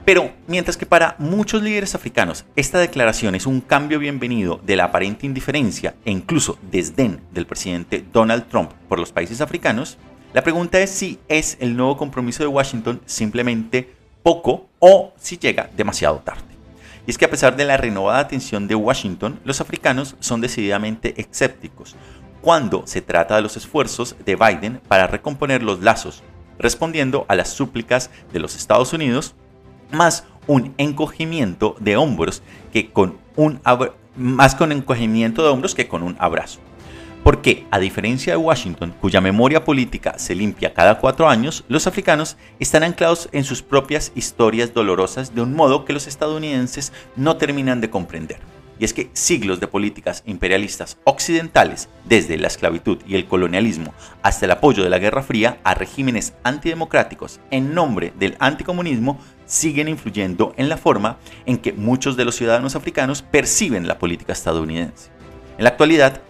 Pero 0.06 0.30
mientras 0.46 0.78
que 0.78 0.86
para 0.86 1.16
muchos 1.18 1.64
líderes 1.64 1.96
africanos 1.96 2.46
esta 2.56 2.78
declaración 2.78 3.34
es 3.34 3.48
un 3.48 3.62
cambio 3.62 3.98
bienvenido 3.98 4.62
de 4.64 4.76
la 4.76 4.84
aparente 4.84 5.26
indiferencia 5.26 5.96
e 6.06 6.12
incluso 6.12 6.60
desdén 6.70 7.22
del 7.32 7.48
presidente 7.48 8.06
Donald 8.14 8.48
Trump 8.48 8.74
por 8.88 9.00
los 9.00 9.12
países 9.12 9.42
africanos, 9.42 9.98
la 10.38 10.44
pregunta 10.44 10.80
es 10.80 10.92
si 10.92 11.18
es 11.30 11.58
el 11.62 11.76
nuevo 11.76 11.98
compromiso 11.98 12.44
de 12.44 12.48
Washington 12.48 13.02
simplemente 13.08 13.96
poco 14.22 14.68
o 14.78 15.12
si 15.18 15.40
llega 15.40 15.72
demasiado 15.76 16.20
tarde. 16.20 16.44
Y 17.08 17.10
es 17.10 17.18
que 17.18 17.26
a 17.26 17.32
pesar 17.32 17.56
de 17.56 17.66
la 17.66 17.76
renovada 17.76 18.20
atención 18.20 18.68
de 18.68 18.76
Washington, 18.76 19.40
los 19.46 19.62
africanos 19.62 20.16
son 20.20 20.40
decididamente 20.40 21.20
escépticos 21.20 21.96
cuando 22.40 22.86
se 22.86 23.02
trata 23.02 23.36
de 23.36 23.42
los 23.42 23.58
esfuerzos 23.58 24.16
de 24.26 24.36
Biden 24.36 24.80
para 24.88 25.08
recomponer 25.08 25.64
los 25.64 25.82
lazos, 25.82 26.22
respondiendo 26.60 27.26
a 27.30 27.36
las 27.36 27.50
súplicas 27.50 28.12
de 28.32 28.40
los 28.40 28.56
Estados 28.56 28.94
Unidos, 28.94 29.34
más 29.92 30.26
un 30.46 30.76
encogimiento 30.78 31.76
de 31.80 31.98
hombros 31.98 32.44
que 32.72 32.92
con 32.92 33.18
un 33.36 33.60
más 34.16 34.54
con 34.54 34.72
encogimiento 34.72 35.42
de 35.42 35.50
hombros 35.50 35.74
que 35.74 35.88
con 35.88 36.04
un 36.04 36.16
abrazo. 36.20 36.60
Porque, 37.28 37.68
a 37.72 37.80
diferencia 37.80 38.32
de 38.32 38.38
Washington, 38.38 38.96
cuya 39.02 39.20
memoria 39.20 39.66
política 39.66 40.18
se 40.18 40.34
limpia 40.34 40.74
cada 40.74 40.98
cuatro 40.98 41.28
años, 41.28 41.66
los 41.68 41.86
africanos 41.86 42.38
están 42.58 42.84
anclados 42.84 43.28
en 43.34 43.44
sus 43.44 43.62
propias 43.62 44.14
historias 44.16 44.74
dolorosas 44.74 45.36
de 45.36 45.42
un 45.42 45.54
modo 45.54 45.84
que 45.84 45.92
los 45.92 46.08
estadounidenses 46.08 46.94
no 47.18 47.36
terminan 47.36 47.82
de 47.82 47.90
comprender. 47.90 48.40
y 48.80 48.86
es 48.86 48.94
que 48.94 49.10
siglos 49.12 49.60
de 49.60 49.68
políticas 49.68 50.24
imperialistas 50.26 51.00
occidentales, 51.04 51.90
desde 52.06 52.38
la 52.38 52.48
esclavitud 52.48 53.00
y 53.06 53.16
el 53.16 53.26
colonialismo 53.26 53.94
hasta 54.22 54.46
el 54.46 54.52
apoyo 54.52 54.84
de 54.84 54.90
la 54.90 55.00
Guerra 55.00 55.22
Fría 55.22 55.58
a 55.66 55.74
regímenes 55.74 56.34
antidemocráticos 56.46 57.42
en 57.52 57.74
nombre 57.74 58.14
del 58.18 58.38
anticomunismo, 58.40 59.20
siguen 59.46 59.90
influyendo 59.90 60.54
en 60.56 60.70
la 60.70 60.78
forma 60.78 61.18
en 61.46 61.58
que 61.58 61.74
muchos 61.74 62.16
de 62.16 62.24
los 62.24 62.36
ciudadanos 62.36 62.78
africanos 62.78 63.22
perciben 63.22 63.86
la 63.86 64.00
política 64.00 64.32
estadounidense. 64.32 65.10
En 65.58 65.66
la 65.66 65.72
actualidad, 65.72 66.22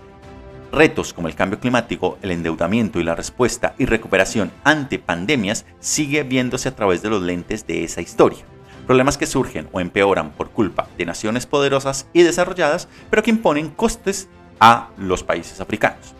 retos 0.71 1.13
como 1.13 1.27
el 1.27 1.35
cambio 1.35 1.59
climático, 1.59 2.17
el 2.21 2.31
endeudamiento 2.31 2.99
y 2.99 3.03
la 3.03 3.15
respuesta 3.15 3.73
y 3.77 3.85
recuperación 3.85 4.51
ante 4.63 4.99
pandemias 4.99 5.65
sigue 5.79 6.23
viéndose 6.23 6.69
a 6.69 6.75
través 6.75 7.01
de 7.01 7.09
los 7.09 7.21
lentes 7.21 7.65
de 7.67 7.83
esa 7.83 8.01
historia 8.01 8.45
problemas 8.87 9.17
que 9.17 9.27
surgen 9.27 9.67
o 9.73 9.81
empeoran 9.81 10.31
por 10.31 10.49
culpa 10.49 10.87
de 10.97 11.05
naciones 11.05 11.45
poderosas 11.45 12.07
y 12.13 12.23
desarrolladas, 12.23 12.87
pero 13.09 13.21
que 13.21 13.29
imponen 13.29 13.69
costes 13.69 14.29
a 14.59 14.89
los 14.97 15.23
países 15.23 15.59
africanos. 15.59 16.15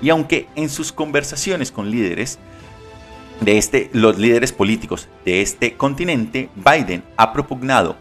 Y 0.00 0.10
aunque 0.10 0.46
en 0.54 0.68
sus 0.68 0.92
conversaciones 0.92 1.72
con 1.72 1.90
líderes 1.90 2.38
de 3.40 3.58
este, 3.58 3.90
los 3.92 4.18
líderes 4.18 4.52
políticos 4.52 5.08
de 5.24 5.40
este 5.40 5.74
continente, 5.74 6.50
Biden 6.54 7.02
ha 7.16 7.32
propugnado 7.32 7.96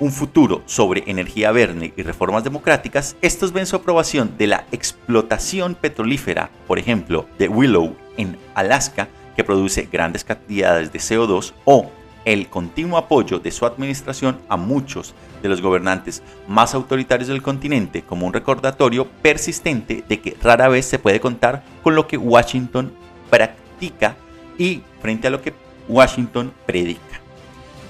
un 0.00 0.12
futuro 0.12 0.62
sobre 0.66 1.04
energía 1.06 1.52
verde 1.52 1.92
y 1.96 2.02
reformas 2.02 2.44
democráticas, 2.44 3.16
estos 3.22 3.52
ven 3.52 3.66
su 3.66 3.76
aprobación 3.76 4.36
de 4.38 4.46
la 4.46 4.64
explotación 4.72 5.74
petrolífera, 5.74 6.50
por 6.66 6.78
ejemplo, 6.78 7.26
de 7.38 7.48
Willow 7.48 7.96
en 8.16 8.36
Alaska, 8.54 9.08
que 9.36 9.44
produce 9.44 9.88
grandes 9.90 10.24
cantidades 10.24 10.92
de 10.92 10.98
CO2, 10.98 11.52
o 11.64 11.90
el 12.24 12.48
continuo 12.48 12.98
apoyo 12.98 13.38
de 13.38 13.50
su 13.50 13.64
administración 13.64 14.38
a 14.48 14.56
muchos 14.56 15.14
de 15.42 15.48
los 15.48 15.62
gobernantes 15.62 16.22
más 16.46 16.74
autoritarios 16.74 17.28
del 17.28 17.42
continente 17.42 18.02
como 18.02 18.26
un 18.26 18.32
recordatorio 18.32 19.06
persistente 19.22 20.04
de 20.06 20.20
que 20.20 20.36
rara 20.42 20.68
vez 20.68 20.84
se 20.86 20.98
puede 20.98 21.20
contar 21.20 21.62
con 21.82 21.94
lo 21.94 22.06
que 22.06 22.18
Washington 22.18 22.92
practica 23.30 24.16
y 24.58 24.82
frente 25.00 25.28
a 25.28 25.30
lo 25.30 25.40
que 25.40 25.54
Washington 25.88 26.52
predica. 26.66 27.20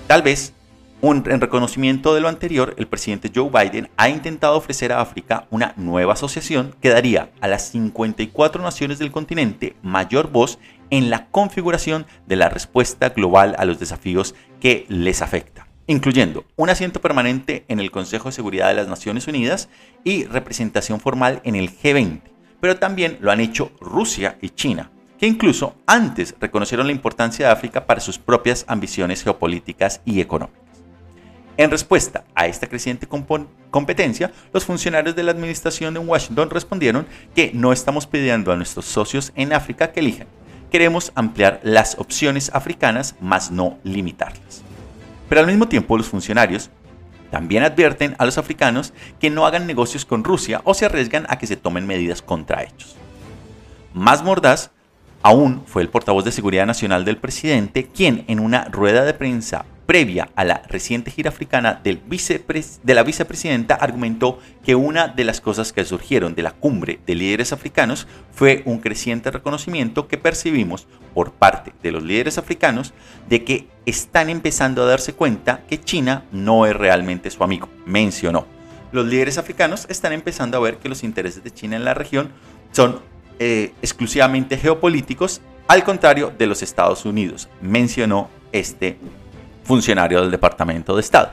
Tal 0.07 0.23
vez 0.23 0.53
en 1.01 1.41
reconocimiento 1.41 2.15
de 2.15 2.21
lo 2.21 2.29
anterior, 2.29 2.75
el 2.77 2.89
presidente 2.89 3.31
Joe 3.33 3.51
Biden 3.51 3.89
ha 3.97 4.09
intentado 4.09 4.57
ofrecer 4.57 4.93
a 4.93 5.01
África 5.01 5.47
una 5.51 5.73
nueva 5.77 6.15
asociación 6.15 6.75
que 6.81 6.89
daría 6.89 7.31
a 7.41 7.47
las 7.47 7.69
54 7.69 8.63
naciones 8.63 8.99
del 8.99 9.13
continente 9.13 9.77
mayor 9.83 10.31
voz 10.31 10.59
en 10.91 11.09
la 11.09 11.27
configuración 11.29 12.07
de 12.27 12.37
la 12.37 12.49
respuesta 12.49 13.11
global 13.11 13.55
a 13.59 13.65
los 13.65 13.79
desafíos 13.79 14.35
que 14.61 14.87
les 14.89 15.23
afecta, 15.23 15.69
incluyendo 15.87 16.45
un 16.57 16.71
asiento 16.71 17.01
permanente 17.01 17.65
en 17.69 17.79
el 17.79 17.93
Consejo 17.93 18.29
de 18.29 18.33
Seguridad 18.35 18.69
de 18.69 18.75
las 18.75 18.89
Naciones 18.89 19.29
Unidas 19.29 19.69
y 20.03 20.25
representación 20.25 20.99
formal 20.99 21.41
en 21.45 21.55
el 21.55 21.71
G20. 21.71 22.23
Pero 22.61 22.77
también 22.77 23.19
lo 23.21 23.31
han 23.31 23.41
hecho 23.41 23.71
Rusia 23.81 24.37
y 24.43 24.49
China, 24.51 24.91
que 25.17 25.29
incluso 25.29 25.77
antes 25.87 26.35
reconocieron 26.41 26.87
la 26.87 26.93
importancia 26.93 27.47
de 27.47 27.53
África 27.53 27.87
para 27.87 28.01
sus 28.01 28.19
propias 28.19 28.65
ambiciones 28.67 29.23
geopolíticas 29.23 30.01
y 30.05 30.21
económicas. 30.21 30.68
En 31.59 31.73
respuesta 31.73 32.23
a 32.37 32.47
esta 32.47 32.69
creciente 32.69 33.09
competencia, 33.73 34.31
los 34.53 34.65
funcionarios 34.65 35.17
de 35.17 35.25
la 35.25 35.33
administración 35.33 35.93
de 35.93 35.99
Washington 35.99 36.51
respondieron 36.51 37.05
que 37.35 37.51
no 37.53 37.73
estamos 37.73 38.07
pidiendo 38.07 38.53
a 38.53 38.57
nuestros 38.57 38.85
socios 38.85 39.33
en 39.35 39.53
África 39.53 39.91
que 39.91 39.99
elijan. 39.99 40.29
Queremos 40.71 41.11
ampliar 41.17 41.59
las 41.65 41.99
opciones 41.99 42.53
africanas, 42.55 43.17
más 43.21 43.51
no 43.51 43.77
limitarlas. 43.83 44.63
Pero 45.29 45.41
al 45.41 45.49
mismo 45.49 45.67
tiempo 45.67 45.99
los 45.99 46.07
funcionarios 46.07 46.71
también 47.33 47.65
advierten 47.65 48.15
a 48.19 48.25
los 48.25 48.39
africanos 48.39 48.93
que 49.19 49.29
no 49.29 49.45
hagan 49.45 49.67
negocios 49.67 50.05
con 50.05 50.23
Rusia 50.23 50.61
o 50.63 50.75
se 50.75 50.87
arriesgan 50.87 51.27
a 51.29 51.39
que 51.39 51.49
se 51.49 51.57
tomen 51.57 51.89
medidas 51.89 52.23
contra 52.23 52.63
ellos. 52.63 52.95
Más 53.95 54.23
mordaz 54.23 54.71
aún 55.23 55.65
fue 55.67 55.83
el 55.83 55.89
portavoz 55.89 56.25
de 56.25 56.31
Seguridad 56.31 56.67
Nacional 56.67 57.05
del 57.05 57.17
presidente 57.17 57.89
quien 57.89 58.25
en 58.29 58.39
una 58.39 58.67
rueda 58.67 59.05
de 59.05 59.13
prensa 59.13 59.65
previa 59.89 60.29
a 60.37 60.45
la 60.45 60.63
reciente 60.69 61.11
gira 61.11 61.31
africana 61.31 61.81
del 61.83 62.03
de 62.83 62.95
la 62.95 63.03
vicepresidenta, 63.03 63.75
argumentó 63.75 64.39
que 64.63 64.75
una 64.75 65.09
de 65.09 65.25
las 65.25 65.41
cosas 65.41 65.73
que 65.73 65.83
surgieron 65.87 66.35
de 66.35 66.43
la 66.43 66.51
cumbre 66.51 67.01
de 67.07 67.15
líderes 67.15 67.55
africanos 67.55 68.07
fue 68.31 68.63
un 68.67 68.81
creciente 68.81 69.31
reconocimiento 69.31 70.07
que 70.07 70.19
percibimos 70.19 70.87
por 71.15 71.33
parte 71.33 71.73
de 71.83 71.91
los 71.91 72.03
líderes 72.03 72.37
africanos 72.37 72.93
de 73.31 73.45
que 73.45 73.67
están 73.87 74.29
empezando 74.29 74.83
a 74.83 74.87
darse 74.87 75.15
cuenta 75.15 75.63
que 75.67 75.81
China 75.81 76.25
no 76.33 76.67
es 76.67 76.77
realmente 76.77 77.31
su 77.31 77.43
amigo, 77.43 77.71
mencionó. 77.87 78.47
Los 78.93 79.07
líderes 79.07 79.39
africanos 79.39 79.87
están 79.89 80.13
empezando 80.13 80.59
a 80.59 80.61
ver 80.61 80.77
que 80.77 80.91
los 80.91 81.03
intereses 81.03 81.43
de 81.43 81.51
China 81.51 81.77
en 81.77 81.87
la 81.87 81.95
región 81.95 82.29
son 82.73 83.01
eh, 83.39 83.73
exclusivamente 83.81 84.59
geopolíticos, 84.59 85.41
al 85.67 85.83
contrario 85.83 86.31
de 86.37 86.47
los 86.47 86.63
Estados 86.63 87.07
Unidos, 87.07 87.49
mencionó 87.63 88.29
este 88.53 88.99
funcionario 89.69 90.23
del 90.23 90.31
Departamento 90.31 90.95
de 90.95 91.03
Estado. 91.03 91.33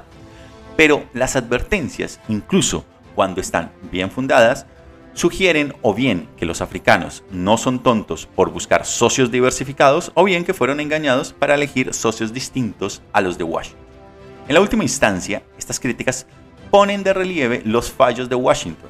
Pero 0.76 1.06
las 1.14 1.38
advertencias, 1.38 2.20
incluso 2.28 2.86
cuando 3.16 3.40
están 3.40 3.72
bien 3.90 4.12
fundadas, 4.12 4.68
sugieren 5.14 5.74
o 5.82 5.94
bien 5.94 6.28
que 6.36 6.46
los 6.46 6.60
africanos 6.60 7.24
no 7.32 7.58
son 7.58 7.82
tontos 7.82 8.28
por 8.28 8.52
buscar 8.52 8.86
socios 8.86 9.32
diversificados 9.32 10.12
o 10.14 10.26
bien 10.26 10.44
que 10.44 10.54
fueron 10.54 10.82
engañados 10.82 11.32
para 11.32 11.56
elegir 11.56 11.94
socios 11.94 12.34
distintos 12.34 13.02
a 13.14 13.22
los 13.22 13.38
de 13.38 13.46
Washington. 13.46 13.86
En 14.50 14.54
la 14.54 14.62
última 14.62 14.84
instancia, 14.84 15.42
estas 15.58 15.80
críticas 15.80 16.28
ponen 16.70 17.04
de 17.04 17.14
relieve 17.14 17.62
los 17.64 17.90
fallos 17.90 18.28
de 18.28 18.36
Washington, 18.36 18.90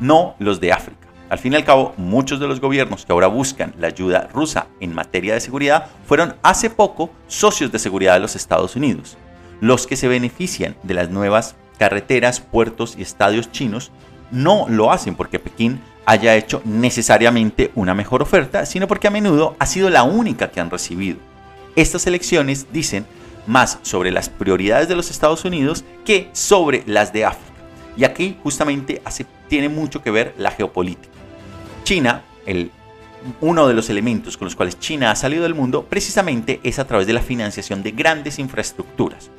no 0.00 0.36
los 0.38 0.60
de 0.60 0.70
África. 0.70 1.01
Al 1.32 1.38
fin 1.38 1.54
y 1.54 1.56
al 1.56 1.64
cabo, 1.64 1.94
muchos 1.96 2.40
de 2.40 2.46
los 2.46 2.60
gobiernos 2.60 3.06
que 3.06 3.12
ahora 3.12 3.26
buscan 3.26 3.72
la 3.78 3.86
ayuda 3.86 4.28
rusa 4.34 4.66
en 4.80 4.94
materia 4.94 5.32
de 5.32 5.40
seguridad 5.40 5.86
fueron 6.04 6.36
hace 6.42 6.68
poco 6.68 7.08
socios 7.26 7.72
de 7.72 7.78
seguridad 7.78 8.12
de 8.12 8.20
los 8.20 8.36
Estados 8.36 8.76
Unidos. 8.76 9.16
Los 9.58 9.86
que 9.86 9.96
se 9.96 10.08
benefician 10.08 10.76
de 10.82 10.92
las 10.92 11.08
nuevas 11.08 11.54
carreteras, 11.78 12.40
puertos 12.40 12.96
y 12.98 13.00
estadios 13.00 13.50
chinos 13.50 13.92
no 14.30 14.66
lo 14.68 14.92
hacen 14.92 15.14
porque 15.14 15.38
Pekín 15.38 15.80
haya 16.04 16.34
hecho 16.34 16.60
necesariamente 16.66 17.72
una 17.76 17.94
mejor 17.94 18.20
oferta, 18.20 18.66
sino 18.66 18.86
porque 18.86 19.08
a 19.08 19.10
menudo 19.10 19.56
ha 19.58 19.64
sido 19.64 19.88
la 19.88 20.02
única 20.02 20.50
que 20.50 20.60
han 20.60 20.68
recibido. 20.68 21.16
Estas 21.76 22.06
elecciones 22.06 22.66
dicen 22.74 23.06
más 23.46 23.78
sobre 23.80 24.10
las 24.10 24.28
prioridades 24.28 24.86
de 24.86 24.96
los 24.96 25.10
Estados 25.10 25.46
Unidos 25.46 25.82
que 26.04 26.28
sobre 26.34 26.82
las 26.84 27.14
de 27.14 27.24
África. 27.24 27.52
Y 27.96 28.04
aquí 28.04 28.36
justamente 28.42 29.00
tiene 29.48 29.70
mucho 29.70 30.02
que 30.02 30.10
ver 30.10 30.34
la 30.36 30.50
geopolítica. 30.50 31.21
China, 31.84 32.22
uno 33.40 33.66
de 33.66 33.74
los 33.74 33.90
elementos 33.90 34.36
con 34.36 34.46
los 34.46 34.56
cuales 34.56 34.78
China 34.78 35.10
ha 35.10 35.16
salido 35.16 35.42
del 35.42 35.54
mundo 35.54 35.84
precisamente 35.84 36.60
es 36.62 36.78
a 36.78 36.86
través 36.86 37.06
de 37.06 37.12
la 37.12 37.22
financiación 37.22 37.82
de 37.82 37.90
grandes 37.90 38.38
infraestructuras. 38.38 39.30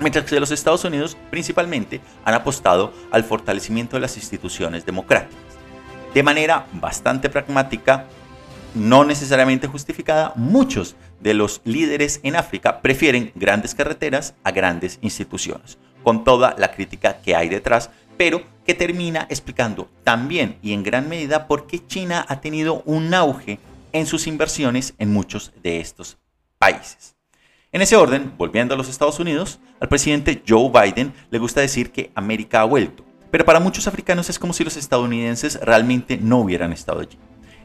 Mientras 0.00 0.24
que 0.24 0.40
los 0.40 0.50
Estados 0.50 0.84
Unidos 0.84 1.16
principalmente 1.30 2.00
han 2.24 2.34
apostado 2.34 2.92
al 3.10 3.24
fortalecimiento 3.24 3.96
de 3.96 4.00
las 4.00 4.16
instituciones 4.16 4.84
democráticas. 4.84 5.38
De 6.12 6.22
manera 6.22 6.66
bastante 6.72 7.30
pragmática, 7.30 8.06
no 8.74 9.04
necesariamente 9.04 9.68
justificada, 9.68 10.32
muchos 10.34 10.96
de 11.20 11.34
los 11.34 11.60
líderes 11.64 12.20
en 12.24 12.34
África 12.34 12.80
prefieren 12.80 13.30
grandes 13.36 13.74
carreteras 13.74 14.34
a 14.42 14.50
grandes 14.50 14.98
instituciones, 15.00 15.78
con 16.02 16.24
toda 16.24 16.56
la 16.58 16.72
crítica 16.72 17.18
que 17.22 17.36
hay 17.36 17.48
detrás 17.48 17.90
pero 18.16 18.42
que 18.64 18.74
termina 18.74 19.26
explicando 19.30 19.88
también 20.02 20.58
y 20.62 20.72
en 20.72 20.82
gran 20.82 21.08
medida 21.08 21.46
por 21.46 21.66
qué 21.66 21.86
China 21.86 22.24
ha 22.28 22.40
tenido 22.40 22.82
un 22.86 23.12
auge 23.14 23.58
en 23.92 24.06
sus 24.06 24.26
inversiones 24.26 24.94
en 24.98 25.12
muchos 25.12 25.52
de 25.62 25.80
estos 25.80 26.18
países. 26.58 27.14
En 27.72 27.82
ese 27.82 27.96
orden, 27.96 28.32
volviendo 28.38 28.74
a 28.74 28.76
los 28.76 28.88
Estados 28.88 29.18
Unidos, 29.18 29.58
al 29.80 29.88
presidente 29.88 30.42
Joe 30.46 30.70
Biden 30.70 31.12
le 31.30 31.38
gusta 31.38 31.60
decir 31.60 31.90
que 31.90 32.12
América 32.14 32.60
ha 32.60 32.64
vuelto, 32.64 33.04
pero 33.30 33.44
para 33.44 33.60
muchos 33.60 33.88
africanos 33.88 34.30
es 34.30 34.38
como 34.38 34.52
si 34.52 34.62
los 34.62 34.76
estadounidenses 34.76 35.58
realmente 35.60 36.16
no 36.16 36.38
hubieran 36.38 36.72
estado 36.72 37.00
allí. 37.00 37.18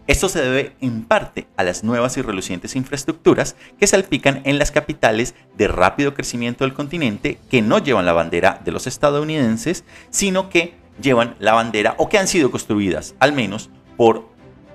Esto 0.10 0.28
se 0.28 0.42
debe 0.42 0.76
en 0.82 1.04
parte 1.04 1.46
a 1.56 1.64
las 1.64 1.84
nuevas 1.84 2.18
y 2.18 2.24
relucientes 2.24 2.76
infraestructuras 2.76 3.56
que 3.80 3.86
salpican 3.86 4.42
en 4.46 4.58
las 4.58 4.72
capitales 4.72 5.36
de 5.56 5.68
rápido 5.68 6.16
crecimiento 6.16 6.64
del 6.64 6.74
continente 6.74 7.38
que 7.52 7.62
no 7.62 7.78
llevan 7.78 8.08
la 8.08 8.14
bandera 8.14 8.60
de 8.66 8.72
los 8.72 8.88
estadounidenses, 8.88 9.84
sino 10.10 10.50
que 10.50 10.79
llevan 11.02 11.36
la 11.40 11.54
bandera 11.54 11.96
o 11.98 12.10
que 12.10 12.18
han 12.18 12.28
sido 12.28 12.52
construidas 12.52 13.16
al 13.20 13.34
menos 13.34 13.70
por 13.98 14.28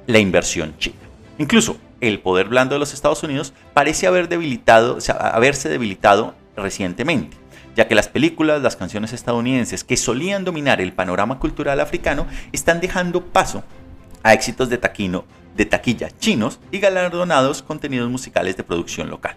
la 0.06 0.18
inversión 0.18 0.76
china. 0.78 0.96
Incluso 1.38 1.76
el 2.00 2.20
poder 2.20 2.48
blando 2.48 2.74
de 2.74 2.78
los 2.78 2.92
Estados 2.92 3.22
Unidos 3.22 3.52
parece 3.72 4.06
haber 4.06 4.28
debilitado, 4.28 4.98
haberse 5.18 5.68
debilitado 5.68 6.34
recientemente 6.56 7.36
ya 7.74 7.88
que 7.88 7.94
las 7.94 8.08
películas, 8.08 8.62
las 8.62 8.76
canciones 8.76 9.12
estadounidenses 9.12 9.84
que 9.84 9.96
solían 9.96 10.44
dominar 10.44 10.80
el 10.80 10.92
panorama 10.92 11.38
cultural 11.38 11.80
africano 11.80 12.26
están 12.52 12.80
dejando 12.80 13.24
paso 13.24 13.64
a 14.22 14.32
éxitos 14.32 14.70
de, 14.70 14.78
taquino, 14.78 15.24
de 15.56 15.66
taquilla 15.66 16.10
chinos 16.18 16.60
y 16.70 16.78
galardonados 16.78 17.62
contenidos 17.62 18.10
musicales 18.10 18.56
de 18.56 18.64
producción 18.64 19.10
local. 19.10 19.36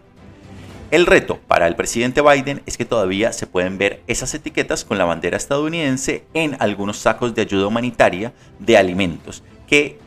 El 0.90 1.06
reto 1.06 1.38
para 1.50 1.68
el 1.68 1.76
presidente 1.76 2.22
Biden 2.22 2.62
es 2.66 2.78
que 2.78 2.86
todavía 2.86 3.34
se 3.34 3.46
pueden 3.46 3.78
ver 3.78 4.02
esas 4.08 4.34
etiquetas 4.34 4.86
con 4.86 4.98
la 4.98 5.04
bandera 5.04 5.36
estadounidense 5.36 6.24
en 6.34 6.56
algunos 6.60 6.96
sacos 6.96 7.36
de 7.36 7.42
ayuda 7.42 7.68
humanitaria 7.68 8.32
de 8.60 8.78
alimentos 8.78 9.44
que 9.68 10.00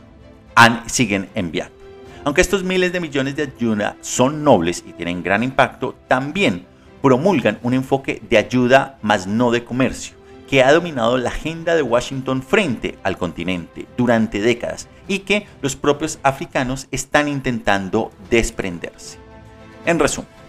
han, 0.55 0.89
siguen 0.89 1.29
enviando. 1.35 1.75
Aunque 2.23 2.41
estos 2.41 2.63
miles 2.63 2.91
de 2.93 2.99
millones 2.99 3.35
de 3.35 3.43
ayuda 3.43 3.95
son 4.01 4.43
nobles 4.43 4.83
y 4.87 4.93
tienen 4.93 5.21
gran 5.21 5.43
impacto, 5.43 5.93
también 6.07 6.65
promulgan 7.03 7.59
un 7.61 7.75
enfoque 7.75 8.19
de 8.27 8.39
ayuda 8.39 8.97
más 9.03 9.27
no 9.27 9.51
de 9.51 9.63
comercio, 9.63 10.15
que 10.49 10.63
ha 10.63 10.73
dominado 10.73 11.19
la 11.19 11.29
agenda 11.29 11.75
de 11.75 11.83
Washington 11.83 12.41
frente 12.41 12.97
al 13.03 13.19
continente 13.19 13.85
durante 13.97 14.41
décadas 14.41 14.87
y 15.07 15.19
que 15.19 15.45
los 15.61 15.75
propios 15.75 16.17
africanos 16.23 16.87
están 16.89 17.27
intentando 17.27 18.11
desprenderse. 18.31 19.19
En 19.85 19.99
resumen, 19.99 20.40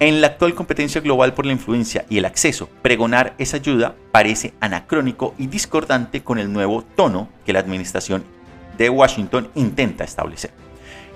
en 0.00 0.22
la 0.22 0.28
actual 0.28 0.54
competencia 0.54 1.02
global 1.02 1.34
por 1.34 1.44
la 1.44 1.52
influencia 1.52 2.06
y 2.08 2.16
el 2.16 2.24
acceso, 2.24 2.70
pregonar 2.80 3.34
esa 3.36 3.58
ayuda 3.58 3.94
parece 4.10 4.54
anacrónico 4.58 5.34
y 5.36 5.46
discordante 5.46 6.22
con 6.22 6.38
el 6.38 6.50
nuevo 6.50 6.82
tono 6.96 7.28
que 7.44 7.52
la 7.52 7.58
administración 7.58 8.24
de 8.78 8.88
Washington 8.88 9.50
intenta 9.54 10.02
establecer. 10.02 10.52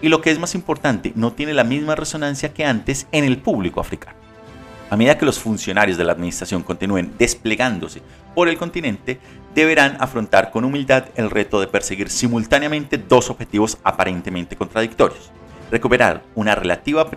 Y 0.02 0.08
lo 0.08 0.20
que 0.20 0.30
es 0.30 0.38
más 0.38 0.54
importante, 0.54 1.12
no 1.14 1.32
tiene 1.32 1.54
la 1.54 1.64
misma 1.64 1.94
resonancia 1.94 2.52
que 2.52 2.66
antes 2.66 3.06
en 3.10 3.24
el 3.24 3.38
público 3.38 3.80
africano. 3.80 4.18
A 4.90 4.96
medida 4.96 5.16
que 5.16 5.24
los 5.24 5.38
funcionarios 5.38 5.96
de 5.96 6.04
la 6.04 6.12
administración 6.12 6.62
continúen 6.62 7.14
desplegándose 7.18 8.02
por 8.34 8.48
el 8.48 8.58
continente, 8.58 9.18
deberán 9.54 9.96
afrontar 9.98 10.50
con 10.50 10.62
humildad 10.62 11.06
el 11.14 11.30
reto 11.30 11.58
de 11.58 11.68
perseguir 11.68 12.10
simultáneamente 12.10 12.98
dos 12.98 13.30
objetivos 13.30 13.78
aparentemente 13.82 14.56
contradictorios 14.56 15.32
recuperar 15.74 16.22
una, 16.36 16.54
relativa 16.54 17.10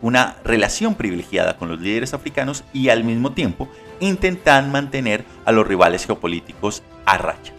una 0.00 0.36
relación 0.44 0.94
privilegiada 0.94 1.56
con 1.56 1.68
los 1.68 1.80
líderes 1.80 2.14
africanos 2.14 2.62
y 2.72 2.88
al 2.88 3.02
mismo 3.02 3.32
tiempo 3.32 3.68
intentar 3.98 4.64
mantener 4.68 5.24
a 5.44 5.50
los 5.50 5.66
rivales 5.66 6.06
geopolíticos 6.06 6.84
a 7.06 7.18
raya. 7.18 7.52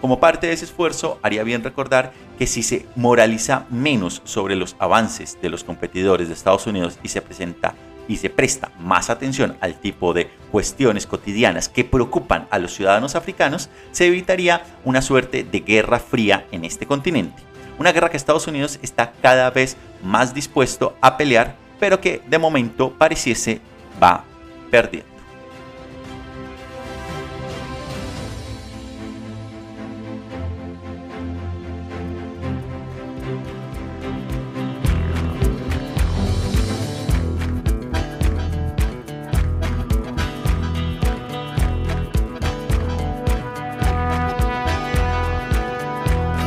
Como 0.00 0.20
parte 0.20 0.46
de 0.46 0.52
ese 0.52 0.64
esfuerzo, 0.64 1.18
haría 1.24 1.42
bien 1.42 1.64
recordar 1.64 2.12
que 2.38 2.46
si 2.46 2.62
se 2.62 2.86
moraliza 2.94 3.66
menos 3.68 4.22
sobre 4.22 4.54
los 4.54 4.76
avances 4.78 5.38
de 5.42 5.48
los 5.48 5.64
competidores 5.64 6.28
de 6.28 6.34
Estados 6.34 6.68
Unidos 6.68 7.00
y 7.02 7.08
se 7.08 7.20
presenta 7.20 7.74
y 8.06 8.18
se 8.18 8.30
presta 8.30 8.70
más 8.78 9.10
atención 9.10 9.56
al 9.60 9.80
tipo 9.80 10.12
de 10.12 10.30
cuestiones 10.52 11.08
cotidianas 11.08 11.68
que 11.68 11.82
preocupan 11.82 12.46
a 12.52 12.60
los 12.60 12.72
ciudadanos 12.72 13.16
africanos, 13.16 13.70
se 13.90 14.06
evitaría 14.06 14.62
una 14.84 15.02
suerte 15.02 15.42
de 15.42 15.58
guerra 15.58 15.98
fría 15.98 16.46
en 16.52 16.64
este 16.64 16.86
continente. 16.86 17.42
Una 17.78 17.92
guerra 17.92 18.10
que 18.10 18.16
Estados 18.16 18.46
Unidos 18.46 18.78
está 18.82 19.12
cada 19.20 19.50
vez 19.50 19.76
más 20.02 20.32
dispuesto 20.32 20.96
a 21.00 21.16
pelear, 21.16 21.56
pero 21.78 22.00
que 22.00 22.22
de 22.26 22.38
momento 22.38 22.92
pareciese 22.92 23.60
va 24.02 24.24
perdiendo. 24.70 25.15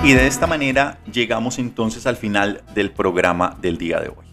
Y 0.09 0.15
de 0.15 0.25
esta 0.25 0.47
manera 0.47 0.97
llegamos 1.13 1.59
entonces 1.59 2.07
al 2.07 2.15
final 2.15 2.63
del 2.73 2.89
programa 2.89 3.55
del 3.61 3.77
día 3.77 3.99
de 3.99 4.07
hoy. 4.07 4.25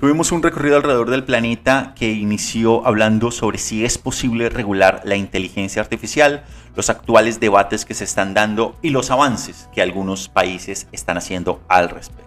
Tuvimos 0.00 0.32
un 0.32 0.42
recorrido 0.42 0.76
alrededor 0.76 1.10
del 1.10 1.24
planeta 1.24 1.92
que 1.94 2.10
inició 2.10 2.86
hablando 2.86 3.30
sobre 3.30 3.58
si 3.58 3.84
es 3.84 3.98
posible 3.98 4.48
regular 4.48 5.02
la 5.04 5.16
inteligencia 5.16 5.82
artificial, 5.82 6.44
los 6.74 6.88
actuales 6.88 7.38
debates 7.38 7.84
que 7.84 7.92
se 7.92 8.04
están 8.04 8.32
dando 8.32 8.78
y 8.80 8.88
los 8.88 9.10
avances 9.10 9.68
que 9.74 9.82
algunos 9.82 10.30
países 10.30 10.88
están 10.90 11.18
haciendo 11.18 11.60
al 11.68 11.90
respecto. 11.90 12.24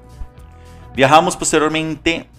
Viajamos 0.95 1.35
posteriormente 1.35 2.29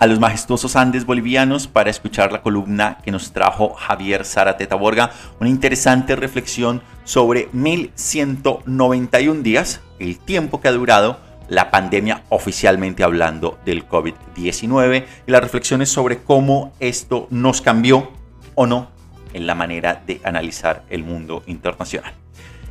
a 0.00 0.06
los 0.06 0.18
majestuosos 0.18 0.76
Andes 0.76 1.06
bolivianos 1.06 1.66
para 1.66 1.90
escuchar 1.90 2.32
la 2.32 2.42
columna 2.42 2.98
que 3.04 3.10
nos 3.10 3.32
trajo 3.32 3.74
Javier 3.74 4.24
Zárate 4.24 4.66
Taborga, 4.66 5.10
una 5.40 5.50
interesante 5.50 6.16
reflexión 6.16 6.82
sobre 7.04 7.48
1191 7.52 9.42
días, 9.42 9.80
el 9.98 10.18
tiempo 10.18 10.60
que 10.60 10.68
ha 10.68 10.72
durado 10.72 11.18
la 11.48 11.70
pandemia 11.70 12.22
oficialmente 12.30 13.04
hablando 13.04 13.58
del 13.64 13.86
COVID-19 13.88 15.04
y 15.26 15.30
las 15.30 15.42
reflexiones 15.42 15.90
sobre 15.90 16.22
cómo 16.22 16.72
esto 16.80 17.28
nos 17.30 17.60
cambió 17.60 18.10
o 18.54 18.66
no 18.66 18.88
en 19.32 19.46
la 19.46 19.54
manera 19.54 20.02
de 20.06 20.20
analizar 20.24 20.84
el 20.88 21.04
mundo 21.04 21.42
internacional. 21.46 22.23